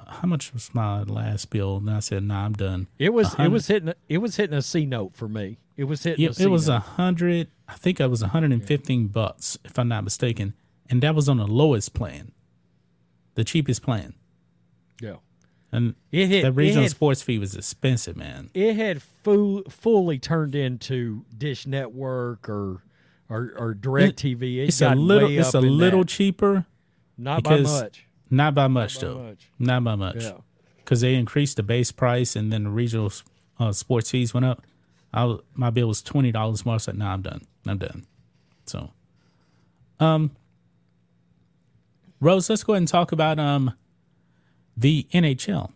how 0.09 0.29
much 0.29 0.53
was 0.53 0.75
my 0.75 1.03
last 1.03 1.51
bill? 1.51 1.77
And 1.79 1.91
I 1.91 2.01
said, 2.01 2.23
"Nah, 2.23 2.45
I'm 2.47 2.53
done." 2.55 2.89
it 2.99 3.13
was 3.13 3.35
it 3.39 3.49
was 3.49 3.67
hitting 3.67 3.93
it 4.09 4.19
was 4.19 4.37
hitting 4.37 4.57
a 4.57 4.63
c 4.63 4.87
note 4.87 5.15
for 5.15 5.29
me 5.29 5.59
it 5.77 5.85
was 5.85 6.03
hitting 6.05 6.23
Yeah, 6.23 6.31
a 6.31 6.35
C 6.35 6.45
it 6.45 6.51
was 6.51 6.69
a 6.69 6.79
hundred. 6.81 7.49
I 7.69 7.75
think 7.75 7.99
it 8.01 8.07
was 8.11 8.21
115 8.23 9.09
bucks, 9.09 9.59
if 9.65 9.79
I'm 9.79 9.89
not 9.89 10.05
mistaken, 10.05 10.55
and 10.91 11.03
that 11.03 11.15
was 11.15 11.29
on 11.29 11.39
the 11.39 11.47
lowest 11.47 11.95
plan, 11.95 12.33
the 13.35 13.45
cheapest 13.45 13.83
plan. 13.83 14.15
yeah 15.01 15.17
And 15.73 15.95
it 16.13 16.27
hit 16.29 16.43
the 16.43 16.49
it 16.49 16.51
regional 16.53 16.83
had 16.83 16.91
sports 16.91 17.23
fee 17.23 17.39
was 17.39 17.57
expensive, 17.57 18.17
man. 18.17 18.51
it 18.55 18.77
had 18.77 19.03
full, 19.03 19.63
fully 19.69 20.19
turned 20.19 20.55
into 20.55 21.25
Dish 21.37 21.67
Network 21.67 22.49
or 22.49 22.83
or, 23.31 23.55
or 23.57 23.73
Direct 23.75 24.19
TV. 24.23 24.57
It 24.59 24.69
It's 24.69 24.83
a 24.83 24.95
little. 24.95 25.31
It's 25.31 25.55
a 25.55 25.61
little 25.61 26.01
that. 26.01 26.09
cheaper, 26.09 26.67
not 27.17 27.43
by 27.43 27.61
much. 27.61 28.07
Not 28.37 28.55
by 28.55 28.69
much 28.69 28.97
by 28.97 29.01
though. 29.07 29.19
much. 29.19 29.49
Not 29.59 29.85
by 29.85 29.95
much. 29.95 30.23
Yeah, 30.23 30.39
Because 30.79 31.01
they 31.01 31.15
increased 31.15 31.57
the 31.57 31.63
base 31.63 31.93
price, 31.93 32.37
and 32.37 32.53
then 32.53 32.65
the 32.65 32.71
regional 32.71 33.13
uh, 33.59 33.73
sports 33.73 34.11
fees 34.11 34.35
went 34.35 34.47
up. 34.47 34.63
I 35.13 35.37
my 35.55 35.71
bill 35.71 35.89
was 35.89 36.03
twenty 36.03 36.33
dollars 36.33 36.65
more. 36.67 36.75
I 36.75 36.79
said, 36.79 36.99
"Nah, 36.99 37.13
I'm 37.13 37.23
done. 37.23 37.43
I'm 37.67 37.79
done." 37.79 38.07
So, 38.67 38.91
um, 40.01 40.31
Rose, 42.21 42.49
let's 42.51 42.65
go 42.65 42.73
ahead 42.73 42.83
and 42.83 42.89
talk 42.89 43.13
about 43.13 43.39
um 43.39 43.75
the 44.77 45.07
NHL. 45.13 45.71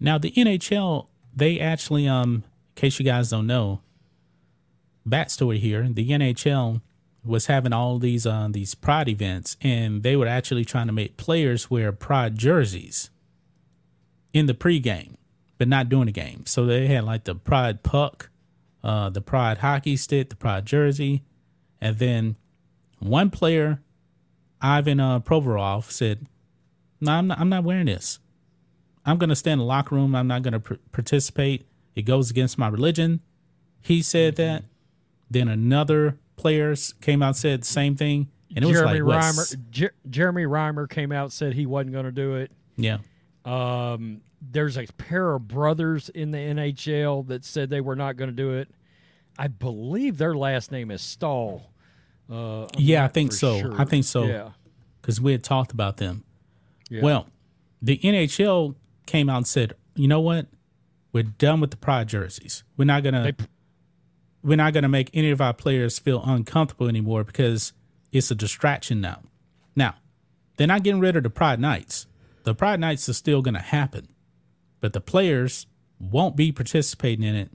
Now, 0.00 0.18
the 0.18 0.32
NHL, 0.32 1.06
they 1.34 1.60
actually, 1.60 2.08
um, 2.08 2.42
in 2.76 2.80
case 2.80 2.98
you 2.98 3.04
guys 3.04 3.30
don't 3.30 3.46
know, 3.46 3.82
backstory 5.08 5.58
here, 5.58 5.86
the 5.88 6.08
NHL 6.10 6.80
was 7.24 7.46
having 7.46 7.72
all 7.72 7.98
these 7.98 8.26
uh, 8.26 8.48
these 8.50 8.74
pride 8.74 9.08
events, 9.08 9.56
and 9.60 10.02
they 10.02 10.16
were 10.16 10.26
actually 10.26 10.64
trying 10.64 10.88
to 10.88 10.92
make 10.92 11.16
players 11.16 11.70
wear 11.70 11.92
pride 11.92 12.36
jerseys 12.36 13.10
in 14.32 14.46
the 14.46 14.54
pregame, 14.54 15.14
but 15.58 15.68
not 15.68 15.88
during 15.88 16.06
the 16.06 16.12
game. 16.12 16.44
So 16.46 16.66
they 16.66 16.86
had 16.88 17.04
like 17.04 17.24
the 17.24 17.34
pride 17.34 17.82
puck, 17.82 18.30
uh, 18.82 19.10
the 19.10 19.20
pride 19.20 19.58
hockey 19.58 19.96
stick, 19.96 20.30
the 20.30 20.36
pride 20.36 20.66
jersey, 20.66 21.22
and 21.80 21.98
then 21.98 22.36
one 22.98 23.30
player, 23.30 23.80
Ivan 24.60 25.00
uh, 25.00 25.20
Provorov, 25.20 25.90
said, 25.90 26.26
"No, 27.00 27.12
I'm 27.12 27.28
not. 27.28 27.38
I'm 27.38 27.48
not 27.48 27.64
wearing 27.64 27.86
this. 27.86 28.18
I'm 29.04 29.18
going 29.18 29.30
to 29.30 29.36
stay 29.36 29.52
in 29.52 29.58
the 29.58 29.64
locker 29.64 29.94
room. 29.94 30.14
I'm 30.14 30.28
not 30.28 30.42
going 30.42 30.52
to 30.52 30.60
pr- 30.60 30.74
participate. 30.92 31.66
It 31.94 32.02
goes 32.02 32.30
against 32.30 32.58
my 32.58 32.68
religion." 32.68 33.20
He 33.80 34.02
said 34.02 34.36
that. 34.36 34.64
Then 35.30 35.48
another 35.48 36.18
player 36.42 36.72
s- 36.72 36.92
came 37.00 37.22
out 37.22 37.28
and 37.28 37.36
said 37.36 37.62
the 37.62 37.66
same 37.66 37.96
thing, 37.96 38.28
and 38.54 38.64
it 38.64 38.68
was 38.68 38.76
Jeremy 38.78 39.00
like 39.00 39.22
Reimer. 39.24 39.70
Jer- 39.70 39.94
Jeremy 40.10 40.42
Reimer 40.44 40.88
came 40.88 41.12
out 41.12 41.24
and 41.24 41.32
said 41.32 41.54
he 41.54 41.64
wasn't 41.66 41.92
going 41.92 42.04
to 42.04 42.12
do 42.12 42.34
it. 42.36 42.50
Yeah, 42.76 42.98
Um, 43.44 44.20
there's 44.40 44.76
a 44.76 44.86
pair 44.98 45.34
of 45.34 45.46
brothers 45.48 46.08
in 46.08 46.30
the 46.30 46.38
NHL 46.38 47.22
that 47.28 47.44
said 47.44 47.70
they 47.70 47.80
were 47.80 47.96
not 47.96 48.16
going 48.16 48.30
to 48.30 48.36
do 48.36 48.52
it. 48.54 48.68
I 49.38 49.48
believe 49.48 50.18
their 50.18 50.34
last 50.34 50.70
name 50.72 50.90
is 50.90 51.00
Staal. 51.00 51.70
Uh, 52.30 52.66
Yeah, 52.76 53.04
I 53.04 53.08
think 53.08 53.32
so. 53.32 53.58
sure. 53.60 53.80
I 53.80 53.84
think 53.84 54.04
so. 54.04 54.24
Yeah. 54.24 54.50
because 55.00 55.20
we 55.20 55.32
had 55.32 55.42
talked 55.42 55.72
about 55.72 55.96
them. 55.96 56.24
yeah. 56.90 57.02
Well, 57.02 57.26
the 57.80 57.98
NHL 57.98 58.74
came 59.06 59.28
out 59.28 59.38
and 59.38 59.46
said, 59.46 59.72
"You 59.96 60.06
know 60.08 60.20
what? 60.20 60.46
We're 61.12 61.24
done 61.24 61.60
with 61.60 61.70
the 61.72 61.76
pride 61.76 62.08
jerseys. 62.08 62.62
We're 62.76 62.84
not 62.84 63.02
gonna 63.02 63.22
They- 63.36 63.44
we're 64.42 64.56
not 64.56 64.72
gonna 64.72 64.88
make 64.88 65.10
any 65.14 65.30
of 65.30 65.40
our 65.40 65.54
players 65.54 65.98
feel 65.98 66.22
uncomfortable 66.24 66.88
anymore 66.88 67.24
because 67.24 67.72
it's 68.10 68.30
a 68.30 68.34
distraction 68.34 69.00
now." 69.00 69.22
Now, 69.74 69.96
they're 70.56 70.66
not 70.66 70.82
getting 70.82 71.00
rid 71.00 71.16
of 71.16 71.22
the 71.22 71.30
pride 71.30 71.60
nights. 71.60 72.06
The 72.44 72.54
pride 72.54 72.80
nights 72.80 73.08
are 73.08 73.14
still 73.14 73.42
gonna 73.42 73.60
happen, 73.60 74.08
but 74.80 74.92
the 74.92 75.00
players 75.00 75.66
won't 75.98 76.36
be 76.36 76.52
participating 76.52 77.24
in 77.24 77.36
it. 77.36 77.50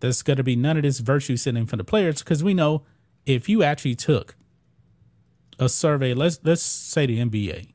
There's 0.00 0.22
gonna 0.22 0.42
be 0.42 0.56
none 0.56 0.76
of 0.76 0.82
this 0.82 1.00
virtue 1.00 1.36
sitting 1.36 1.66
for 1.66 1.76
the 1.76 1.84
players 1.84 2.18
because 2.20 2.42
we 2.42 2.54
know 2.54 2.84
if 3.26 3.48
you 3.48 3.62
actually 3.62 3.94
took 3.94 4.34
a 5.58 5.68
survey, 5.68 6.14
let's 6.14 6.40
let's 6.42 6.62
say 6.62 7.06
the 7.06 7.20
NBA 7.20 7.72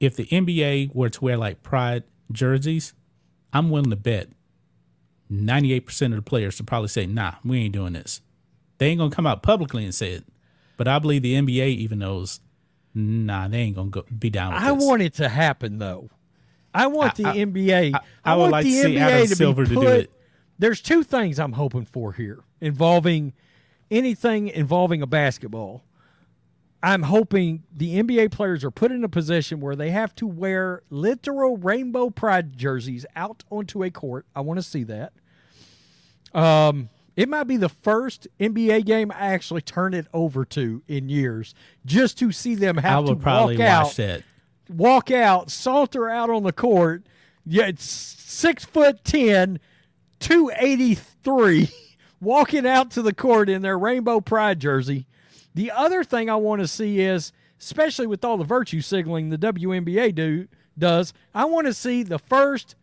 if 0.00 0.16
the 0.16 0.24
NBA 0.24 0.94
were 0.94 1.10
to 1.10 1.24
wear 1.24 1.36
like 1.36 1.62
pride 1.62 2.04
jerseys, 2.32 2.94
I'm 3.52 3.70
willing 3.70 3.90
to 3.90 3.96
bet 3.96 4.30
98% 5.30 6.06
of 6.06 6.10
the 6.12 6.22
players 6.22 6.58
would 6.58 6.66
probably 6.66 6.88
say, 6.88 7.06
nah, 7.06 7.34
we 7.44 7.58
ain't 7.60 7.72
doing 7.72 7.92
this. 7.92 8.20
They 8.78 8.88
ain't 8.88 8.98
going 8.98 9.10
to 9.10 9.16
come 9.16 9.26
out 9.26 9.42
publicly 9.42 9.84
and 9.84 9.94
say 9.94 10.12
it. 10.12 10.24
But 10.76 10.88
I 10.88 10.98
believe 10.98 11.22
the 11.22 11.34
NBA 11.34 11.68
even 11.76 11.98
knows, 11.98 12.40
nah, 12.94 13.46
they 13.48 13.58
ain't 13.58 13.76
going 13.76 13.92
to 13.92 14.02
be 14.04 14.30
down 14.30 14.54
with 14.54 14.62
I 14.62 14.74
this. 14.74 14.84
want 14.84 15.02
it 15.02 15.14
to 15.14 15.28
happen 15.28 15.78
though. 15.78 16.08
I 16.74 16.86
want 16.86 17.16
the 17.16 17.26
I- 17.26 17.36
NBA. 17.36 17.94
I, 17.94 18.00
I 18.24 18.36
want 18.36 18.52
like 18.52 18.64
the 18.64 18.70
to 18.70 18.82
see 18.82 18.94
NBA 18.94 19.00
Adam 19.00 19.26
to 19.28 19.36
Silver 19.36 19.62
be 19.64 19.74
to 19.74 19.80
do 19.80 19.86
it. 19.88 20.10
There's 20.58 20.80
two 20.80 21.02
things 21.02 21.38
I'm 21.38 21.52
hoping 21.52 21.84
for 21.84 22.12
here 22.12 22.40
involving 22.60 23.32
anything 23.90 24.48
involving 24.48 25.02
a 25.02 25.06
basketball. 25.06 25.82
I'm 26.82 27.02
hoping 27.02 27.64
the 27.74 28.02
NBA 28.02 28.30
players 28.30 28.64
are 28.64 28.70
put 28.70 28.90
in 28.90 29.04
a 29.04 29.08
position 29.08 29.60
where 29.60 29.76
they 29.76 29.90
have 29.90 30.14
to 30.16 30.26
wear 30.26 30.82
literal 30.88 31.58
rainbow 31.58 32.08
pride 32.08 32.56
jerseys 32.56 33.04
out 33.14 33.44
onto 33.50 33.82
a 33.84 33.90
court. 33.90 34.24
I 34.34 34.40
want 34.40 34.58
to 34.58 34.62
see 34.62 34.84
that. 34.84 35.12
Um, 36.34 36.88
it 37.16 37.28
might 37.28 37.44
be 37.44 37.56
the 37.56 37.68
first 37.68 38.28
NBA 38.38 38.86
game 38.86 39.10
I 39.10 39.32
actually 39.32 39.62
turn 39.62 39.94
it 39.94 40.06
over 40.12 40.44
to 40.46 40.82
in 40.88 41.08
years, 41.08 41.54
just 41.84 42.18
to 42.18 42.32
see 42.32 42.54
them 42.54 42.76
have 42.76 43.06
to 43.06 43.16
probably 43.16 43.56
walk 43.58 43.66
watch 43.84 44.00
out 44.00 44.22
walk 44.70 45.10
out, 45.10 45.50
saunter 45.50 46.08
out 46.08 46.30
on 46.30 46.42
the 46.42 46.52
court. 46.52 47.04
Yeah, 47.44 47.66
it's 47.66 47.84
six 47.84 48.64
foot 48.64 49.04
ten, 49.04 49.60
two 50.18 50.50
eighty 50.56 50.94
three, 50.94 51.68
walking 52.20 52.66
out 52.66 52.90
to 52.92 53.02
the 53.02 53.14
court 53.14 53.48
in 53.48 53.62
their 53.62 53.78
rainbow 53.78 54.20
pride 54.20 54.60
jersey, 54.60 55.06
The 55.54 55.70
other 55.70 56.04
thing 56.04 56.30
I 56.30 56.36
want 56.36 56.60
to 56.60 56.68
see 56.68 57.00
is, 57.00 57.32
especially 57.58 58.06
with 58.06 58.24
all 58.24 58.36
the 58.36 58.44
virtue 58.44 58.80
signaling 58.80 59.30
the 59.30 59.38
WNBA 59.38 60.14
do 60.14 60.48
does, 60.78 61.12
I 61.34 61.44
want 61.44 61.66
to 61.66 61.74
see 61.74 62.02
the 62.02 62.18
first 62.18 62.76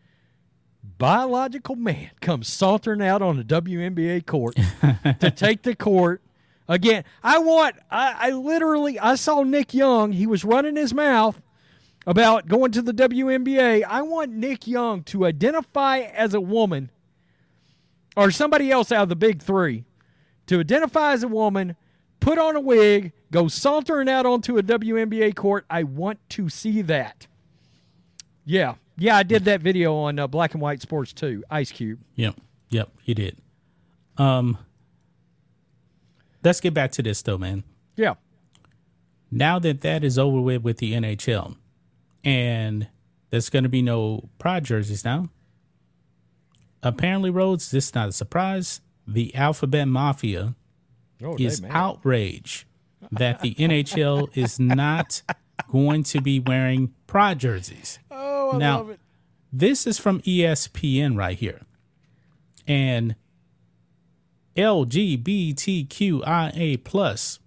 biological 0.97 1.75
man 1.75 2.11
comes 2.21 2.47
sauntering 2.47 3.01
out 3.01 3.21
on 3.21 3.37
the 3.37 3.43
WNBA 3.43 4.25
court 4.25 4.55
to 5.19 5.31
take 5.31 5.63
the 5.63 5.75
court 5.75 6.21
again. 6.67 7.03
I 7.23 7.39
want. 7.39 7.75
I, 7.89 8.15
I 8.17 8.29
literally. 8.31 8.99
I 8.99 9.15
saw 9.15 9.43
Nick 9.43 9.73
Young. 9.73 10.11
He 10.11 10.27
was 10.27 10.43
running 10.43 10.75
his 10.75 10.93
mouth 10.93 11.41
about 12.05 12.47
going 12.47 12.71
to 12.71 12.81
the 12.81 12.93
WNBA. 12.93 13.83
I 13.83 14.01
want 14.01 14.31
Nick 14.31 14.67
Young 14.67 15.03
to 15.03 15.25
identify 15.25 15.99
as 15.99 16.33
a 16.33 16.41
woman 16.41 16.89
or 18.15 18.31
somebody 18.31 18.71
else 18.71 18.91
out 18.91 19.03
of 19.03 19.09
the 19.09 19.15
big 19.15 19.41
three 19.41 19.85
to 20.47 20.59
identify 20.59 21.11
as 21.11 21.23
a 21.23 21.27
woman, 21.27 21.75
put 22.19 22.37
on 22.37 22.55
a 22.55 22.59
wig, 22.59 23.11
go 23.31 23.47
sauntering 23.47 24.09
out 24.09 24.25
onto 24.25 24.57
a 24.57 24.63
WNBA 24.63 25.35
court. 25.35 25.65
I 25.69 25.83
want 25.83 26.19
to 26.29 26.49
see 26.49 26.81
that. 26.83 27.27
Yeah. 28.45 28.75
Yeah, 28.97 29.15
I 29.17 29.23
did 29.23 29.45
that 29.45 29.61
video 29.61 29.95
on 29.95 30.17
uh, 30.19 30.27
Black 30.27 30.53
and 30.53 30.61
White 30.61 30.81
Sports 30.81 31.13
too. 31.13 31.43
Ice 31.51 31.71
Cube. 31.71 31.99
Yep. 32.15 32.35
Yep, 32.69 32.89
you 33.05 33.13
did. 33.15 33.37
Um 34.17 34.57
let's 36.43 36.59
get 36.59 36.73
back 36.73 36.91
to 36.93 37.03
this 37.03 37.21
though, 37.21 37.37
man. 37.37 37.63
Yeah. 37.95 38.15
Now 39.31 39.59
that 39.59 39.81
that 39.81 40.03
is 40.03 40.17
over 40.17 40.41
with 40.41 40.63
with 40.63 40.77
the 40.77 40.93
NHL 40.93 41.55
and 42.23 42.87
there's 43.29 43.49
going 43.49 43.63
to 43.63 43.69
be 43.69 43.81
no 43.81 44.29
pride 44.39 44.63
jerseys 44.65 45.03
now. 45.03 45.29
Apparently, 46.81 47.29
Rhodes, 47.29 47.71
this 47.71 47.87
is 47.87 47.95
not 47.95 48.07
a 48.09 48.11
surprise. 48.13 48.81
The 49.05 49.33
Alphabet 49.35 49.87
Mafia 49.87 50.55
Oh, 51.23 51.35
is 51.39 51.63
outraged 51.67 52.65
that 53.11 53.41
the 53.41 53.55
NHL 53.55 54.29
is 54.37 54.59
not 54.59 55.23
going 55.71 56.03
to 56.03 56.21
be 56.21 56.39
wearing 56.39 56.93
pride 57.07 57.39
jerseys. 57.39 57.97
Oh, 58.11 58.26
Oh, 58.47 58.55
I 58.55 58.57
now, 58.57 58.77
love 58.77 58.89
it. 58.91 58.99
this 59.51 59.85
is 59.87 59.97
from 59.99 60.21
ESPN 60.21 61.17
right 61.17 61.37
here. 61.37 61.61
And 62.67 63.15
LGBTQIA 65.47 66.83
plus. 66.83 67.39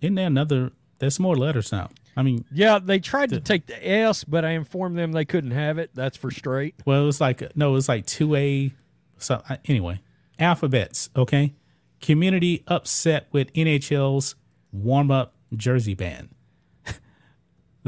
Isn't 0.00 0.14
there 0.14 0.26
another? 0.26 0.70
There's 0.98 1.18
more 1.18 1.36
letters 1.36 1.72
now. 1.72 1.90
I 2.16 2.22
mean, 2.22 2.44
Yeah, 2.52 2.78
they 2.80 2.98
tried 2.98 3.30
to 3.30 3.40
take 3.40 3.66
the 3.66 3.88
S, 3.88 4.24
but 4.24 4.44
I 4.44 4.50
informed 4.50 4.98
them 4.98 5.12
they 5.12 5.24
couldn't 5.24 5.52
have 5.52 5.78
it. 5.78 5.90
That's 5.94 6.16
for 6.16 6.30
straight. 6.30 6.74
well, 6.84 7.02
it 7.02 7.06
was 7.06 7.20
like 7.20 7.56
no, 7.56 7.70
it 7.70 7.72
was 7.74 7.88
like 7.88 8.06
two 8.06 8.34
A. 8.34 8.72
So 9.18 9.42
anyway, 9.66 10.00
alphabets. 10.38 11.10
Okay, 11.16 11.54
community 12.00 12.64
upset 12.66 13.28
with 13.32 13.52
NHL's 13.52 14.34
warm 14.72 15.10
up 15.10 15.34
jersey 15.56 15.94
ban. 15.94 16.30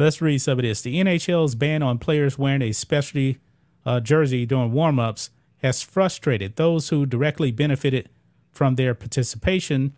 Let's 0.01 0.22
read 0.22 0.40
some 0.40 0.59
of 0.59 0.62
this. 0.62 0.80
The 0.80 0.96
NHL's 0.98 1.55
ban 1.55 1.82
on 1.82 1.98
players 1.98 2.38
wearing 2.38 2.62
a 2.62 2.72
specialty 2.72 3.38
uh, 3.84 4.01
jersey 4.01 4.46
during 4.46 4.72
warm 4.72 4.98
ups 4.98 5.28
has 5.59 5.82
frustrated 5.82 6.57
those 6.57 6.88
who 6.88 7.05
directly 7.05 7.51
benefited 7.51 8.09
from 8.51 8.76
their 8.76 8.94
participation, 8.94 9.94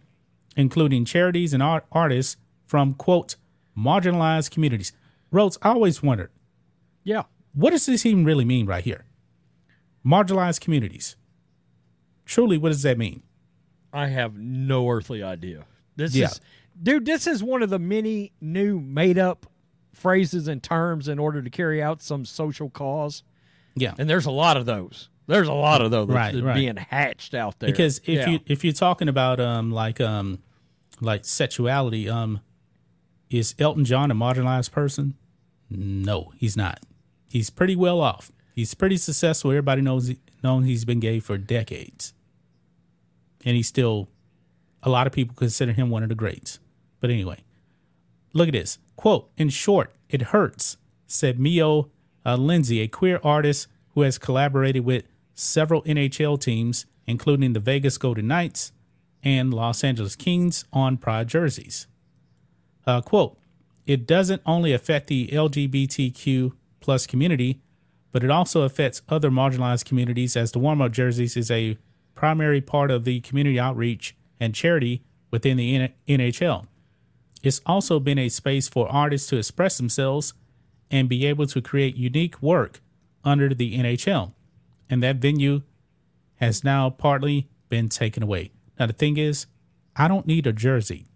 including 0.56 1.04
charities 1.04 1.54
and 1.54 1.62
art- 1.62 1.86
artists 1.92 2.36
from, 2.66 2.94
quote, 2.94 3.36
marginalized 3.78 4.50
communities. 4.50 4.92
Rhodes, 5.30 5.56
I 5.62 5.68
always 5.70 6.02
wondered, 6.02 6.32
Yeah. 7.04 7.22
what 7.54 7.70
does 7.70 7.86
this 7.86 8.04
even 8.04 8.24
really 8.24 8.44
mean 8.44 8.66
right 8.66 8.82
here? 8.82 9.04
Marginalized 10.04 10.60
communities. 10.60 11.14
Truly, 12.26 12.58
what 12.58 12.70
does 12.70 12.82
that 12.82 12.98
mean? 12.98 13.22
I 13.92 14.08
have 14.08 14.36
no 14.36 14.88
earthly 14.90 15.22
idea. 15.22 15.64
This 15.94 16.12
Yeah. 16.14 16.26
is, 16.26 16.40
dude. 16.82 17.04
This 17.06 17.28
is 17.28 17.40
one 17.42 17.62
of 17.62 17.70
the 17.70 17.78
many 17.78 18.32
new 18.40 18.80
made-up 18.80 19.46
phrases 19.92 20.48
and 20.48 20.62
terms 20.62 21.08
in 21.08 21.18
order 21.18 21.42
to 21.42 21.50
carry 21.50 21.82
out 21.82 22.02
some 22.02 22.24
social 22.24 22.70
cause, 22.70 23.22
Yeah. 23.76 23.94
and 23.98 24.08
there's 24.08 24.26
a 24.26 24.30
lot 24.30 24.56
of 24.56 24.66
those. 24.66 25.08
There's 25.26 25.48
a 25.48 25.52
lot 25.52 25.80
of 25.80 25.90
those 25.90 26.08
Right, 26.08 26.34
right. 26.42 26.54
being 26.54 26.76
hatched 26.76 27.34
out 27.34 27.58
there. 27.60 27.70
because 27.70 27.98
if 28.00 28.08
Yeah. 28.08 28.28
you 28.30 28.40
if 28.46 28.64
you're 28.64 28.72
talking 28.72 29.08
about 29.08 29.38
um 29.40 29.70
like 29.70 30.00
um 30.00 30.40
like 31.00 31.24
sexuality 31.24 32.08
um 32.08 32.40
is 33.30 33.54
Elton 33.58 33.84
John 33.84 34.10
a 34.10 34.14
marginalized 34.14 34.72
person? 34.72 35.14
No, 35.70 36.32
he's 36.36 36.56
not. 36.56 36.80
He's 37.30 37.48
pretty 37.50 37.76
well 37.76 38.00
off. 38.00 38.30
He's 38.54 38.74
pretty 38.74 38.98
successful. 38.98 39.50
Everybody 39.52 39.80
knows 39.80 40.08
he, 40.08 40.18
known 40.42 40.64
he's 40.64 40.84
been 40.84 41.00
gay 41.00 41.18
for 41.18 41.38
decades, 41.38 42.12
and 43.44 43.56
he's 43.56 43.68
still. 43.68 44.08
A 44.82 44.90
lot 44.90 45.06
of 45.06 45.12
people 45.12 45.34
consider 45.36 45.72
him 45.72 45.88
one 45.90 46.02
of 46.02 46.08
the 46.08 46.14
greats. 46.16 46.58
But 47.00 47.10
anyway, 47.10 47.38
look 48.32 48.48
at 48.48 48.52
this 48.52 48.78
quote. 48.96 49.30
In 49.36 49.48
short, 49.48 49.94
it 50.08 50.22
hurts," 50.22 50.76
said 51.06 51.38
Mio 51.38 51.90
uh, 52.24 52.36
Lindsay, 52.36 52.80
a 52.80 52.88
queer 52.88 53.20
artist 53.22 53.68
who 53.94 54.02
has 54.02 54.18
collaborated 54.18 54.84
with 54.84 55.04
several 55.34 55.82
NHL 55.82 56.40
teams, 56.40 56.86
including 57.06 57.52
the 57.52 57.60
Vegas 57.60 57.98
Golden 57.98 58.28
Knights 58.28 58.72
and 59.22 59.52
Los 59.52 59.84
Angeles 59.84 60.16
Kings, 60.16 60.64
on 60.72 60.96
pride 60.96 61.28
jerseys. 61.28 61.86
Uh, 62.86 63.00
quote, 63.00 63.38
it 63.86 64.06
doesn't 64.06 64.42
only 64.46 64.72
affect 64.72 65.08
the 65.08 65.28
LGBTQ 65.28 66.52
plus 66.80 67.06
community, 67.06 67.60
but 68.10 68.22
it 68.22 68.30
also 68.30 68.62
affects 68.62 69.02
other 69.08 69.30
marginalized 69.30 69.84
communities 69.84 70.36
as 70.36 70.52
the 70.52 70.58
warm-up 70.58 70.92
jerseys 70.92 71.36
is 71.36 71.50
a 71.50 71.78
primary 72.14 72.60
part 72.60 72.90
of 72.90 73.04
the 73.04 73.20
community 73.20 73.58
outreach 73.58 74.16
and 74.38 74.54
charity 74.54 75.02
within 75.30 75.56
the 75.56 75.90
NHL. 76.08 76.66
It's 77.42 77.60
also 77.66 77.98
been 77.98 78.18
a 78.18 78.28
space 78.28 78.68
for 78.68 78.88
artists 78.88 79.28
to 79.30 79.36
express 79.36 79.76
themselves 79.76 80.34
and 80.90 81.08
be 81.08 81.26
able 81.26 81.46
to 81.46 81.60
create 81.60 81.96
unique 81.96 82.40
work 82.42 82.80
under 83.24 83.52
the 83.52 83.76
NHL. 83.78 84.32
And 84.88 85.02
that 85.02 85.16
venue 85.16 85.62
has 86.36 86.62
now 86.62 86.90
partly 86.90 87.48
been 87.68 87.88
taken 87.88 88.22
away. 88.22 88.52
Now, 88.78 88.86
the 88.86 88.92
thing 88.92 89.16
is, 89.16 89.46
I 89.96 90.08
don't 90.08 90.26
need 90.26 90.46
a 90.46 90.52
jersey 90.52 91.06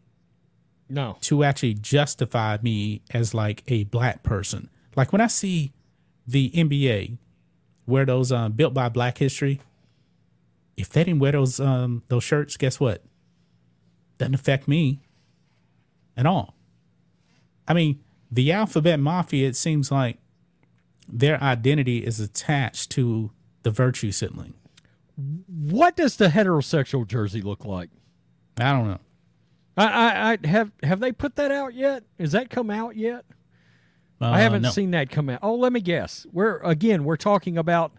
no, 0.89 1.17
to 1.23 1.45
actually 1.45 1.75
justify 1.75 2.59
me 2.63 3.03
as 3.11 3.35
like 3.35 3.63
a 3.69 3.85
black 3.85 4.23
person. 4.23 4.71
Like 4.95 5.13
when 5.13 5.21
I 5.21 5.27
see 5.27 5.73
the 6.27 6.51
NBA 6.51 7.19
wear 7.87 8.05
those 8.05 8.33
um, 8.33 8.53
built 8.53 8.75
by 8.75 8.89
Black 8.89 9.19
History, 9.19 9.61
if 10.77 10.91
they 10.91 11.05
didn't 11.05 11.21
wear 11.21 11.33
those 11.33 11.61
um, 11.61 12.03
those 12.09 12.25
shirts, 12.25 12.57
guess 12.57 12.79
what? 12.79 13.03
Doesn't 14.19 14.35
affect 14.35 14.69
me 14.69 15.01
at 16.17 16.27
all. 16.27 16.55
I 17.69 17.75
mean, 17.75 18.01
the 18.31 18.53
Alphabet 18.53 19.01
Mafia. 19.01 19.49
It 19.49 19.57
seems 19.57 19.91
like 19.91 20.19
their 21.09 21.43
identity 21.43 22.05
is 22.05 22.21
attached 22.21 22.91
to 22.93 23.31
the 23.63 23.71
virtue 23.71 24.13
signaling. 24.13 24.55
what 25.17 25.97
does 25.97 26.17
the 26.17 26.29
heterosexual 26.29 27.07
jersey 27.07 27.41
look 27.41 27.65
like? 27.65 27.91
I 28.59 28.73
don't 28.73 28.89
know. 28.89 29.01
I, 29.77 29.87
I, 29.87 30.33
I 30.33 30.47
have 30.47 30.73
have 30.83 31.01
they 31.01 31.13
put 31.13 31.37
that 31.37 31.51
out 31.51 31.75
yet? 31.75 32.05
Has 32.19 32.33
that 32.33 32.51
come 32.51 32.71
out 32.71 32.97
yet? 32.97 33.25
Uh, 34.21 34.31
I 34.31 34.41
haven't 34.41 34.63
no. 34.63 34.71
seen 34.71 34.93
that 34.93 35.11
come 35.11 35.29
out. 35.29 35.41
Oh, 35.43 35.55
let 35.55 35.73
me 35.73 35.81
guess. 35.81 36.27
We're 36.33 36.59
again 36.59 37.05
we're 37.05 37.17
talking 37.17 37.59
about 37.59 37.93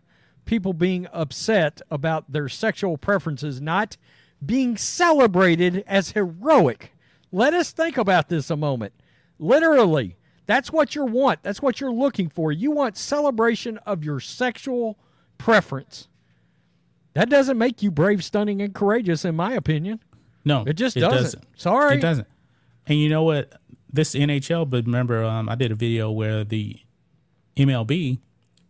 people 0.45 0.73
being 0.73 1.07
upset 1.11 1.81
about 1.91 2.31
their 2.31 2.49
sexual 2.49 2.97
preferences 2.97 3.61
not 3.61 3.97
being 4.43 4.77
celebrated 4.77 5.83
as 5.87 6.11
heroic. 6.11 6.93
Let 7.31 7.53
us 7.53 7.71
think 7.71 7.97
about 7.97 8.29
this 8.29 8.49
a 8.49 8.55
moment. 8.55 8.93
Literally, 9.39 10.17
that's 10.45 10.71
what 10.71 10.95
you 10.95 11.05
want. 11.05 11.43
That's 11.43 11.61
what 11.61 11.81
you're 11.81 11.91
looking 11.91 12.29
for. 12.29 12.51
You 12.51 12.71
want 12.71 12.97
celebration 12.97 13.77
of 13.79 14.03
your 14.03 14.19
sexual 14.19 14.97
preference. 15.37 16.07
That 17.13 17.29
doesn't 17.29 17.57
make 17.57 17.81
you 17.83 17.91
brave, 17.91 18.23
stunning, 18.23 18.61
and 18.61 18.73
courageous, 18.73 19.25
in 19.25 19.35
my 19.35 19.53
opinion. 19.53 19.99
No, 20.45 20.63
It 20.65 20.73
just 20.73 20.95
doesn't. 20.95 21.43
Sorry. 21.55 21.97
It 21.97 22.01
doesn't. 22.01 22.27
And 22.85 22.97
you 22.99 23.09
know 23.09 23.23
what? 23.23 23.59
This 23.91 24.15
NHL, 24.15 24.69
but 24.69 24.85
remember, 24.85 25.23
um, 25.23 25.49
I 25.49 25.55
did 25.55 25.71
a 25.71 25.75
video 25.75 26.09
where 26.11 26.43
the 26.43 26.77
MLB 27.57 28.19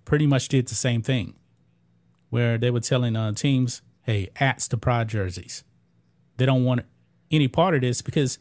pretty 0.05 0.25
much 0.25 0.47
did 0.47 0.67
the 0.67 0.75
same 0.75 1.01
thing, 1.01 1.35
where 2.29 2.57
they 2.57 2.71
were 2.71 2.79
telling 2.79 3.15
uh, 3.15 3.33
teams, 3.33 3.81
"Hey, 4.03 4.29
axe 4.39 4.67
the 4.67 4.77
pride 4.77 5.09
jerseys." 5.09 5.63
They 6.37 6.45
don't 6.45 6.63
want 6.63 6.81
any 7.29 7.47
part 7.47 7.75
of 7.75 7.81
this 7.81 8.01
because 8.01 8.39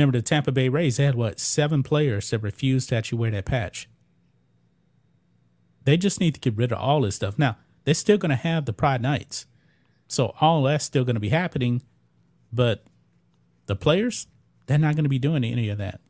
remember 0.00 0.18
the 0.18 0.22
Tampa 0.22 0.52
Bay 0.52 0.68
Rays 0.68 0.96
they 0.96 1.04
had 1.04 1.14
what 1.14 1.38
seven 1.38 1.82
players 1.82 2.30
that 2.30 2.38
refused 2.40 2.88
to 2.88 2.96
actually 2.96 3.18
wear 3.18 3.30
that 3.30 3.44
patch. 3.44 3.88
They 5.84 5.96
just 5.96 6.20
need 6.20 6.34
to 6.34 6.40
get 6.40 6.56
rid 6.56 6.72
of 6.72 6.78
all 6.78 7.02
this 7.02 7.16
stuff. 7.16 7.38
Now 7.38 7.56
they're 7.84 7.94
still 7.94 8.18
going 8.18 8.30
to 8.30 8.36
have 8.36 8.64
the 8.64 8.72
Pride 8.72 9.02
Nights, 9.02 9.46
so 10.08 10.34
all 10.40 10.62
that's 10.62 10.84
still 10.84 11.04
going 11.04 11.14
to 11.14 11.20
be 11.20 11.30
happening, 11.30 11.82
but 12.52 12.84
the 13.66 13.76
players 13.76 14.26
they're 14.66 14.78
not 14.78 14.94
going 14.94 15.04
to 15.04 15.10
be 15.10 15.18
doing 15.18 15.42
any 15.42 15.68
of 15.68 15.78
that. 15.78 16.00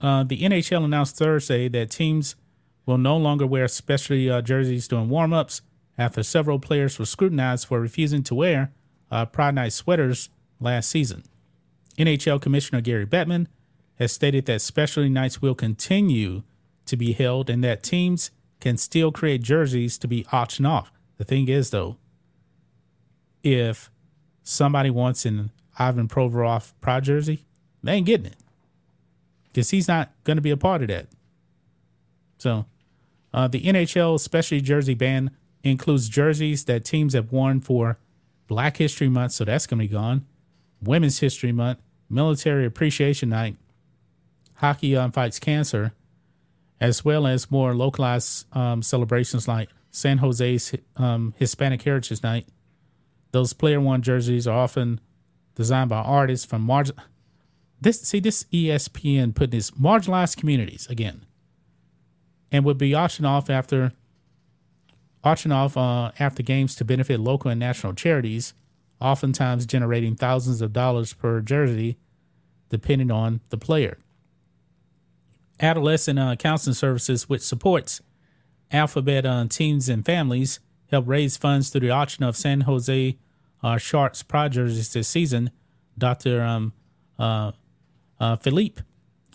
Uh, 0.00 0.24
the 0.24 0.42
NHL 0.42 0.84
announced 0.84 1.16
Thursday 1.16 1.68
that 1.68 1.90
teams 1.90 2.36
will 2.86 2.98
no 2.98 3.16
longer 3.16 3.46
wear 3.46 3.68
specialty 3.68 4.30
uh, 4.30 4.42
jerseys 4.42 4.88
during 4.88 5.08
warm-ups 5.08 5.62
after 5.96 6.22
several 6.22 6.58
players 6.58 6.98
were 6.98 7.04
scrutinized 7.04 7.66
for 7.66 7.80
refusing 7.80 8.22
to 8.24 8.34
wear 8.34 8.72
uh, 9.10 9.26
Pride 9.26 9.54
Night 9.54 9.72
sweaters 9.72 10.30
last 10.58 10.88
season. 10.88 11.22
NHL 11.98 12.40
Commissioner 12.40 12.80
Gary 12.80 13.06
Bettman 13.06 13.46
has 13.98 14.12
stated 14.12 14.46
that 14.46 14.62
specialty 14.62 15.08
nights 15.08 15.42
will 15.42 15.54
continue 15.54 16.42
to 16.86 16.96
be 16.96 17.12
held 17.12 17.50
and 17.50 17.62
that 17.62 17.82
teams 17.82 18.30
can 18.60 18.76
still 18.76 19.12
create 19.12 19.42
jerseys 19.42 19.98
to 19.98 20.08
be 20.08 20.26
auctioned 20.32 20.66
off. 20.66 20.90
The 21.18 21.24
thing 21.24 21.48
is, 21.48 21.70
though, 21.70 21.96
if 23.42 23.90
somebody 24.42 24.90
wants 24.90 25.24
an 25.24 25.50
Ivan 25.78 26.08
Provorov 26.08 26.72
Pride 26.80 27.04
jersey, 27.04 27.44
they 27.82 27.92
ain't 27.92 28.06
getting 28.06 28.26
it 28.26 28.36
because 29.48 29.70
he's 29.70 29.88
not 29.88 30.10
going 30.24 30.36
to 30.36 30.42
be 30.42 30.50
a 30.50 30.56
part 30.56 30.82
of 30.82 30.88
that. 30.88 31.06
So, 32.38 32.66
uh, 33.32 33.48
the 33.48 33.62
NHL 33.62 34.18
specialty 34.18 34.60
jersey 34.60 34.94
ban 34.94 35.30
includes 35.62 36.08
jerseys 36.08 36.64
that 36.64 36.84
teams 36.84 37.14
have 37.14 37.32
worn 37.32 37.60
for 37.60 37.98
Black 38.46 38.78
History 38.78 39.08
Month, 39.08 39.32
so 39.32 39.44
that's 39.44 39.66
going 39.66 39.78
to 39.78 39.84
be 39.84 39.92
gone. 39.92 40.26
Women's 40.82 41.18
History 41.20 41.52
Month, 41.52 41.78
Military 42.08 42.64
Appreciation 42.64 43.28
Night, 43.28 43.56
Hockey 44.54 44.96
on 44.96 45.12
Fights 45.12 45.38
Cancer, 45.38 45.92
as 46.80 47.04
well 47.04 47.26
as 47.26 47.50
more 47.50 47.74
localized 47.74 48.46
um, 48.56 48.82
celebrations 48.82 49.46
like 49.46 49.68
San 49.90 50.18
Jose's 50.18 50.74
um, 50.96 51.34
Hispanic 51.36 51.82
Heritage 51.82 52.22
Night. 52.22 52.46
Those 53.32 53.52
player 53.52 53.80
one 53.80 54.02
jerseys 54.02 54.46
are 54.46 54.58
often 54.58 55.00
designed 55.54 55.90
by 55.90 55.98
artists 55.98 56.46
from 56.46 56.62
margin. 56.62 56.96
This 57.80 58.00
see 58.02 58.20
this 58.20 58.44
ESPN 58.52 59.34
this 59.50 59.70
marginalized 59.72 60.36
communities 60.36 60.86
again, 60.88 61.24
and 62.52 62.64
would 62.64 62.78
be 62.78 62.94
auctioned 62.94 63.26
off 63.26 63.48
after 63.48 63.92
auction 65.24 65.52
off 65.52 65.76
uh, 65.76 66.12
after 66.18 66.42
games 66.42 66.74
to 66.76 66.84
benefit 66.84 67.20
local 67.20 67.50
and 67.50 67.60
national 67.60 67.94
charities, 67.94 68.52
oftentimes 69.00 69.66
generating 69.66 70.14
thousands 70.14 70.60
of 70.60 70.72
dollars 70.72 71.12
per 71.12 71.40
jersey, 71.40 71.98
depending 72.68 73.10
on 73.10 73.40
the 73.50 73.56
player. 73.56 73.98
Adolescent 75.60 76.18
uh, 76.18 76.36
Counseling 76.36 76.74
Services, 76.74 77.28
which 77.28 77.42
supports 77.42 78.00
Alphabet 78.72 79.26
uh, 79.26 79.46
teens 79.48 79.88
and 79.88 80.04
families, 80.04 80.60
help 80.90 81.06
raise 81.06 81.36
funds 81.36 81.70
through 81.70 81.82
the 81.82 81.90
auction 81.90 82.24
of 82.24 82.36
San 82.36 82.62
Jose 82.62 83.16
uh, 83.62 83.78
Sharks 83.78 84.22
Pride 84.22 84.52
jerseys 84.52 84.92
this 84.92 85.08
season. 85.08 85.50
Dr. 85.98 86.42
Um, 86.42 86.72
uh, 87.18 87.52
uh, 88.18 88.36
Philippe 88.36 88.82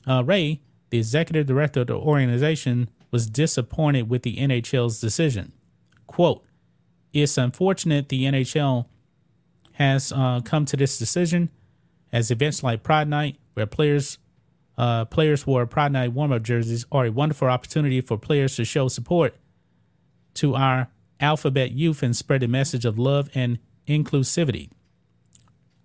uh, 0.08 0.24
Ray, 0.24 0.62
the 0.90 0.98
executive 0.98 1.46
director 1.46 1.82
of 1.82 1.88
the 1.88 1.96
organization, 1.96 2.90
was 3.12 3.28
disappointed 3.28 4.10
with 4.10 4.24
the 4.24 4.38
NHL's 4.38 5.00
decision. 5.00 5.52
Quote, 6.08 6.44
It's 7.14 7.38
unfortunate 7.38 8.10
the 8.10 8.24
NHL 8.26 8.86
has 9.76 10.12
uh, 10.12 10.42
come 10.44 10.66
to 10.66 10.78
this 10.78 10.98
decision 10.98 11.50
as 12.12 12.32
events 12.32 12.64
like 12.64 12.84
Pride 12.84 13.08
Night, 13.08 13.38
where 13.54 13.66
players 13.66 14.18
uh, 14.78 15.06
players 15.06 15.48
wore 15.48 15.66
Pride 15.66 15.92
Night 15.92 16.12
warm 16.12 16.32
up 16.32 16.44
jerseys, 16.44 16.86
are 16.92 17.06
a 17.06 17.12
wonderful 17.12 17.48
opportunity 17.48 18.02
for 18.02 18.18
players 18.18 18.56
to 18.58 18.66
show 18.66 18.88
support 18.90 19.36
to 20.36 20.56
our 20.56 20.90
alphabet 21.20 21.72
youth 21.72 22.04
and 22.04 22.16
spread 22.16 22.44
a 22.44 22.48
message 22.48 22.84
of 22.84 23.00
love 23.00 23.30
and 23.34 23.60
inclusivity. 23.88 24.70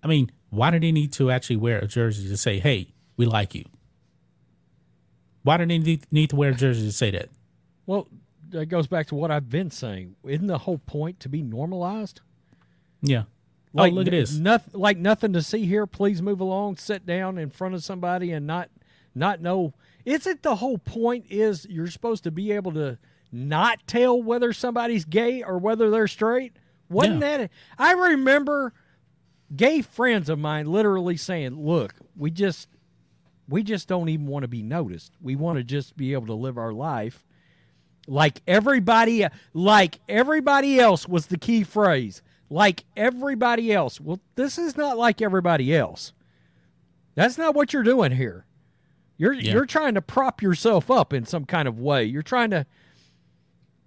I 0.03 0.07
mean, 0.07 0.31
why 0.49 0.71
do 0.71 0.79
they 0.79 0.91
need 0.91 1.13
to 1.13 1.31
actually 1.31 1.55
wear 1.55 1.79
a 1.79 1.87
jersey 1.87 2.27
to 2.27 2.35
say, 2.35 2.59
hey, 2.59 2.93
we 3.15 3.25
like 3.25 3.55
you? 3.55 3.63
Why 5.43 5.57
do 5.57 5.65
they 5.65 5.99
need 6.11 6.29
to 6.29 6.35
wear 6.35 6.51
a 6.51 6.55
jersey 6.55 6.85
to 6.85 6.91
say 6.91 7.11
that? 7.11 7.29
Well, 7.85 8.07
that 8.49 8.65
goes 8.65 8.87
back 8.87 9.07
to 9.07 9.15
what 9.15 9.31
I've 9.31 9.49
been 9.49 9.71
saying. 9.71 10.15
Isn't 10.25 10.47
the 10.47 10.57
whole 10.57 10.79
point 10.79 11.19
to 11.21 11.29
be 11.29 11.41
normalized? 11.41 12.21
Yeah. 13.01 13.23
Like, 13.73 13.91
oh, 13.93 13.95
look 13.95 14.07
at 14.07 14.11
this. 14.11 14.33
Nothing, 14.37 14.79
like 14.79 14.97
nothing 14.97 15.33
to 15.33 15.41
see 15.41 15.65
here. 15.65 15.87
Please 15.87 16.21
move 16.21 16.41
along. 16.41 16.77
Sit 16.77 17.05
down 17.05 17.37
in 17.37 17.49
front 17.49 17.73
of 17.73 17.83
somebody 17.83 18.31
and 18.31 18.45
not 18.45 18.69
not 19.15 19.41
know. 19.41 19.73
Isn't 20.05 20.41
the 20.43 20.55
whole 20.55 20.77
point 20.77 21.25
is 21.29 21.65
you're 21.69 21.87
supposed 21.87 22.23
to 22.25 22.31
be 22.31 22.51
able 22.51 22.73
to 22.73 22.97
not 23.31 23.79
tell 23.87 24.21
whether 24.21 24.51
somebody's 24.51 25.05
gay 25.05 25.41
or 25.43 25.57
whether 25.57 25.89
they're 25.89 26.07
straight? 26.07 26.53
Wasn't 26.89 27.21
Yeah. 27.21 27.37
that? 27.37 27.51
I 27.77 27.93
remember 27.93 28.73
gay 29.55 29.81
friends 29.81 30.27
of 30.29 30.39
mine 30.39 30.65
literally 30.65 31.15
saying, 31.17 31.55
"Look, 31.65 31.93
we 32.17 32.31
just 32.31 32.67
we 33.47 33.63
just 33.63 33.87
don't 33.87 34.09
even 34.09 34.27
want 34.27 34.43
to 34.43 34.47
be 34.47 34.63
noticed. 34.63 35.13
We 35.21 35.35
want 35.35 35.57
to 35.57 35.63
just 35.63 35.95
be 35.97 36.13
able 36.13 36.27
to 36.27 36.33
live 36.33 36.57
our 36.57 36.71
life 36.73 37.25
like 38.07 38.41
everybody 38.47 39.25
like 39.53 39.99
everybody 40.09 40.79
else 40.79 41.07
was 41.07 41.27
the 41.27 41.37
key 41.37 41.63
phrase. 41.63 42.21
Like 42.51 42.83
everybody 42.97 43.71
else. 43.71 44.01
Well, 44.01 44.19
this 44.35 44.57
is 44.57 44.75
not 44.75 44.97
like 44.97 45.21
everybody 45.21 45.73
else. 45.73 46.11
That's 47.15 47.37
not 47.37 47.55
what 47.55 47.71
you're 47.71 47.81
doing 47.81 48.11
here. 48.11 48.45
You're 49.17 49.31
Yeah. 49.31 49.53
you're 49.53 49.65
trying 49.65 49.93
to 49.95 50.01
prop 50.01 50.41
yourself 50.41 50.91
up 50.91 51.13
in 51.13 51.25
some 51.25 51.45
kind 51.45 51.65
of 51.67 51.79
way. 51.79 52.03
You're 52.03 52.21
trying 52.23 52.49
to 52.49 52.65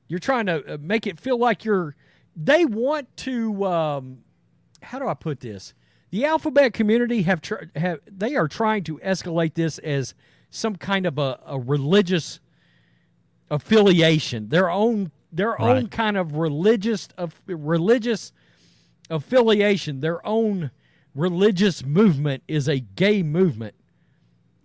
you're 0.09 0.19
trying 0.19 0.47
to 0.47 0.75
uh, 0.75 0.79
make 0.81 1.07
it 1.07 1.21
feel 1.21 1.39
like 1.39 1.67
you're 1.67 1.95
they 2.35 2.65
want 2.65 3.15
to 3.19 3.65
um 3.67 4.19
how 4.81 4.99
do 4.99 5.09
I 5.09 5.15
put 5.15 5.41
this? 5.41 5.75
The 6.11 6.25
alphabet 6.25 6.73
community 6.73 7.21
have 7.23 7.43
tr- 7.43 7.65
have 7.77 8.01
they 8.11 8.35
are 8.35 8.49
trying 8.49 8.85
to 8.85 8.97
escalate 8.99 9.53
this 9.55 9.79
as 9.81 10.15
some 10.49 10.77
kind 10.77 11.05
of 11.05 11.19
a, 11.19 11.39
a 11.45 11.59
religious 11.59 12.41
affiliation, 13.51 14.49
their 14.49 14.71
own 14.71 15.11
their 15.31 15.61
own 15.61 15.89
kind 15.89 16.17
of 16.17 16.37
religious 16.37 17.09
of 17.19 17.43
religious 17.47 18.33
affiliation, 19.11 20.00
their 20.00 20.24
own 20.26 20.70
religious 21.14 21.84
movement 21.84 22.42
is 22.48 22.68
a 22.68 22.80
gay 22.80 23.22
movement. 23.22 23.74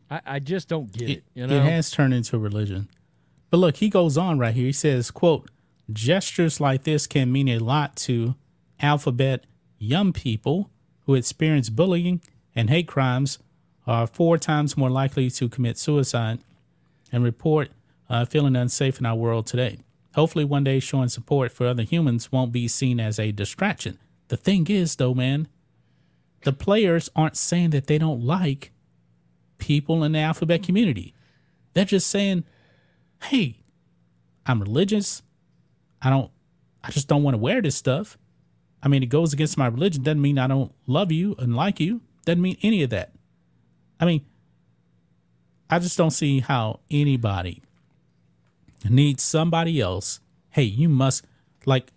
I, 0.09 0.21
I 0.25 0.39
just 0.39 0.67
don't 0.67 0.91
get 0.91 1.09
it. 1.09 1.23
You 1.33 1.47
know, 1.47 1.55
It 1.55 1.63
has 1.63 1.91
turned 1.91 2.13
into 2.13 2.35
a 2.35 2.39
religion. 2.39 2.89
But 3.49 3.57
look, 3.57 3.77
he 3.77 3.89
goes 3.89 4.17
on 4.17 4.39
right 4.39 4.53
here. 4.53 4.67
He 4.67 4.71
says, 4.71 5.11
quote, 5.11 5.49
gestures 5.91 6.59
like 6.59 6.83
this 6.83 7.07
can 7.07 7.31
mean 7.31 7.47
a 7.47 7.59
lot 7.59 7.95
to 7.97 8.35
alphabet 8.79 9.45
young 9.77 10.13
people 10.13 10.69
who 11.05 11.15
experience 11.15 11.69
bullying 11.69 12.21
and 12.55 12.69
hate 12.69 12.87
crimes 12.87 13.39
are 13.87 14.05
four 14.05 14.37
times 14.37 14.77
more 14.77 14.89
likely 14.89 15.29
to 15.31 15.49
commit 15.49 15.77
suicide 15.77 16.39
and 17.11 17.23
report 17.23 17.69
uh, 18.09 18.25
feeling 18.25 18.55
unsafe 18.55 18.99
in 18.99 19.05
our 19.05 19.15
world 19.15 19.47
today. 19.47 19.79
Hopefully, 20.15 20.45
one 20.45 20.63
day 20.63 20.79
showing 20.79 21.09
support 21.09 21.51
for 21.51 21.67
other 21.67 21.83
humans 21.83 22.31
won't 22.31 22.51
be 22.51 22.67
seen 22.67 22.99
as 22.99 23.19
a 23.19 23.31
distraction. 23.31 23.97
The 24.29 24.37
thing 24.37 24.67
is, 24.67 24.95
though, 24.95 25.13
man, 25.13 25.47
the 26.43 26.53
players 26.53 27.09
aren't 27.15 27.37
saying 27.37 27.71
that 27.71 27.87
they 27.87 27.97
don't 27.97 28.23
like 28.23 28.71
people 29.57 30.03
in 30.03 30.13
the 30.13 30.19
alphabet 30.19 30.63
community. 30.63 31.13
They're 31.73 31.85
just 31.85 32.07
saying, 32.07 32.45
hey, 33.23 33.57
I'm 34.45 34.61
religious. 34.61 35.21
I 36.01 36.09
don't, 36.09 36.31
I 36.83 36.91
just 36.91 37.07
don't 37.07 37.23
want 37.23 37.33
to 37.33 37.39
wear 37.39 37.61
this 37.61 37.75
stuff. 37.75 38.17
I 38.81 38.87
mean, 38.87 39.03
it 39.03 39.07
goes 39.07 39.33
against 39.33 39.57
my 39.57 39.67
religion. 39.67 40.03
Doesn't 40.03 40.21
mean 40.21 40.39
I 40.39 40.47
don't 40.47 40.73
love 40.87 41.11
you 41.11 41.35
and 41.37 41.55
like 41.55 41.79
you. 41.79 42.01
Doesn't 42.25 42.41
mean 42.41 42.57
any 42.61 42.83
of 42.83 42.89
that. 42.91 43.11
I 43.99 44.05
mean, 44.05 44.25
I 45.69 45.79
just 45.79 45.97
don't 45.97 46.11
see 46.11 46.39
how 46.39 46.79
anybody 46.89 47.61
needs 48.89 49.21
somebody 49.23 49.81
else. 49.81 50.19
Hey, 50.51 50.63
you 50.63 50.87
must, 50.87 51.25
like, 51.65 51.91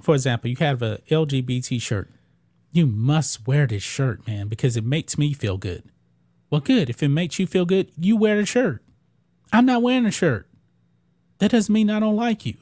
for 0.00 0.14
example, 0.14 0.50
you 0.50 0.56
have 0.58 0.82
a 0.82 0.98
LGBT 1.10 1.80
shirt. 1.80 2.10
You 2.72 2.86
must 2.86 3.46
wear 3.46 3.66
this 3.66 3.82
shirt, 3.82 4.26
man, 4.26 4.48
because 4.48 4.76
it 4.76 4.84
makes 4.84 5.16
me 5.16 5.32
feel 5.32 5.56
good. 5.56 5.84
Well, 6.50 6.60
good. 6.60 6.90
If 6.90 7.02
it 7.02 7.08
makes 7.08 7.38
you 7.38 7.46
feel 7.46 7.64
good, 7.64 7.90
you 7.98 8.16
wear 8.16 8.36
the 8.36 8.46
shirt. 8.46 8.82
I'm 9.52 9.66
not 9.66 9.82
wearing 9.82 10.06
a 10.06 10.10
shirt. 10.10 10.48
That 11.38 11.50
doesn't 11.50 11.72
mean 11.72 11.90
I 11.90 12.00
don't 12.00 12.16
like 12.16 12.46
you. 12.46 12.54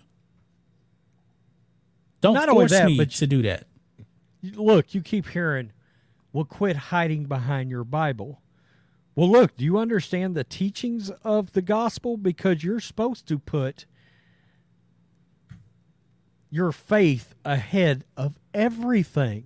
Don't 2.20 2.34
Not 2.34 2.48
force 2.48 2.70
that, 2.70 2.86
me 2.86 2.96
but 2.96 3.10
to 3.10 3.26
do 3.26 3.42
that. 3.42 3.66
look, 4.54 4.94
you 4.94 5.02
keep 5.02 5.28
hearing, 5.28 5.72
well, 6.32 6.44
quit 6.44 6.76
hiding 6.76 7.24
behind 7.24 7.70
your 7.70 7.84
Bible. 7.84 8.40
Well, 9.14 9.30
look, 9.30 9.56
do 9.56 9.64
you 9.64 9.78
understand 9.78 10.34
the 10.34 10.44
teachings 10.44 11.10
of 11.22 11.52
the 11.52 11.62
gospel? 11.62 12.16
Because 12.16 12.64
you're 12.64 12.80
supposed 12.80 13.28
to 13.28 13.38
put 13.38 13.86
your 16.54 16.70
faith 16.70 17.34
ahead 17.44 18.04
of 18.16 18.38
everything. 18.54 19.44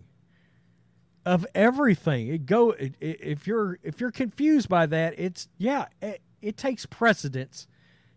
Of 1.25 1.47
everything. 1.55 2.29
It 2.29 2.45
go 2.45 2.75
if 2.79 3.47
you're 3.47 3.79
if 3.83 3.99
you're 3.99 4.11
confused 4.11 4.69
by 4.69 4.85
that, 4.85 5.15
it's 5.17 5.49
yeah, 5.57 5.87
it, 6.03 6.21
it 6.43 6.59
takes 6.59 6.85
precedence. 6.85 7.67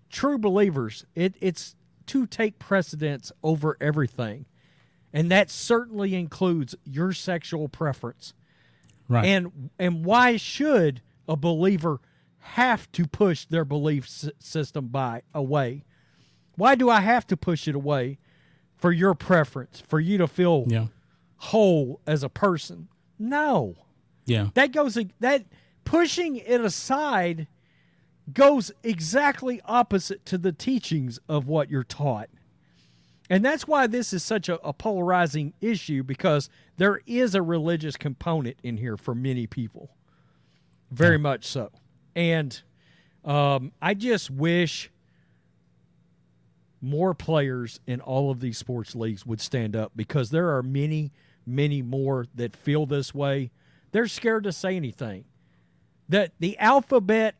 True 0.10 0.38
believers, 0.38 1.06
it, 1.16 1.36
it's 1.40 1.78
to 2.08 2.26
take 2.28 2.60
precedence 2.60 3.32
over 3.42 3.78
everything. 3.80 4.46
And 5.14 5.32
that 5.32 5.50
certainly 5.50 6.14
includes 6.14 6.76
your 6.84 7.14
sexual 7.14 7.70
preference. 7.70 8.34
Right. 9.08 9.26
And 9.26 9.70
and 9.80 10.04
why 10.04 10.36
should 10.36 11.02
a 11.30 11.38
believer 11.38 12.02
have 12.40 12.92
to 12.92 13.08
push 13.08 13.46
their 13.46 13.64
belief 13.64 14.10
system 14.40 14.88
by 14.88 15.22
away? 15.34 15.86
Why 16.56 16.76
do 16.76 16.90
I 16.90 17.00
have 17.00 17.26
to 17.28 17.38
push 17.38 17.70
it 17.70 17.76
away 17.76 18.18
for 18.82 18.92
your 18.92 19.14
preference, 19.14 19.82
for 19.88 20.00
you 20.00 20.18
to 20.18 20.28
feel 20.28 20.66
yeah. 20.68 20.88
whole 21.38 22.02
as 22.08 22.24
a 22.24 22.30
person? 22.30 22.90
No. 23.20 23.76
Yeah. 24.26 24.48
That 24.56 24.72
goes 24.72 24.98
that 25.20 25.46
pushing 25.86 26.38
it 26.38 26.60
aside 26.60 27.48
goes 28.34 28.72
exactly 28.84 29.62
opposite 29.66 30.26
to 30.26 30.38
the 30.38 30.52
teachings 30.52 31.20
of 31.30 31.48
what 31.48 31.70
you're 31.70 31.84
taught. 31.84 32.30
And 33.30 33.46
that's 33.46 33.68
why 33.68 33.88
this 33.88 34.14
is 34.14 34.24
such 34.24 34.50
a, 34.50 34.60
a, 34.62 34.74
polarizing 34.74 35.54
issue 35.62 36.04
because 36.04 36.50
there 36.78 37.02
is 37.06 37.34
a 37.34 37.42
religious 37.42 37.96
component 37.96 38.58
in 38.62 38.78
here 38.78 38.98
for 38.98 39.16
many 39.16 39.48
people. 39.48 39.96
Very 40.92 41.16
yeah. 41.16 41.22
much 41.22 41.46
so. 41.46 41.72
And 42.16 42.62
um, 43.24 43.72
I 43.82 43.94
just 43.94 44.32
wish 44.32 44.92
more 46.82 47.14
players 47.14 47.80
in 47.86 48.02
all 48.02 48.32
of 48.32 48.40
these 48.40 48.58
sports 48.58 48.96
leagues 48.96 49.26
would 49.26 49.40
stand 49.40 49.76
up 49.76 49.92
because 49.96 50.32
there 50.32 50.56
are 50.56 50.64
many, 50.64 51.12
many 51.46 51.82
more 51.82 52.26
that 52.36 52.56
feel 52.56 52.86
this 52.86 53.14
way. 53.14 53.52
They're 53.92 54.08
scared 54.08 54.44
to 54.46 54.52
say 54.52 54.76
anything. 54.76 55.26
That 56.10 56.34
the 56.40 56.58
alphabet 56.58 57.36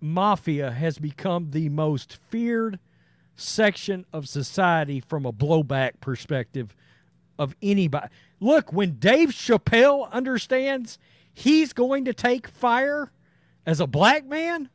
mafia 0.00 0.70
has 0.70 0.98
become 0.98 1.50
the 1.50 1.68
most 1.68 2.18
feared 2.28 2.78
section 3.36 4.04
of 4.12 4.28
society 4.28 5.00
from 5.00 5.24
a 5.24 5.32
blowback 5.32 6.00
perspective 6.00 6.74
of 7.38 7.54
anybody. 7.62 8.08
Look, 8.40 8.72
when 8.72 8.98
Dave 8.98 9.30
Chappelle 9.30 10.10
understands 10.10 10.98
he's 11.32 11.72
going 11.72 12.04
to 12.04 12.12
take 12.12 12.48
fire 12.48 13.12
as 13.64 13.80
a 13.80 13.86
black 13.86 14.26
man, 14.26 14.68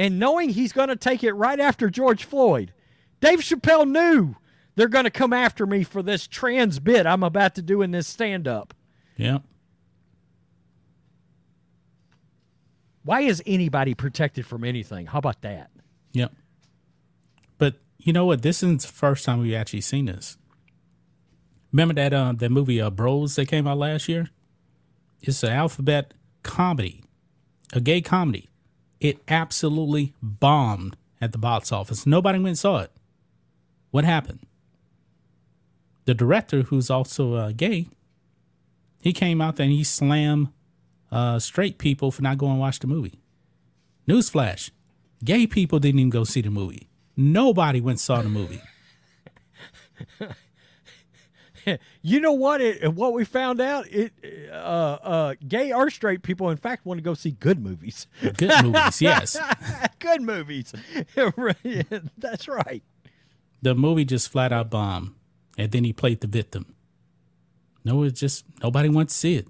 and 0.00 0.18
knowing 0.18 0.48
he's 0.48 0.72
going 0.72 0.88
to 0.88 0.96
take 0.96 1.22
it 1.22 1.34
right 1.34 1.60
after 1.60 1.90
George 1.90 2.24
Floyd, 2.24 2.72
Dave 3.20 3.40
Chappelle 3.40 3.86
knew 3.86 4.34
they're 4.74 4.88
going 4.88 5.04
to 5.04 5.10
come 5.10 5.34
after 5.34 5.66
me 5.66 5.82
for 5.82 6.02
this 6.02 6.26
trans 6.26 6.78
bit 6.78 7.06
I'm 7.06 7.22
about 7.22 7.54
to 7.56 7.62
do 7.62 7.82
in 7.82 7.90
this 7.90 8.06
stand 8.06 8.48
up. 8.48 8.72
Yeah. 9.18 9.40
Why 13.02 13.20
is 13.20 13.42
anybody 13.44 13.92
protected 13.92 14.46
from 14.46 14.64
anything? 14.64 15.04
How 15.04 15.18
about 15.18 15.42
that? 15.42 15.70
Yep. 16.12 16.32
But 17.58 17.74
you 17.98 18.14
know 18.14 18.24
what? 18.24 18.40
This 18.40 18.62
is 18.62 18.86
the 18.86 18.88
first 18.88 19.26
time 19.26 19.40
we've 19.40 19.52
actually 19.52 19.82
seen 19.82 20.06
this. 20.06 20.38
Remember 21.72 21.92
that 21.92 22.14
uh, 22.14 22.32
that 22.38 22.48
movie 22.48 22.80
uh, 22.80 22.88
Bros 22.88 23.36
that 23.36 23.48
came 23.48 23.66
out 23.66 23.76
last 23.76 24.08
year? 24.08 24.30
It's 25.20 25.42
an 25.42 25.50
alphabet 25.50 26.14
comedy, 26.42 27.04
a 27.74 27.82
gay 27.82 28.00
comedy. 28.00 28.49
It 29.00 29.18
absolutely 29.28 30.12
bombed 30.22 30.96
at 31.20 31.32
the 31.32 31.38
box 31.38 31.72
office. 31.72 32.06
Nobody 32.06 32.38
went 32.38 32.48
and 32.48 32.58
saw 32.58 32.78
it. 32.80 32.92
What 33.90 34.04
happened? 34.04 34.40
The 36.04 36.14
director, 36.14 36.62
who's 36.62 36.90
also 36.90 37.34
uh, 37.34 37.52
gay, 37.52 37.88
he 39.02 39.12
came 39.12 39.40
out 39.40 39.56
there 39.56 39.64
and 39.64 39.72
he 39.72 39.84
slammed 39.84 40.48
uh, 41.10 41.38
straight 41.38 41.78
people 41.78 42.10
for 42.10 42.22
not 42.22 42.38
going 42.38 42.54
to 42.54 42.60
watch 42.60 42.78
the 42.78 42.86
movie. 42.86 43.20
Newsflash: 44.06 44.70
Gay 45.24 45.46
people 45.46 45.78
didn't 45.78 46.00
even 46.00 46.10
go 46.10 46.24
see 46.24 46.40
the 46.40 46.50
movie. 46.50 46.88
Nobody 47.16 47.80
went 47.80 48.00
saw 48.00 48.22
the 48.22 48.28
movie. 48.28 48.60
you 52.02 52.20
know 52.20 52.32
what? 52.32 52.60
It, 52.60 52.94
what 52.94 53.12
we 53.12 53.24
found 53.24 53.60
out, 53.60 53.86
it 53.90 54.12
uh, 54.52 54.54
uh, 54.54 55.34
gay 55.46 55.72
or 55.72 55.90
straight 55.90 56.22
people, 56.22 56.50
in 56.50 56.56
fact, 56.56 56.84
want 56.86 56.98
to 56.98 57.02
go 57.02 57.14
see 57.14 57.32
good 57.32 57.60
movies. 57.62 58.06
Good 58.20 58.64
movies, 58.64 59.00
yes. 59.00 59.38
good 59.98 60.22
movies. 60.22 60.72
That's 62.18 62.48
right. 62.48 62.82
The 63.62 63.74
movie 63.74 64.04
just 64.04 64.30
flat 64.30 64.52
out 64.52 64.70
bombed, 64.70 65.14
and 65.58 65.70
then 65.70 65.84
he 65.84 65.92
played 65.92 66.20
the 66.20 66.26
victim. 66.26 66.74
No, 67.84 68.02
it's 68.02 68.20
just 68.20 68.44
nobody 68.62 68.88
wants 68.88 69.14
to 69.14 69.18
see 69.18 69.36
it. 69.36 69.48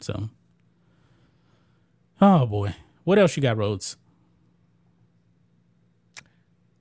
So, 0.00 0.28
oh 2.20 2.46
boy. 2.46 2.74
What 3.04 3.18
else 3.18 3.36
you 3.36 3.42
got, 3.42 3.58
Rhodes? 3.58 3.96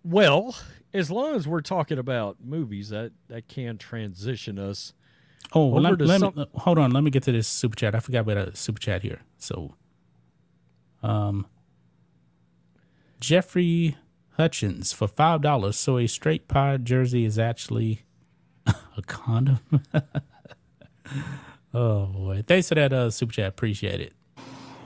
Well, 0.03 0.55
as 0.93 1.09
long 1.09 1.35
as 1.35 1.47
we're 1.47 1.61
talking 1.61 1.97
about 1.97 2.37
movies, 2.43 2.89
that 2.89 3.11
that 3.27 3.47
can 3.47 3.77
transition 3.77 4.59
us. 4.59 4.93
Oh, 5.53 5.67
well, 5.67 5.81
let, 5.81 5.99
let 5.99 6.19
some... 6.19 6.33
me, 6.35 6.45
hold 6.55 6.79
on. 6.79 6.91
Let 6.91 7.03
me 7.03 7.11
get 7.11 7.23
to 7.23 7.31
this 7.31 7.47
super 7.47 7.75
chat. 7.75 7.95
I 7.95 7.99
forgot 7.99 8.21
about 8.21 8.37
a 8.37 8.55
super 8.55 8.79
chat 8.79 9.01
here. 9.01 9.21
So, 9.37 9.75
um, 11.01 11.47
Jeffrey 13.19 13.97
Hutchins 14.37 14.93
for 14.93 15.07
five 15.07 15.41
dollars. 15.41 15.77
So 15.77 15.97
a 15.97 16.07
straight 16.07 16.47
pirate 16.47 16.83
jersey 16.83 17.25
is 17.25 17.37
actually 17.39 18.03
a 18.67 19.01
condom. 19.05 19.59
oh 21.73 22.05
boy! 22.05 22.43
Thanks 22.45 22.69
for 22.69 22.75
that 22.75 22.93
uh, 22.93 23.09
super 23.09 23.33
chat. 23.33 23.47
Appreciate 23.47 23.99
it. 23.99 24.13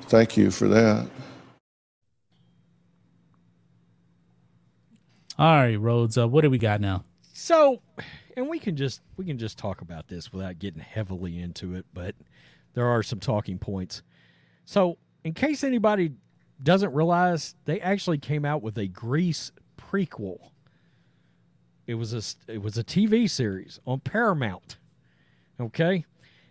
Thank 0.04 0.38
you 0.38 0.52
for 0.52 0.68
that. 0.70 1.08
All 5.40 5.54
right, 5.56 5.80
Rhodes. 5.80 6.18
Uh, 6.18 6.28
what 6.28 6.42
do 6.42 6.50
we 6.50 6.58
got 6.58 6.82
now? 6.82 7.04
So, 7.34 7.80
and 8.36 8.50
we 8.50 8.58
can 8.58 8.76
just 8.76 9.02
we 9.18 9.26
can 9.26 9.38
just 9.38 9.60
talk 9.60 9.82
about 9.82 10.08
this 10.08 10.34
without 10.34 10.58
getting 10.58 10.82
heavily 10.82 11.40
into 11.40 11.76
it, 11.76 11.86
but 11.94 12.16
there 12.74 12.88
are 12.88 13.04
some 13.04 13.20
talking 13.20 13.60
points. 13.60 14.02
So, 14.66 14.98
in 15.24 15.34
case 15.34 15.64
anybody 15.64 16.14
doesn't 16.64 16.92
realize, 16.92 17.54
they 17.66 17.80
actually 17.82 18.18
came 18.18 18.46
out 18.46 18.64
with 18.64 18.80
a 18.80 18.88
Grease 18.88 19.52
prequel. 19.80 20.40
It 21.86 21.94
was 21.94 22.14
a 22.14 22.52
it 22.52 22.64
was 22.64 22.80
a 22.80 22.84
TV 22.84 23.30
series 23.30 23.80
on 23.86 24.00
Paramount. 24.00 24.78
Okay, 25.60 26.04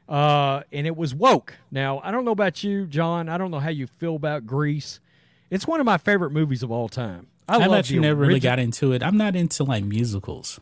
uh, 0.09 0.63
and 0.71 0.87
it 0.87 0.97
was 0.97 1.13
woke. 1.13 1.55
Now, 1.73 2.01
I 2.05 2.13
don't 2.13 2.25
know 2.25 2.31
about 2.31 2.63
you, 2.63 2.87
John. 2.87 3.29
I 3.29 3.37
don't 3.37 3.51
know 3.51 3.59
how 3.59 3.71
you 3.71 3.89
feel 3.89 4.15
about 4.15 4.47
Grease. 4.47 5.01
It's 5.51 5.67
one 5.67 5.81
of 5.81 5.87
my 5.87 5.99
favorite 5.99 6.31
movies 6.31 6.63
of 6.63 6.71
all 6.71 6.89
time. 6.89 7.27
I, 7.49 7.69
bet 7.69 7.91
you 7.91 8.01
never 8.01 8.21
really 8.21 8.41
got 8.41 8.59
into 8.59 8.93
it. 8.93 9.03
I'm 9.03 9.17
not 9.17 9.37
into 9.37 9.65
like 9.65 9.85
musicals. 9.85 10.61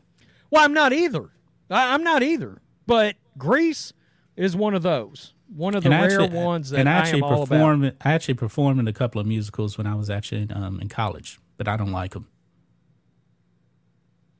Well, 0.50 0.64
I'm 0.64 0.74
not 0.74 0.92
either. 0.92 1.30
I, 1.70 1.94
am 1.94 2.04
not 2.04 2.22
either. 2.22 2.60
But 2.86 3.16
Grease 3.38 3.92
is 4.36 4.54
one 4.54 4.74
of 4.74 4.82
those. 4.82 5.32
One 5.54 5.74
of 5.74 5.82
the 5.84 5.90
rare 5.90 6.04
actually, 6.04 6.28
ones 6.28 6.70
that 6.70 6.80
and 6.80 6.88
I 6.88 6.92
actually 6.92 7.22
I 7.22 7.36
performed. 7.36 7.92
I 8.00 8.12
actually 8.12 8.34
performed 8.34 8.80
in 8.80 8.88
a 8.88 8.92
couple 8.92 9.20
of 9.20 9.26
musicals 9.26 9.78
when 9.78 9.86
I 9.86 9.94
was 9.94 10.10
actually 10.10 10.48
um, 10.50 10.80
in 10.80 10.88
college, 10.88 11.38
but 11.56 11.68
I 11.68 11.76
don't 11.76 11.92
like 11.92 12.12
them. 12.12 12.28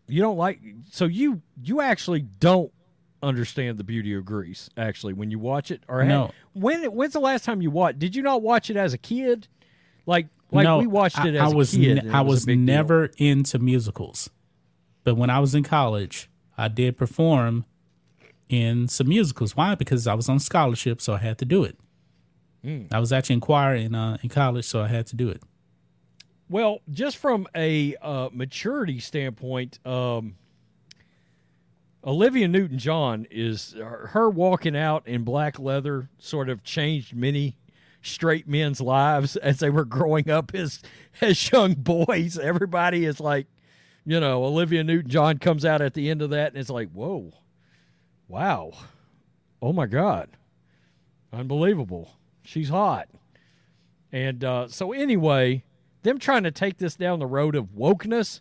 You 0.07 0.21
don't 0.21 0.37
like 0.37 0.61
so 0.91 1.05
you 1.05 1.43
you 1.63 1.81
actually 1.81 2.21
don't 2.23 2.73
understand 3.23 3.79
the 3.79 3.85
beauty 3.85 4.15
of 4.15 4.25
Grease. 4.25 4.71
Actually, 4.77 5.13
when 5.13 5.31
you 5.31 5.39
watch 5.39 5.71
it, 5.71 5.83
or 5.89 6.05
no. 6.05 6.33
when 6.53 6.85
when's 6.93 7.13
the 7.13 7.21
last 7.21 7.45
time 7.45 7.63
you 7.63 7.71
watched? 7.71 7.99
Did 7.99 8.17
you 8.17 8.23
not 8.23 8.43
watch 8.43 8.71
it 8.71 8.77
as 8.77 8.93
a 8.93 8.99
kid? 8.99 9.47
Like 10.07 10.29
like 10.51 10.65
no, 10.65 10.79
we 10.79 10.87
watched 10.87 11.19
it 11.25 11.35
I, 11.37 11.45
as 11.45 11.53
I 11.53 11.57
was 11.57 11.71
kid. 11.73 12.05
Ne- 12.05 12.11
I 12.11 12.21
was, 12.21 12.47
was 12.47 12.57
never 12.57 13.09
deal. 13.09 13.29
into 13.29 13.59
musicals, 13.59 14.31
but 15.03 15.17
when 15.17 15.31
I 15.31 15.39
was 15.41 15.55
in 15.55 15.63
college, 15.63 16.29
I 16.57 16.69
did 16.69 16.97
perform 16.97 17.65
in 18.49 18.89
some 18.89 19.09
musicals. 19.09 19.57
Why? 19.57 19.75
Because 19.75 20.07
I 20.07 20.15
was 20.15 20.29
on 20.29 20.39
scholarship, 20.39 21.01
so 21.01 21.15
I 21.15 21.19
had 21.19 21.39
to 21.39 21.45
do 21.45 21.65
it. 21.65 21.79
Mm. 22.65 22.93
I 22.93 22.99
was 22.99 23.13
actually 23.13 23.35
in 23.35 23.41
choir 23.41 23.75
in 23.75 23.95
uh, 23.95 24.19
in 24.23 24.29
college, 24.29 24.65
so 24.65 24.83
I 24.83 24.89
had 24.89 25.07
to 25.09 25.17
do 25.17 25.29
it. 25.29 25.43
Well, 26.49 26.81
just 26.91 27.17
from 27.17 27.47
a 27.55 27.97
uh, 28.03 28.29
maturity 28.33 29.01
standpoint, 29.01 29.79
um, 29.87 30.37
Olivia 32.05 32.49
Newton 32.49 32.79
John 32.79 33.27
is 33.31 33.75
her 33.79 34.29
walking 34.29 34.77
out 34.77 35.07
in 35.07 35.25
black 35.25 35.59
leather 35.59 36.09
sort 36.19 36.49
of 36.49 36.63
changed 36.63 37.15
many 37.15 37.57
straight 38.05 38.47
men's 38.47 38.81
lives 38.81 39.37
as 39.37 39.59
they 39.59 39.71
were 39.71 39.85
growing 39.85 40.31
up 40.31 40.55
as 40.55 40.81
as 41.21 41.51
young 41.51 41.75
boys. 41.75 42.39
Everybody 42.39 43.05
is 43.05 43.21
like, 43.21 43.47
you 44.05 44.21
know, 44.21 44.45
Olivia 44.45 44.85
Newton 44.85 45.11
John 45.11 45.39
comes 45.39 45.65
out 45.65 45.83
at 45.83 45.95
the 45.95 46.11
end 46.11 46.23
of 46.23 46.31
that 46.31 46.53
and 46.53 46.61
it's 46.61 46.71
like, 46.71 46.91
whoa, 46.93 47.33
wow, 48.29 48.73
oh 49.63 49.73
my 49.73 49.87
God, 49.87 50.29
unbelievable. 51.33 52.11
She's 52.43 52.69
hot. 52.69 53.09
And 54.13 54.45
uh, 54.45 54.69
so, 54.69 54.93
anyway, 54.93 55.65
them 56.03 56.19
trying 56.19 56.45
to 56.45 56.53
take 56.53 56.79
this 56.79 56.95
down 56.95 57.19
the 57.19 57.27
road 57.27 57.57
of 57.57 57.71
wokeness, 57.77 58.41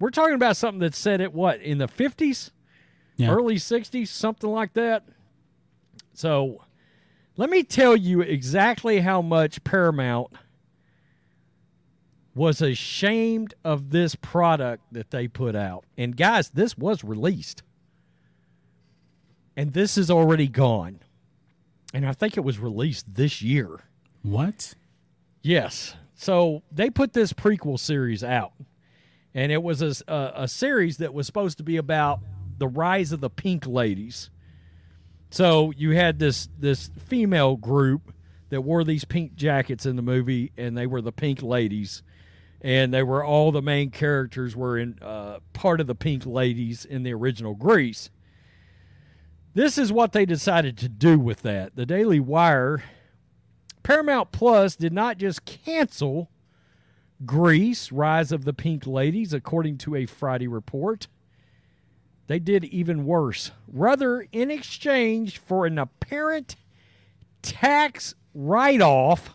we're 0.00 0.10
talking 0.10 0.34
about 0.34 0.56
something 0.56 0.80
that 0.80 0.96
said 0.96 1.20
it 1.20 1.32
what 1.32 1.60
in 1.60 1.78
the 1.78 1.86
50s, 1.86 2.50
yeah. 3.16 3.30
early 3.30 3.54
60s, 3.54 4.08
something 4.08 4.50
like 4.50 4.72
that. 4.72 5.04
So, 6.12 6.64
let 7.36 7.50
me 7.50 7.62
tell 7.62 7.96
you 7.96 8.20
exactly 8.20 9.00
how 9.00 9.22
much 9.22 9.64
Paramount 9.64 10.32
was 12.34 12.62
ashamed 12.62 13.54
of 13.64 13.90
this 13.90 14.14
product 14.14 14.82
that 14.92 15.10
they 15.10 15.28
put 15.28 15.54
out. 15.54 15.84
And 15.96 16.16
guys, 16.16 16.50
this 16.50 16.76
was 16.76 17.04
released. 17.04 17.62
And 19.56 19.72
this 19.72 19.98
is 19.98 20.10
already 20.10 20.48
gone. 20.48 21.00
And 21.92 22.06
I 22.06 22.12
think 22.12 22.36
it 22.36 22.40
was 22.40 22.58
released 22.58 23.16
this 23.16 23.42
year. 23.42 23.80
What? 24.22 24.74
Yes. 25.42 25.94
So 26.14 26.62
they 26.70 26.88
put 26.88 27.12
this 27.12 27.32
prequel 27.32 27.78
series 27.78 28.24
out. 28.24 28.52
And 29.34 29.52
it 29.52 29.62
was 29.62 29.82
a, 29.82 29.92
a, 30.10 30.32
a 30.42 30.48
series 30.48 30.98
that 30.98 31.12
was 31.12 31.26
supposed 31.26 31.58
to 31.58 31.64
be 31.64 31.76
about 31.76 32.20
the 32.58 32.68
rise 32.68 33.12
of 33.12 33.20
the 33.20 33.30
Pink 33.30 33.66
Ladies. 33.66 34.30
So 35.32 35.72
you 35.78 35.92
had 35.92 36.18
this 36.18 36.50
this 36.58 36.90
female 37.06 37.56
group 37.56 38.12
that 38.50 38.60
wore 38.60 38.84
these 38.84 39.06
pink 39.06 39.34
jackets 39.34 39.86
in 39.86 39.96
the 39.96 40.02
movie, 40.02 40.52
and 40.58 40.76
they 40.76 40.86
were 40.86 41.00
the 41.00 41.10
Pink 41.10 41.42
Ladies, 41.42 42.02
and 42.60 42.92
they 42.92 43.02
were 43.02 43.24
all 43.24 43.50
the 43.50 43.62
main 43.62 43.90
characters 43.90 44.54
were 44.54 44.76
in 44.76 44.98
uh, 45.00 45.38
part 45.54 45.80
of 45.80 45.86
the 45.86 45.94
Pink 45.94 46.26
Ladies 46.26 46.84
in 46.84 47.02
the 47.02 47.14
original 47.14 47.54
Grease. 47.54 48.10
This 49.54 49.78
is 49.78 49.90
what 49.90 50.12
they 50.12 50.26
decided 50.26 50.76
to 50.78 50.88
do 50.90 51.18
with 51.18 51.40
that. 51.42 51.76
The 51.76 51.86
Daily 51.86 52.20
Wire, 52.20 52.82
Paramount 53.82 54.32
Plus 54.32 54.76
did 54.76 54.92
not 54.92 55.16
just 55.16 55.46
cancel 55.46 56.30
Grease, 57.24 57.90
Rise 57.90 58.32
of 58.32 58.44
the 58.44 58.52
Pink 58.52 58.86
Ladies, 58.86 59.32
according 59.32 59.78
to 59.78 59.94
a 59.94 60.04
Friday 60.04 60.46
report. 60.46 61.08
They 62.26 62.38
did 62.38 62.64
even 62.64 63.04
worse. 63.04 63.50
Rather, 63.66 64.26
in 64.32 64.50
exchange 64.50 65.38
for 65.38 65.66
an 65.66 65.78
apparent 65.78 66.56
tax 67.42 68.14
write 68.34 68.80
off, 68.80 69.34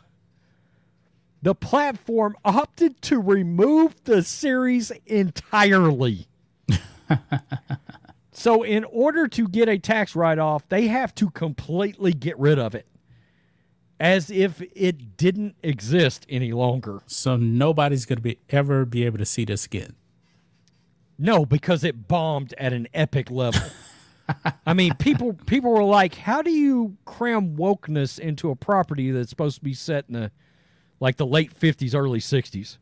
the 1.41 1.53
platform 1.53 2.35
opted 2.43 3.01
to 3.03 3.19
remove 3.19 4.03
the 4.05 4.23
series 4.23 4.91
entirely. 5.05 6.27
so, 8.31 8.63
in 8.63 8.83
order 8.85 9.27
to 9.27 9.47
get 9.47 9.69
a 9.69 9.77
tax 9.77 10.15
write 10.15 10.39
off, 10.39 10.67
they 10.69 10.87
have 10.87 11.13
to 11.15 11.29
completely 11.29 12.13
get 12.13 12.37
rid 12.39 12.57
of 12.57 12.73
it 12.73 12.87
as 13.99 14.29
if 14.29 14.61
it 14.75 15.17
didn't 15.17 15.55
exist 15.63 16.25
any 16.29 16.51
longer. 16.51 17.01
So 17.07 17.35
nobody's 17.35 18.05
going 18.05 18.17
to 18.17 18.23
be 18.23 18.39
ever 18.49 18.85
be 18.85 19.05
able 19.05 19.17
to 19.17 19.25
see 19.25 19.45
this 19.45 19.65
again. 19.65 19.95
No, 21.17 21.45
because 21.45 21.83
it 21.83 22.07
bombed 22.07 22.53
at 22.57 22.73
an 22.73 22.87
epic 22.93 23.31
level. 23.31 23.61
I 24.65 24.73
mean, 24.73 24.93
people 24.95 25.33
people 25.45 25.71
were 25.71 25.83
like, 25.83 26.15
"How 26.15 26.41
do 26.41 26.51
you 26.51 26.97
cram 27.05 27.55
wokeness 27.55 28.19
into 28.19 28.49
a 28.51 28.55
property 28.55 29.09
that's 29.11 29.29
supposed 29.29 29.57
to 29.57 29.63
be 29.63 29.73
set 29.73 30.05
in 30.09 30.13
the 30.13 30.31
like 30.99 31.15
the 31.17 31.25
late 31.25 31.53
fifties, 31.53 31.95
early 31.95 32.19
sixties? 32.19 32.77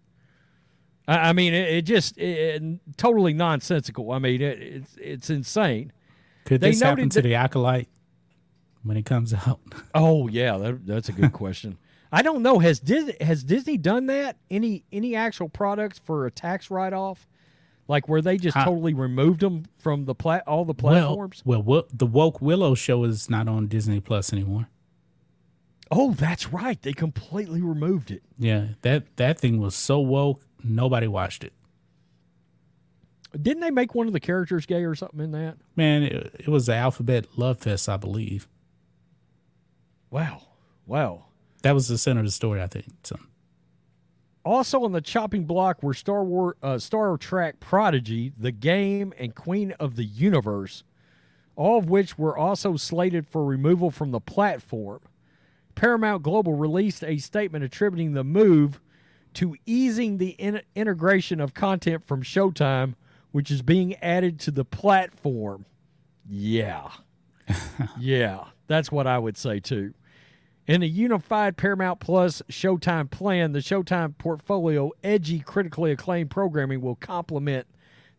I, 1.08 1.30
I 1.30 1.34
mean, 1.34 1.54
it, 1.54 1.70
it 1.70 1.82
just 1.84 2.18
it, 2.18 2.64
totally 2.98 3.34
nonsensical. 3.34 4.12
I 4.12 4.20
mean, 4.20 4.42
it, 4.42 4.60
it's 4.60 4.96
it's 5.00 5.30
insane. 5.30 5.92
Could 6.46 6.62
They 6.62 6.72
this 6.72 6.82
happen 6.82 7.10
to 7.10 7.20
that- 7.22 7.28
the 7.28 7.36
acolyte 7.36 7.90
when 8.84 8.98
it 8.98 9.06
comes 9.06 9.34
out? 9.34 9.60
Oh 9.94 10.28
yeah, 10.28 10.58
that, 10.58 10.86
that's 10.86 11.10
a 11.10 11.14
good 11.14 11.32
question. 11.32 11.78
I 12.12 12.22
don't 12.24 12.42
know. 12.42 12.58
Has 12.60 12.80
Disney 12.80 13.16
has 13.22 13.44
Disney 13.44 13.78
done 13.78 14.08
that? 14.08 14.38
Any 14.50 14.84
any 14.92 15.16
actual 15.16 15.48
products 15.48 16.00
for 16.00 16.26
a 16.26 16.32
tax 16.32 16.72
write 16.72 16.94
off? 16.94 17.28
Like 17.88 18.10
where 18.10 18.22
they 18.22 18.38
just 18.38 18.58
I- 18.58 18.66
totally 18.66 18.94
removed 18.94 19.42
them 19.42 19.66
from 19.78 20.06
the 20.06 20.16
plat 20.16 20.44
all 20.48 20.66
the 20.66 20.74
well, 20.82 21.08
platforms? 21.08 21.42
well, 21.46 21.62
wo- 21.62 21.88
the 21.94 22.08
woke 22.08 22.42
Willow 22.42 22.74
show 22.76 23.04
is 23.04 23.30
not 23.30 23.48
on 23.48 23.68
Disney 23.68 24.00
Plus 24.00 24.34
anymore. 24.34 24.70
oh, 25.92 26.14
that's 26.14 26.52
right. 26.52 26.82
They 26.82 26.94
completely 26.94 27.62
removed 27.62 28.10
it. 28.10 28.24
Yeah, 28.40 28.70
that 28.82 29.16
that 29.18 29.40
thing 29.40 29.60
was 29.60 29.76
so 29.76 30.00
woke, 30.00 30.42
nobody 30.64 31.08
watched 31.08 31.44
it. 31.44 31.54
Didn't 33.40 33.62
they 33.62 33.70
make 33.72 33.94
one 33.94 34.08
of 34.08 34.14
the 34.14 34.20
characters 34.20 34.66
gay 34.66 34.84
or 34.86 34.96
something 34.96 35.20
in 35.20 35.32
that? 35.32 35.58
Man, 35.76 36.04
it, 36.04 36.36
it 36.40 36.48
was 36.48 36.66
the 36.68 36.74
Alphabet 36.76 37.28
Love 37.38 37.60
Fest, 37.60 37.88
I 37.90 37.98
believe. 37.98 38.48
Wow. 40.10 40.42
Wow. 40.86 41.26
That 41.62 41.74
was 41.74 41.88
the 41.90 41.98
center 41.98 42.22
of 42.22 42.26
the 42.26 42.32
story, 42.32 42.62
I 42.62 42.68
think. 42.68 42.86
So, 43.04 43.18
Also 44.46 44.84
on 44.84 44.92
the 44.92 45.02
chopping 45.02 45.46
block 45.46 45.82
were 45.82 45.96
Star 45.96 46.24
War, 46.24 46.56
uh, 46.62 46.78
Star 46.78 47.18
Trek 47.18 47.60
Prodigy, 47.60 48.32
The 48.38 48.52
Game, 48.52 49.12
and 49.18 49.34
Queen 49.34 49.72
of 49.80 49.96
the 49.96 50.04
Universe, 50.06 50.84
all 51.56 51.80
of 51.80 51.90
which 51.90 52.18
were 52.20 52.38
also 52.38 52.78
slated 52.78 53.28
for 53.28 53.44
removal 53.44 53.90
from 53.90 54.12
the 54.12 54.20
platform. 54.20 55.00
Paramount 55.74 56.22
Global 56.22 56.54
released 56.54 57.04
a 57.04 57.18
statement 57.18 57.66
attributing 57.66 58.14
the 58.14 58.24
move 58.24 58.80
to 59.34 59.56
easing 59.66 60.20
the 60.20 60.30
in- 60.30 60.62
integration 60.76 61.42
of 61.42 61.56
content 61.56 62.04
from 62.06 62.22
Showtime, 62.22 62.94
which 63.32 63.50
is 63.50 63.64
being 63.64 63.96
added 63.96 64.40
to 64.42 64.52
the 64.52 64.64
platform. 64.64 65.66
Yeah. 66.30 66.90
yeah, 68.00 68.46
that's 68.68 68.92
what 68.92 69.08
I 69.08 69.18
would 69.18 69.38
say 69.38 69.60
too. 69.60 69.94
In 70.68 70.82
a 70.82 70.88
unified 70.88 71.58
Paramount 71.58 72.00
Plus 72.00 72.42
Showtime 72.50 73.12
plan, 73.12 73.52
the 73.52 73.60
Showtime 73.60 74.18
portfolio 74.18 74.92
edgy, 75.04 75.40
critically 75.40 75.92
acclaimed 75.92 76.32
programming 76.32 76.82
will 76.82 76.96
complement 76.96 77.68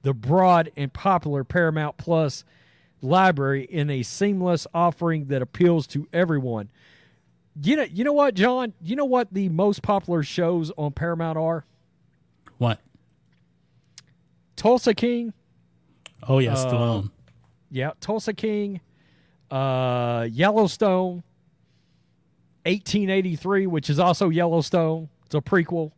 the 0.02 0.14
broad 0.14 0.70
and 0.76 0.92
popular 0.92 1.42
Paramount 1.42 1.96
Plus 1.96 2.44
library 3.02 3.64
in 3.64 3.90
a 3.90 4.02
seamless 4.04 4.66
offering 4.72 5.26
that 5.26 5.42
appeals 5.42 5.88
to 5.88 6.06
everyone. 6.12 6.68
You 7.60 7.76
know, 7.76 7.82
you 7.84 8.04
know 8.04 8.12
what, 8.12 8.34
John? 8.34 8.74
You 8.80 8.94
know 8.94 9.04
what 9.06 9.32
the 9.32 9.48
most 9.48 9.82
popular 9.82 10.22
shows 10.22 10.70
on 10.76 10.92
Paramount 10.92 11.38
are? 11.38 11.64
what? 12.58 12.80
Tulsa 14.56 14.94
King, 14.94 15.34
Oh, 16.26 16.38
yeah, 16.38 16.54
Stallone. 16.54 17.10
yeah, 17.70 17.90
Tulsa 18.00 18.32
King, 18.32 18.80
uh, 19.50 20.26
Yellowstone, 20.30 21.22
1883, 22.66 23.66
which 23.66 23.88
is 23.88 23.98
also 23.98 24.28
Yellowstone. 24.28 25.08
It's 25.24 25.34
a 25.34 25.40
prequel, 25.40 25.92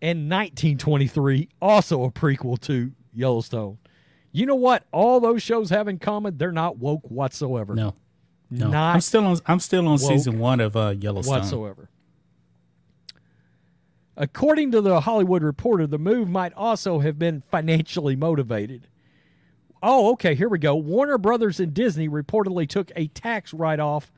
and 0.00 0.30
1923, 0.30 1.48
also 1.60 2.04
a 2.04 2.10
prequel 2.10 2.60
to 2.60 2.92
Yellowstone. 3.12 3.78
You 4.32 4.46
know 4.46 4.54
what? 4.54 4.84
All 4.92 5.20
those 5.20 5.42
shows 5.42 5.70
have 5.70 5.88
in 5.88 5.98
common. 5.98 6.36
They're 6.36 6.52
not 6.52 6.78
woke 6.78 7.10
whatsoever. 7.10 7.74
No, 7.74 7.94
no. 8.50 8.68
Not 8.68 8.94
I'm 8.94 9.00
still 9.00 9.24
on. 9.26 9.38
I'm 9.46 9.60
still 9.60 9.88
on 9.88 9.98
season 9.98 10.38
one 10.38 10.60
of 10.60 10.76
uh, 10.76 10.94
Yellowstone. 10.98 11.38
whatsoever. 11.38 11.88
According 14.16 14.72
to 14.72 14.80
the 14.80 15.00
Hollywood 15.00 15.42
Reporter, 15.42 15.86
the 15.86 15.98
move 15.98 16.28
might 16.28 16.52
also 16.54 16.98
have 16.98 17.18
been 17.18 17.40
financially 17.40 18.16
motivated. 18.16 18.88
Oh, 19.80 20.10
okay, 20.12 20.34
here 20.34 20.48
we 20.48 20.58
go. 20.58 20.74
Warner 20.74 21.18
Brothers 21.18 21.60
and 21.60 21.72
Disney 21.72 22.08
reportedly 22.08 22.68
took 22.68 22.90
a 22.96 23.06
tax 23.08 23.54
write-off 23.54 24.12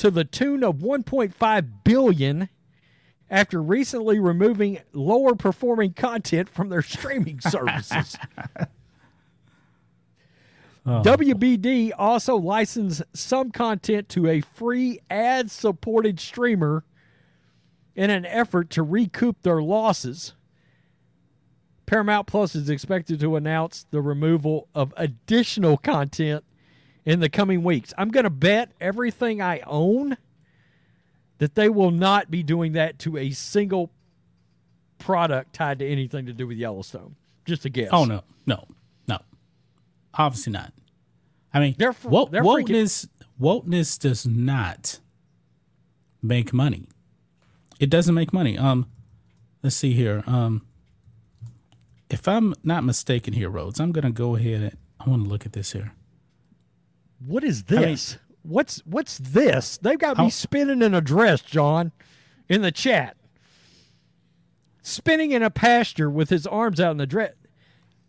to 0.00 0.10
the 0.10 0.24
tune 0.24 0.64
of 0.64 0.76
1.5 0.76 1.68
billion 1.84 2.48
after 3.28 3.62
recently 3.62 4.18
removing 4.18 4.80
lower 4.94 5.34
performing 5.34 5.92
content 5.92 6.48
from 6.48 6.70
their 6.70 6.80
streaming 6.80 7.38
services. 7.42 8.16
Oh. 10.86 11.02
WBD 11.02 11.92
also 11.98 12.36
licensed 12.36 13.02
some 13.12 13.50
content 13.50 14.08
to 14.08 14.26
a 14.26 14.40
free 14.40 15.00
ad 15.10 15.50
supported 15.50 16.18
streamer 16.18 16.82
in 17.94 18.08
an 18.08 18.24
effort 18.24 18.70
to 18.70 18.82
recoup 18.82 19.42
their 19.42 19.60
losses. 19.60 20.32
Paramount 21.84 22.26
Plus 22.26 22.54
is 22.54 22.70
expected 22.70 23.20
to 23.20 23.36
announce 23.36 23.84
the 23.90 24.00
removal 24.00 24.68
of 24.74 24.94
additional 24.96 25.76
content 25.76 26.42
in 27.04 27.20
the 27.20 27.28
coming 27.28 27.62
weeks. 27.62 27.92
I'm 27.96 28.10
going 28.10 28.24
to 28.24 28.30
bet 28.30 28.72
everything 28.80 29.40
I 29.40 29.60
own 29.66 30.16
that 31.38 31.54
they 31.54 31.68
will 31.68 31.90
not 31.90 32.30
be 32.30 32.42
doing 32.42 32.72
that 32.72 32.98
to 33.00 33.16
a 33.16 33.30
single 33.30 33.90
product 34.98 35.54
tied 35.54 35.78
to 35.78 35.88
anything 35.88 36.26
to 36.26 36.32
do 36.32 36.46
with 36.46 36.58
Yellowstone. 36.58 37.16
Just 37.46 37.64
a 37.64 37.70
guess. 37.70 37.88
Oh 37.90 38.04
no, 38.04 38.22
no, 38.46 38.66
no. 39.08 39.18
Obviously 40.14 40.52
not. 40.52 40.72
I 41.52 41.60
mean, 41.60 41.74
They're 41.78 41.94
fr- 41.94 42.08
they're 42.30 42.42
freaking- 42.42 42.66
wokeness 42.68 43.08
wokeness 43.40 43.98
does 43.98 44.26
not 44.26 45.00
make 46.22 46.52
money. 46.52 46.86
It 47.80 47.88
doesn't 47.88 48.14
make 48.14 48.32
money. 48.34 48.58
Um, 48.58 48.86
let's 49.62 49.74
see 49.74 49.94
here. 49.94 50.22
Um, 50.26 50.66
if 52.10 52.28
I'm 52.28 52.54
not 52.62 52.84
mistaken 52.84 53.32
here, 53.32 53.48
Rhodes, 53.48 53.80
I'm 53.80 53.92
gonna 53.92 54.10
go 54.10 54.36
ahead. 54.36 54.60
And, 54.62 54.76
I 55.00 55.08
want 55.08 55.22
to 55.24 55.28
look 55.30 55.46
at 55.46 55.54
this 55.54 55.72
here. 55.72 55.94
What 57.24 57.44
is 57.44 57.68
mean- 57.70 57.80
this? 57.82 58.18
what's 58.42 58.78
what's 58.86 59.18
this? 59.18 59.76
They've 59.78 59.98
got 59.98 60.16
me 60.18 60.24
How- 60.24 60.30
spinning 60.30 60.82
in 60.82 60.94
a 60.94 61.00
dress, 61.00 61.42
John, 61.42 61.92
in 62.48 62.62
the 62.62 62.72
chat. 62.72 63.16
Spinning 64.82 65.32
in 65.32 65.42
a 65.42 65.50
pasture 65.50 66.10
with 66.10 66.30
his 66.30 66.46
arms 66.46 66.80
out 66.80 66.92
in 66.92 66.96
the 66.96 67.06
dress. 67.06 67.34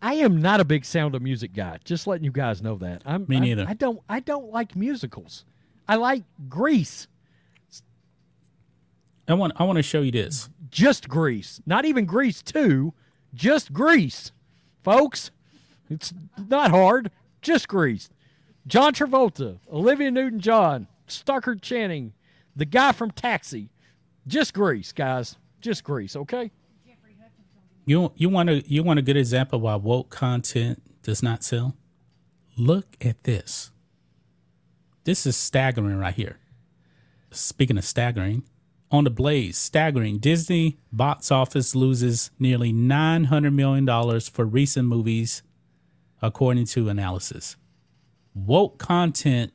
I 0.00 0.14
am 0.14 0.40
not 0.40 0.58
a 0.60 0.64
big 0.64 0.84
Sound 0.84 1.14
of 1.14 1.22
Music 1.22 1.52
guy. 1.52 1.78
Just 1.84 2.06
letting 2.08 2.24
you 2.24 2.32
guys 2.32 2.60
know 2.62 2.76
that. 2.78 3.02
I'm 3.04 3.24
Me 3.28 3.36
I- 3.36 3.40
neither. 3.40 3.66
I, 3.68 3.74
don't 3.74 4.00
I 4.08 4.20
don't 4.20 4.50
like 4.50 4.74
musicals. 4.74 5.44
I 5.86 5.96
like 5.96 6.24
Grease. 6.48 7.06
I 9.28 9.34
want 9.34 9.52
I 9.56 9.64
want 9.64 9.76
to 9.76 9.82
show 9.82 10.00
you 10.00 10.10
this. 10.10 10.48
Just 10.70 11.08
Grease. 11.08 11.60
Not 11.66 11.84
even 11.84 12.06
Grease 12.06 12.42
2, 12.42 12.92
just 13.34 13.72
Grease. 13.72 14.32
Folks, 14.82 15.30
it's 15.88 16.12
not 16.48 16.70
hard. 16.70 17.10
Just 17.40 17.68
Grease. 17.68 18.08
John 18.66 18.92
Travolta, 18.94 19.58
Olivia 19.72 20.10
Newton 20.10 20.40
John, 20.40 20.86
Stockard 21.06 21.62
Channing, 21.62 22.12
the 22.54 22.64
guy 22.64 22.92
from 22.92 23.10
Taxi. 23.10 23.70
Just 24.26 24.54
Grease, 24.54 24.92
guys. 24.92 25.36
Just 25.60 25.84
Grease, 25.84 26.14
okay? 26.16 26.50
You 27.84 28.12
you 28.14 28.28
want 28.28 28.48
to 28.48 28.62
you 28.72 28.84
want 28.84 29.00
a 29.00 29.02
good 29.02 29.16
example 29.16 29.60
why 29.60 29.74
woke 29.74 30.08
content 30.10 30.80
does 31.02 31.22
not 31.22 31.42
sell? 31.42 31.76
Look 32.56 32.96
at 33.00 33.24
this. 33.24 33.72
This 35.04 35.26
is 35.26 35.36
staggering 35.36 35.98
right 35.98 36.14
here. 36.14 36.38
Speaking 37.32 37.76
of 37.78 37.84
staggering, 37.84 38.44
on 38.92 39.04
the 39.04 39.10
blaze, 39.10 39.56
staggering. 39.56 40.18
Disney 40.18 40.78
box 40.92 41.32
office 41.32 41.74
loses 41.74 42.30
nearly 42.38 42.72
$900 42.72 43.52
million 43.52 44.20
for 44.20 44.44
recent 44.44 44.86
movies, 44.86 45.42
according 46.20 46.66
to 46.66 46.90
analysis. 46.90 47.56
Woke 48.34 48.78
content 48.78 49.52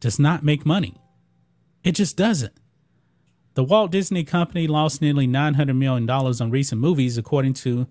does 0.00 0.18
not 0.18 0.42
make 0.42 0.64
money. 0.64 0.96
It 1.84 1.92
just 1.92 2.16
doesn't. 2.16 2.54
The 3.54 3.64
Walt 3.64 3.90
Disney 3.90 4.24
Company 4.24 4.66
lost 4.66 5.02
nearly 5.02 5.26
$900 5.26 5.76
million 5.76 6.08
on 6.08 6.50
recent 6.50 6.80
movies, 6.80 7.18
according 7.18 7.54
to 7.54 7.88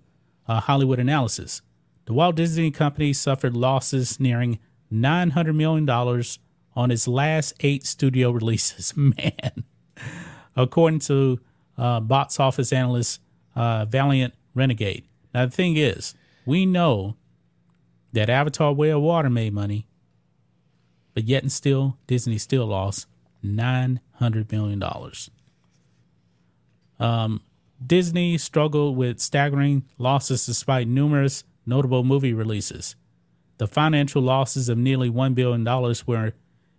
uh, 0.48 0.60
Hollywood 0.60 0.98
Analysis. 0.98 1.62
The 2.06 2.12
Walt 2.12 2.34
Disney 2.34 2.70
Company 2.70 3.12
suffered 3.12 3.54
losses 3.54 4.18
nearing 4.18 4.58
$900 4.92 5.54
million 5.54 5.88
on 6.74 6.90
its 6.90 7.06
last 7.06 7.54
eight 7.60 7.84
studio 7.84 8.30
releases. 8.32 8.96
Man. 8.96 9.64
According 10.56 11.00
to 11.00 11.40
uh, 11.76 12.00
box 12.00 12.40
office 12.40 12.72
analyst 12.72 13.20
uh, 13.54 13.84
Valiant 13.84 14.34
Renegade. 14.54 15.04
Now, 15.34 15.46
the 15.46 15.52
thing 15.52 15.76
is, 15.76 16.14
we 16.44 16.66
know 16.66 17.16
that 18.12 18.28
Avatar 18.28 18.72
Way 18.72 18.90
of 18.90 19.02
Water 19.02 19.30
made 19.30 19.52
money, 19.52 19.86
but 21.20 21.28
yet 21.28 21.42
and 21.42 21.52
still, 21.52 21.98
Disney 22.06 22.38
still 22.38 22.64
lost 22.64 23.06
$900 23.44 24.50
million. 24.50 24.82
Um, 26.98 27.42
Disney 27.86 28.38
struggled 28.38 28.96
with 28.96 29.20
staggering 29.20 29.84
losses 29.98 30.46
despite 30.46 30.88
numerous 30.88 31.44
notable 31.66 32.04
movie 32.04 32.32
releases. 32.32 32.96
The 33.58 33.66
financial 33.66 34.22
losses 34.22 34.70
of 34.70 34.78
nearly 34.78 35.10
$1 35.10 35.34
billion 35.34 35.62
were 36.06 36.32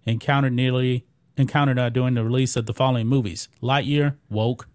encountered 0.08 0.54
nearly 0.54 1.06
encountered 1.38 1.78
uh, 1.78 1.90
during 1.90 2.16
the 2.16 2.24
release 2.24 2.56
of 2.56 2.66
the 2.66 2.74
following 2.74 3.06
movies 3.06 3.48
Lightyear, 3.62 4.16
woke. 4.28 4.68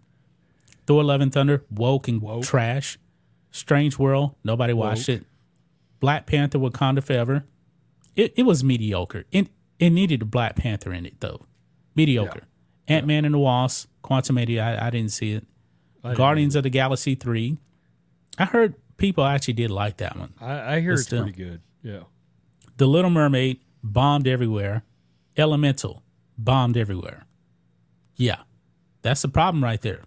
Thor 0.85 1.03
Love 1.03 1.19
and 1.19 1.33
Thunder, 1.33 1.65
woke 1.69 2.07
and 2.07 2.21
Woke. 2.21 2.45
trash. 2.45 2.97
Strange 3.51 3.99
World, 3.99 4.33
nobody 4.45 4.71
watched 4.71 5.09
Woke. 5.09 5.17
it. 5.17 5.25
Black 5.99 6.25
Panther 6.25 6.57
Wakanda 6.57 7.03
Forever. 7.03 7.43
It, 8.15 8.33
it 8.35 8.43
was 8.43 8.63
mediocre. 8.63 9.25
It, 9.31 9.49
it 9.79 9.89
needed 9.91 10.21
a 10.21 10.25
Black 10.25 10.55
Panther 10.55 10.93
in 10.93 11.05
it, 11.05 11.19
though. 11.19 11.45
Mediocre. 11.95 12.43
Ant 12.87 13.05
Man 13.05 13.25
and 13.25 13.33
the 13.33 13.39
Wasp, 13.39 13.89
Quantum 14.01 14.37
I, 14.37 14.87
I 14.87 14.89
didn't 14.89 15.11
see 15.11 15.33
it. 15.33 15.45
Didn't 16.03 16.17
Guardians 16.17 16.55
of 16.55 16.63
the 16.63 16.69
Galaxy 16.69 17.15
3. 17.15 17.57
I 18.37 18.45
heard 18.45 18.75
people 18.97 19.23
actually 19.25 19.55
did 19.55 19.71
like 19.71 19.97
that 19.97 20.15
one. 20.17 20.33
I, 20.39 20.75
I 20.75 20.79
hear 20.79 20.91
But 20.93 20.99
it's 20.99 21.03
still. 21.07 21.23
pretty 21.23 21.37
good. 21.37 21.61
Yeah. 21.83 22.03
The 22.77 22.87
Little 22.87 23.09
Mermaid 23.11 23.59
bombed 23.83 24.27
everywhere. 24.27 24.83
Elemental 25.35 26.03
bombed 26.37 26.77
everywhere. 26.77 27.25
Yeah, 28.15 28.41
that's 29.01 29.21
the 29.21 29.27
problem 29.27 29.63
right 29.63 29.81
there. 29.81 30.01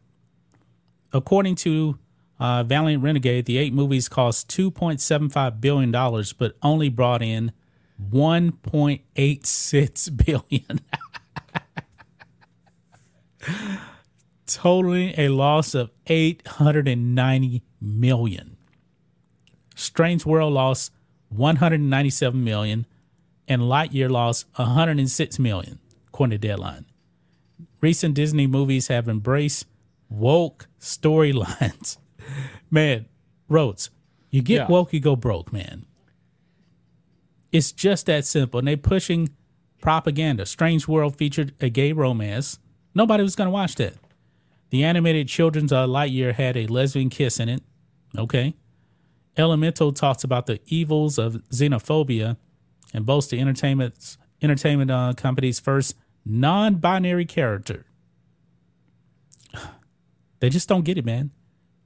According 1.13 1.57
to 1.57 1.99
uh, 2.39 2.63
Valiant 2.65 3.03
Renegade, 3.03 3.47
the 3.47 3.59
eight 3.59 3.73
movies 3.73 4.09
cost 4.09 4.49
$2.75 4.51 5.61
billion, 5.61 5.91
but 6.39 6.57
only 6.63 6.89
brought 6.89 7.23
in 7.23 7.53
1.86 8.11 10.17
billion. 10.27 10.81
Totaling 14.47 15.15
a 15.17 15.29
loss 15.29 15.75
of 15.75 15.91
890 16.07 17.63
million. 17.81 18.57
Strange 19.77 20.27
World 20.27 20.53
lost 20.55 20.93
197 21.29 22.43
million 22.43 22.87
and 23.47 23.63
Lightyear 23.63 24.11
lost 24.11 24.47
106 24.57 25.39
million, 25.39 25.79
according 26.09 26.41
to 26.41 26.49
Deadline. 26.49 26.87
Recent 27.81 28.15
Disney 28.15 28.47
movies 28.47 28.89
have 28.89 29.09
embraced 29.09 29.67
woke 30.09 30.67
storylines. 30.81 31.99
man, 32.71 33.07
Rhodes, 33.49 33.91
you 34.31 34.43
get 34.43 34.63
Yeah. 34.63 34.69
woke, 34.69 34.93
you 34.93 35.01
go 35.01 35.17
broke, 35.17 35.53
man. 35.53 35.87
It's 37.53 37.73
just 37.73 38.07
that 38.07 38.25
simple. 38.25 38.59
And 38.59 38.69
they 38.69 38.77
pushing 38.77 39.31
propaganda. 39.81 40.47
Strange 40.47 40.87
World 40.87 41.17
featured 41.17 41.55
a 41.61 41.69
gay 41.69 41.93
romance. 41.93 42.59
Nobody 42.95 43.23
was 43.23 43.37
going 43.37 43.47
to 43.47 43.53
watch 43.53 43.75
that. 43.77 43.95
The 44.71 44.85
animated 44.85 45.29
children's 45.29 45.73
uh, 45.73 45.87
Lightyear 45.87 46.35
had 46.35 46.57
a 46.57 46.67
lesbian 46.67 47.11
kiss 47.11 47.41
in 47.41 47.49
it. 47.49 47.63
Okay. 48.17 48.55
Elemental 49.37 49.93
talks 49.93 50.23
about 50.23 50.47
the 50.47 50.61
evils 50.67 51.19
of 51.19 51.35
xenophobia 51.51 52.37
and 52.93 53.07
boasts 53.07 53.31
the 53.31 53.41
entertainment's 53.41 54.19
entertainment 54.43 54.91
uh, 54.91 55.13
company's 55.17 55.61
first 55.61 55.97
non-binary 56.25 57.25
character. 57.25 57.87
They 60.41 60.49
just 60.49 60.71
don't 60.71 60.87
get 60.87 60.97
it, 60.97 61.05
man. 61.05 61.33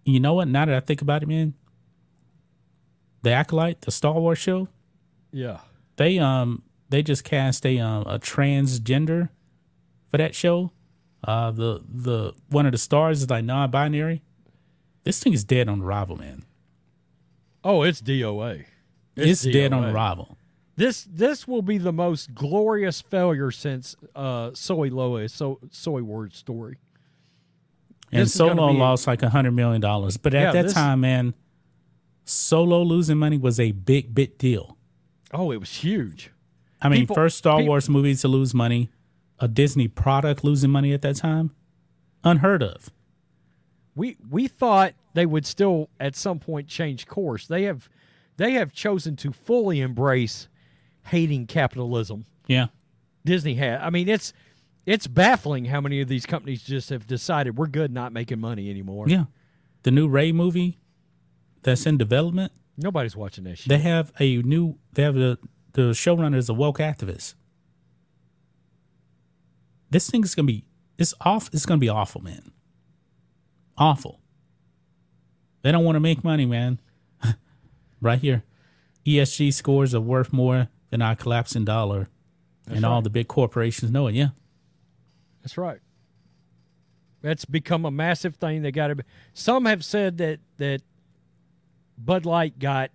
You 0.05 0.21
know 0.21 0.35
what? 0.35 0.47
Now 0.47 0.65
that 0.65 0.77
I 0.77 0.79
think 0.79 1.03
about 1.03 1.25
it, 1.25 1.27
man, 1.27 1.55
the 3.23 3.33
Acolyte, 3.33 3.81
the 3.81 3.91
Star 3.91 4.12
Wars 4.12 4.39
show, 4.39 4.69
Yeah. 5.35 5.59
they 5.97 6.18
um 6.18 6.62
they 6.91 7.03
just 7.03 7.24
cast 7.24 7.66
a 7.66 7.78
um, 7.80 8.03
a 8.07 8.18
transgender 8.18 9.30
for 10.09 10.18
that 10.18 10.35
show. 10.35 10.70
Uh, 11.26 11.51
the 11.51 11.82
the 11.89 12.32
one 12.51 12.66
of 12.66 12.72
the 12.72 12.78
stars 12.78 13.22
is 13.22 13.30
like 13.30 13.45
non-binary. 13.45 14.22
This 15.03 15.20
thing 15.22 15.32
is 15.32 15.43
dead 15.45 15.68
on 15.68 15.82
arrival, 15.82 16.16
man. 16.16 16.45
Oh, 17.64 17.82
it's 17.82 18.01
DOA. 18.01 18.64
It's, 19.16 19.43
dead 19.43 19.72
on 19.72 19.85
arrival. 19.85 20.37
This 20.76 21.07
this 21.11 21.49
will 21.49 21.62
be 21.62 21.78
the 21.78 21.93
most 21.93 22.35
glorious 22.35 23.01
failure 23.01 23.51
since 23.51 23.97
uh 24.14 24.51
Soy 24.55 24.89
Loa 24.89 25.28
so 25.28 25.59
Soy 25.70 26.03
Word 26.03 26.35
story. 26.35 26.78
And 28.12 28.22
This 28.22 28.28
is 28.28 28.35
Solo 28.35 28.70
lost 28.70 29.07
like 29.07 29.22
a 29.22 29.30
hundred 29.30 29.53
million 29.53 29.80
dollars. 29.80 30.16
But 30.16 30.35
at 30.35 30.43
Yeah, 30.43 30.53
that 30.53 30.62
this- 30.64 30.74
time, 30.74 31.01
man, 31.01 31.35
Solo 32.24 32.82
losing 32.82 33.18
money 33.18 33.37
was 33.39 33.59
a 33.59 33.72
big, 33.72 34.14
big 34.14 34.39
deal. 34.39 34.76
Oh, 35.35 35.51
it 35.51 35.59
was 35.59 35.70
huge. 35.70 36.30
I 36.80 36.89
mean, 36.89 37.01
People- 37.03 37.16
first 37.16 37.39
Star 37.39 37.59
peop- 37.59 37.68
Wars 37.68 37.89
movie 37.89 38.14
to 38.14 38.28
lose 38.28 38.55
money, 38.55 38.91
a 39.39 39.49
Disney 39.49 39.89
product 39.89 40.45
losing 40.45 40.70
money 40.70 40.93
at 40.93 41.03
that 41.03 41.16
time, 41.16 41.51
unheard 42.22 42.62
of. 42.62 42.91
We 43.95 44.16
we 44.28 44.49
thought 44.49 44.95
they 45.14 45.24
would 45.26 45.47
still 45.47 45.89
at 46.01 46.16
some 46.16 46.39
point 46.41 46.66
change 46.68 47.07
course. 47.07 47.47
They 47.47 47.62
have 47.64 47.89
they 48.37 48.53
have 48.53 48.72
chosen 48.72 49.14
to 49.16 49.32
fully 49.32 49.80
embrace 49.80 50.49
hating 51.07 51.47
capitalism. 51.47 52.24
Yeah, 52.49 52.66
Disney 53.24 53.55
had. 53.55 53.80
I 53.80 53.91
mean, 53.91 54.09
it's 54.09 54.32
it's 54.85 55.07
baffling 55.07 55.64
how 55.66 55.80
many 55.80 56.01
of 56.01 56.09
these 56.09 56.26
companies 56.26 56.62
just 56.62 56.91
have 56.91 57.07
decided 57.07 57.57
we're 57.57 57.68
good 57.68 57.93
not 57.93 58.12
making 58.12 58.41
money 58.41 58.68
anymore. 58.68 59.07
yeah. 59.09 59.24
The 59.85 59.91
new 59.91 60.09
Ray 60.09 60.32
movie 60.32 60.78
that's 61.62 61.87
in 61.87 61.97
development, 61.97 62.53
Nobody's 62.77 63.16
watching 63.16 63.45
that 63.45 63.59
shit. 63.59 63.68
they 63.68 63.79
have 63.79 64.12
a 64.18 64.39
new. 64.39 64.79
They 64.93 65.03
have 65.03 65.16
a 65.16 65.39
the 65.72 65.91
showrunner 65.91 66.37
is 66.37 66.49
a 66.49 66.55
woke 66.55 66.79
activist. 66.79 67.35
This 69.91 70.11
thing 70.11 70.25
is 70.25 70.35
gonna 70.35 70.47
be 70.47 70.64
it's 70.99 71.14
off. 71.20 71.51
It's 71.53 71.66
gonna 71.66 71.79
be 71.79 71.89
awful, 71.89 72.20
man. 72.20 72.53
Awful. 73.77 74.20
They 75.62 75.72
don't 75.72 75.85
want 75.85 75.97
to 75.97 76.01
make 76.01 76.22
money, 76.22 76.47
man. 76.47 76.81
right 78.01 78.18
here, 78.18 78.45
ESG 79.07 79.53
scores 79.53 79.95
are 79.95 80.01
worth 80.01 80.33
more 80.33 80.68
than 80.91 81.01
our 81.03 81.16
collapsing 81.16 81.64
dollar, 81.64 82.09
and 82.68 82.85
all 82.85 83.03
the 83.03 83.11
big 83.11 83.29
corporations 83.29 83.91
know 83.91 84.07
it. 84.07 84.14
Yeah, 84.14 84.29
That's 85.43 85.57
right. 85.57 85.81
That's 87.22 87.47
become 87.47 87.87
a 87.87 87.91
massive 87.91 88.37
thing. 88.37 88.62
They 88.62 88.70
got 88.70 88.89
to. 88.89 88.97
Some 89.33 89.64
have 89.64 89.85
said 89.85 90.18
that 90.18 90.41
that 90.59 90.83
Bud 91.99 92.27
Light 92.27 92.59
got 92.59 92.91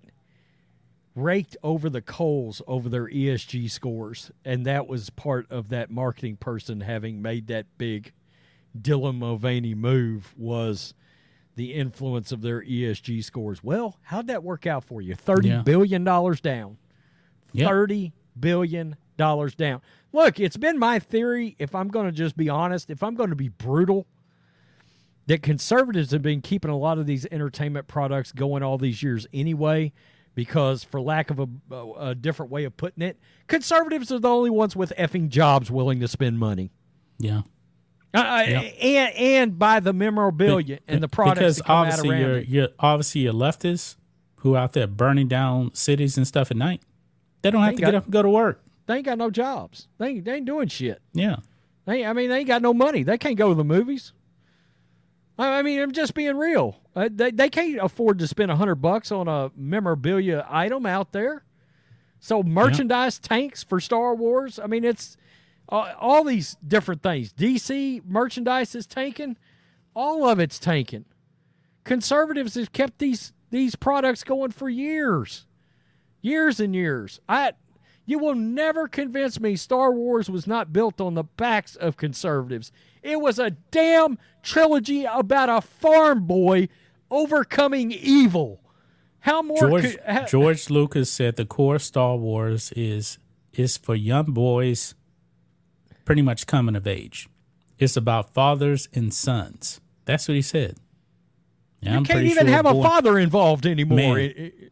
raked 1.16 1.58
over 1.64 1.90
the 1.90 2.02
coals 2.02 2.62
over 2.68 2.88
their 2.90 3.08
ESG 3.08 3.70
scores, 3.70 4.32
and 4.46 4.66
that 4.66 4.88
was 4.88 5.10
part 5.10 5.50
of 5.52 5.70
that 5.70 5.90
marketing 5.90 6.38
person 6.38 6.82
having 6.82 7.22
made 7.22 7.48
that 7.48 7.66
big 7.78 8.14
Dylan 8.80 9.18
Mulvaney 9.18 9.74
move 9.74 10.34
was 10.38 10.94
the 11.56 11.74
influence 11.74 12.32
of 12.32 12.42
their 12.42 12.62
ESG 12.62 13.24
scores. 13.24 13.64
Well, 13.64 13.98
how'd 14.04 14.28
that 14.28 14.44
work 14.44 14.66
out 14.68 14.84
for 14.86 15.02
you? 15.02 15.16
Thirty 15.16 15.50
Yeah. 15.50 15.62
billion 15.64 16.04
dollars 16.04 16.40
down. 16.40 16.78
yeah. 17.52 17.68
Thirty 17.68 18.14
billion 18.40 18.96
dollars 19.18 19.56
down. 19.56 19.82
Look, 20.14 20.40
it's 20.40 20.56
been 20.58 20.78
my 20.80 21.00
theory. 21.00 21.56
If 21.60 21.76
I'm 21.76 21.90
going 21.90 22.06
to 22.06 22.12
just 22.12 22.38
be 22.38 22.48
honest, 22.48 22.90
if 22.90 23.04
I'm 23.04 23.16
going 23.16 23.32
to 23.32 23.36
be 23.36 23.50
brutal, 23.50 24.08
that 25.30 25.44
conservatives 25.44 26.10
have 26.10 26.24
been 26.24 26.42
keeping 26.42 26.72
a 26.72 26.78
lot 26.78 26.98
of 26.98 27.06
these 27.06 27.28
entertainment 27.32 27.88
products 27.88 28.32
going 28.32 28.64
all 28.64 28.80
these 28.80 29.04
years 29.04 29.28
anyway, 29.32 29.94
because 30.34 30.84
for 30.84 31.00
lack 31.00 31.30
of 31.30 31.40
a, 31.40 31.76
a, 32.00 32.16
different 32.16 32.52
way 32.52 32.64
of 32.64 32.76
putting 32.76 33.04
it, 33.04 33.16
conservatives 33.46 34.12
are 34.12 34.18
the 34.18 34.28
only 34.28 34.50
ones 34.50 34.76
with 34.76 34.92
effing 34.98 35.30
jobs 35.30 35.70
willing 35.70 36.00
to 36.00 36.08
spend 36.08 36.40
money. 36.40 36.72
yeah. 37.20 37.42
Uh, 38.12 38.44
Yeah. 38.48 38.60
and 38.62 39.16
and 39.16 39.60
buy 39.60 39.80
the 39.80 39.94
memorabilia 39.94 40.80
and 40.88 41.04
the 41.04 41.08
products 41.08 41.60
because 41.60 41.62
obviously 41.70 42.18
you're 42.20 42.40
you're 42.40 42.70
obviously 42.80 43.22
you're 43.22 43.34
leftists 43.34 43.98
who 44.38 44.56
out 44.56 44.74
there 44.74 44.88
burning 44.88 45.28
down 45.28 45.72
cities 45.76 46.18
and 46.18 46.28
stuff 46.28 46.50
at 46.50 46.58
night. 46.58 46.82
They 47.44 47.52
don't 47.52 47.62
have 47.62 47.74
They 47.74 47.76
to 47.76 47.82
got- 47.82 47.88
get 47.92 47.96
up 47.96 48.04
and 48.06 48.14
go 48.14 48.24
to 48.24 48.30
work. 48.32 48.64
They 48.88 48.96
ain't 48.96 49.06
got 49.06 49.20
no 49.20 49.30
jobs. 49.30 49.88
They 50.00 50.08
ain't, 50.08 50.26
they 50.26 50.34
ain't 50.38 50.46
doing 50.48 50.70
shit. 50.70 51.00
Yeah. 51.14 51.36
They, 51.86 52.04
I 52.04 52.14
mean, 52.14 52.30
they 52.30 52.40
ain't 52.40 52.48
got 52.48 52.64
no 52.64 52.74
money. 52.74 53.04
They 53.04 53.20
can't 53.20 53.38
go 53.38 53.50
to 53.50 53.56
the 53.56 53.64
movies. 53.64 54.12
I 55.40 55.62
mean, 55.62 55.80
I'm 55.80 55.94
just 55.94 56.14
being 56.14 56.36
real. 56.36 56.78
Uh, 56.96 57.10
they, 57.12 57.32
they 57.32 57.50
can't 57.50 57.80
afford 57.82 58.20
to 58.20 58.28
spend 58.28 58.52
a 58.52 58.58
hundred 58.58 58.76
bucks 58.76 59.12
on 59.12 59.28
a 59.28 59.52
memorabilia 59.56 60.46
item 60.50 60.86
out 60.86 61.14
there. 61.14 61.44
So 62.20 62.44
merchandise 62.44 63.18
tanks 63.20 63.64
for 63.64 63.80
Star 63.80 64.14
Wars. 64.14 64.60
I 64.60 64.68
mean, 64.68 64.84
it's 64.84 65.16
uh, 65.70 65.94
all 66.00 66.26
these 66.26 66.58
different 66.66 67.02
things. 67.02 67.32
DC 67.32 68.04
merchandise 68.06 68.76
is 68.76 68.86
tanking. 68.86 69.38
All 69.96 70.28
of 70.28 70.40
it's 70.40 70.60
tanking. 70.60 71.06
Conservatives 71.86 72.56
have 72.56 72.74
kept 72.74 73.00
these 73.00 73.32
these 73.50 73.76
products 73.76 74.24
going 74.24 74.52
for 74.52 74.70
years, 74.70 75.48
years 76.22 76.60
and 76.60 76.76
years. 76.76 77.20
I 77.28 77.54
you 78.06 78.18
will 78.18 78.36
never 78.36 78.88
convince 78.88 79.40
me 79.40 79.56
Star 79.56 79.92
Wars 79.92 80.30
was 80.30 80.48
not 80.48 80.74
built 80.74 81.00
on 81.00 81.14
the 81.14 81.24
backs 81.24 81.76
of 81.76 81.96
conservatives. 81.96 82.72
It 83.04 83.22
was 83.22 83.38
a 83.40 83.52
damn 83.52 84.18
trilogy 84.44 85.06
about 85.06 85.50
a 85.50 85.62
farm 85.62 86.26
boy 86.26 86.68
overcoming 87.12 87.92
evil. 87.92 88.62
How 89.22 89.42
more 89.42 89.58
George 89.60 89.84
could, 89.84 90.00
ha- 90.08 90.26
George 90.26 90.70
Lucas 90.70 91.10
said 91.12 91.36
the 91.36 91.46
core 91.46 91.76
of 91.76 91.84
Star 91.84 92.16
Wars 92.16 92.72
is 92.76 93.18
is 93.54 93.78
for 93.78 93.96
young 93.96 94.26
boys 94.32 94.96
pretty 96.06 96.22
much 96.22 96.48
coming 96.48 96.76
of 96.76 96.88
age. 96.88 97.28
It's 97.78 97.98
about 97.98 98.34
fathers 98.34 98.88
and 98.94 99.14
sons. 99.14 99.82
That's 100.06 100.28
what 100.28 100.36
he 100.36 100.42
said. 100.42 100.78
You 101.82 101.92
I'm 101.92 102.04
can't 102.06 102.24
even 102.24 102.46
sure 102.48 102.56
have 102.56 102.66
a 102.66 102.74
boy- 102.74 102.84
father 102.84 103.20
involved 103.20 103.66
anymore. 103.66 103.98
Man. 103.98 104.18
It- 104.20 104.38
it- 104.38 104.72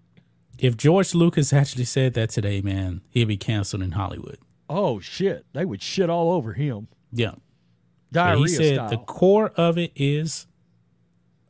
If 0.59 0.75
George 0.75 1.13
Lucas 1.13 1.53
actually 1.53 1.85
said 1.85 2.13
that 2.15 2.29
today, 2.31 2.61
man, 2.61 3.01
he'd 3.09 3.27
be 3.27 3.37
canceled 3.37 3.83
in 3.83 3.91
Hollywood. 3.91 4.39
oh 4.69 4.99
shit, 4.99 5.45
they 5.53 5.63
would 5.65 5.81
shit 5.81 6.09
all 6.09 6.31
over 6.31 6.53
him. 6.53 6.87
Yeah. 7.11 7.35
Diarrhea 8.11 8.41
he 8.43 8.47
said 8.49 8.75
style. 8.75 8.89
the 8.89 8.97
core 8.97 9.49
of 9.57 9.77
it 9.77 9.91
is 9.95 10.47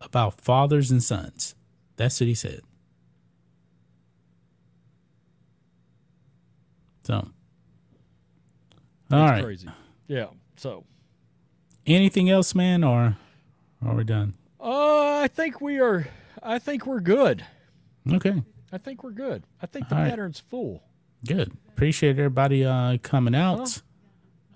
about 0.02 0.40
fathers 0.42 0.90
and 0.92 1.02
sons. 1.04 1.56
That's 1.98 2.20
what 2.20 2.28
he 2.28 2.36
said. 2.36 2.62
So, 7.04 7.14
all 7.16 7.24
It's 9.06 9.32
right. 9.32 9.44
crazy. 9.44 9.68
Yeah. 10.08 10.28
So, 10.58 10.84
Anything 11.86 12.30
else, 12.30 12.54
man, 12.54 12.84
or 12.84 13.16
are 13.86 13.96
we 13.96 14.04
done? 14.04 14.36
uh, 14.60 15.20
I 15.24 15.30
think 15.30 15.62
we 15.62 15.80
are. 15.80 16.06
I 16.44 16.60
think 16.60 16.86
we're 16.86 17.00
good. 17.00 17.46
Okay, 18.12 18.42
I 18.74 18.78
think 18.78 19.04
we're 19.06 19.12
good. 19.12 19.44
I 19.62 19.68
think 19.68 19.88
the 19.88 19.96
All 19.96 20.02
right. 20.02 20.10
pattern's 20.10 20.40
full. 20.40 20.84
good. 21.26 21.54
Appreciate 21.70 22.12
everybody 22.20 22.66
uh, 22.66 22.98
coming 23.04 23.36
out. 23.36 23.82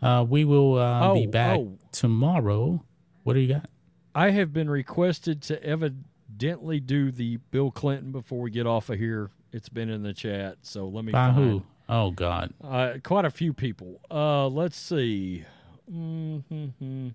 Uh, 0.02 0.26
we 0.28 0.44
will 0.44 0.78
uh, 0.78 1.14
be 1.14 1.28
Oh, 1.28 1.32
back 1.32 1.60
oh. 1.60 1.78
Tomorrow. 1.92 2.84
What 3.24 3.34
do 3.34 3.40
you 3.40 3.54
got? 3.54 3.70
I 4.14 4.32
have 4.32 4.52
been 4.54 4.70
requested 4.70 5.42
to 5.44 5.64
evidently 5.64 6.80
do 6.80 7.12
the 7.12 7.38
Bill 7.52 7.72
Clinton 7.72 8.12
before 8.12 8.42
we 8.42 8.52
get 8.52 8.66
off 8.68 8.90
of 8.90 8.98
here. 9.00 9.30
It's 9.52 9.70
been 9.70 9.90
in 9.90 10.04
the 10.04 10.14
chat, 10.14 10.58
so 10.62 10.88
let 10.88 11.06
me 11.06 11.12
By 11.12 11.28
find 11.28 11.36
who? 11.36 11.64
Oh 11.90 12.12
God. 12.12 12.54
Uh, 12.64 12.94
quite 13.04 13.26
a 13.26 13.30
few 13.30 13.54
people. 13.54 14.00
Uh, 14.10 14.48
let's 14.48 14.78
see. 14.78 15.46
hmm 15.90 17.10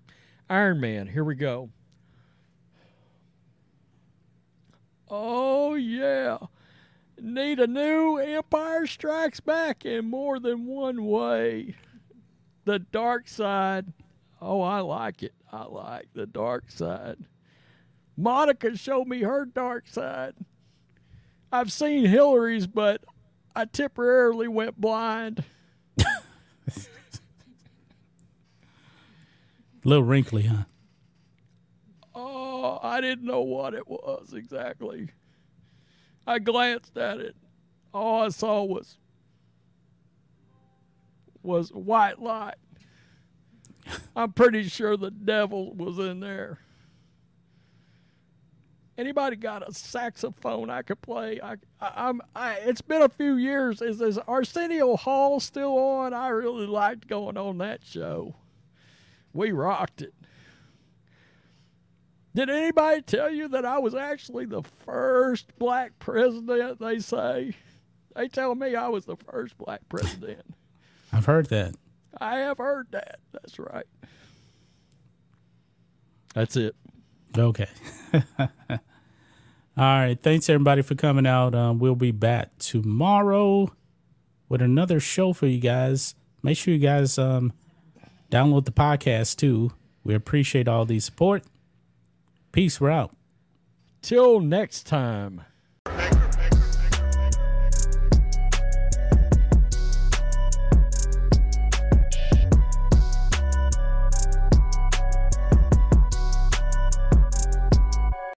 Iron 0.49 0.79
Man. 0.79 1.07
Here 1.07 1.23
we 1.23 1.35
go. 1.35 1.69
Oh 5.09 5.75
yeah, 5.75 6.37
need 7.19 7.59
a 7.59 7.67
new 7.67 8.17
Empire 8.17 8.85
Strikes 8.85 9.39
Back 9.39 9.85
in 9.85 10.09
more 10.09 10.39
than 10.39 10.65
one 10.65 11.05
way. 11.05 11.75
The 12.65 12.79
dark 12.79 13.29
side. 13.29 13.93
Oh, 14.41 14.61
I 14.61 14.79
like 14.81 15.23
it. 15.23 15.33
I 15.51 15.63
like 15.63 16.07
the 16.13 16.25
dark 16.25 16.69
side. 16.69 17.17
Monica 18.15 18.75
showed 18.77 19.07
me 19.07 19.21
her 19.21 19.45
dark 19.45 19.87
side. 19.87 20.35
I've 21.51 21.71
seen 21.71 22.05
Hillary's, 22.05 22.67
but 22.67 23.03
I 23.55 23.65
temporarily 23.65 24.47
went 24.47 24.79
blind. 24.79 25.43
A 25.99 26.03
little 29.83 30.03
wrinkly, 30.03 30.43
huh? 30.43 30.63
Oh, 32.13 32.79
I 32.81 32.99
didn't 33.01 33.25
know 33.25 33.41
what 33.41 33.73
it 33.73 33.87
was 33.87 34.33
exactly. 34.33 35.09
I 36.25 36.39
glanced 36.39 36.97
at 36.97 37.19
it. 37.19 37.35
All 37.93 38.23
I 38.23 38.29
saw 38.29 38.63
was 38.63 38.97
was 41.41 41.69
white 41.71 42.19
light. 42.21 42.55
I'm 44.15 44.33
pretty 44.33 44.63
sure 44.63 44.97
the 44.97 45.11
devil 45.11 45.73
was 45.73 45.99
in 45.99 46.19
there. 46.19 46.59
Anybody 48.97 49.35
got 49.35 49.67
a 49.67 49.71
saxophone 49.73 50.71
I 50.71 50.81
could 50.81 51.01
play? 51.01 51.39
I, 51.41 51.57
I, 51.79 52.09
I'm. 52.09 52.21
I, 52.35 52.53
it's 52.55 52.81
been 52.81 53.03
a 53.03 53.09
few 53.09 53.35
years. 53.35 53.81
Is, 53.81 54.01
is 54.01 54.17
Arsenio 54.17 54.95
Hall 54.95 55.39
still 55.39 55.77
on? 55.77 56.13
I 56.13 56.29
really 56.29 56.65
liked 56.65 57.07
going 57.07 57.37
on 57.37 57.59
that 57.59 57.81
show. 57.83 58.33
We 59.33 59.51
rocked 59.51 60.01
it. 60.01 60.15
Did 62.33 62.49
anybody 62.49 63.03
tell 63.03 63.31
you 63.31 63.47
that 63.49 63.65
I 63.65 63.77
was 63.77 63.93
actually 63.93 64.45
the 64.45 64.63
first 64.85 65.55
black 65.59 65.97
president? 65.99 66.79
They 66.79 66.99
say. 66.99 67.55
They 68.15 68.27
tell 68.27 68.55
me 68.55 68.75
I 68.75 68.87
was 68.87 69.05
the 69.05 69.15
first 69.15 69.57
black 69.59 69.81
president. 69.89 70.41
I've 71.13 71.25
heard 71.25 71.47
that. 71.49 71.75
I 72.19 72.39
have 72.39 72.57
heard 72.57 72.87
that. 72.91 73.19
That's 73.31 73.59
right. 73.59 73.85
That's 76.33 76.55
it. 76.55 76.75
Okay. 77.37 77.67
All 78.69 78.77
right. 79.77 80.17
Thanks 80.21 80.49
everybody 80.49 80.81
for 80.81 80.95
coming 80.95 81.27
out. 81.27 81.53
Um, 81.53 81.79
we'll 81.79 81.95
be 81.95 82.11
back 82.11 82.57
tomorrow 82.57 83.71
with 84.49 84.61
another 84.61 84.99
show 84.99 85.33
for 85.33 85.47
you 85.47 85.59
guys. 85.59 86.15
Make 86.41 86.57
sure 86.57 86.73
you 86.73 86.79
guys 86.79 87.17
um, 87.17 87.53
download 88.31 88.65
the 88.65 88.71
podcast 88.71 89.37
too. 89.37 89.71
We 90.03 90.15
appreciate 90.15 90.67
all 90.67 90.85
the 90.85 90.99
support. 90.99 91.43
Peace. 92.51 92.79
We're 92.79 92.91
out. 92.91 93.11
Till 94.01 94.39
next 94.39 94.87
time. 94.87 95.41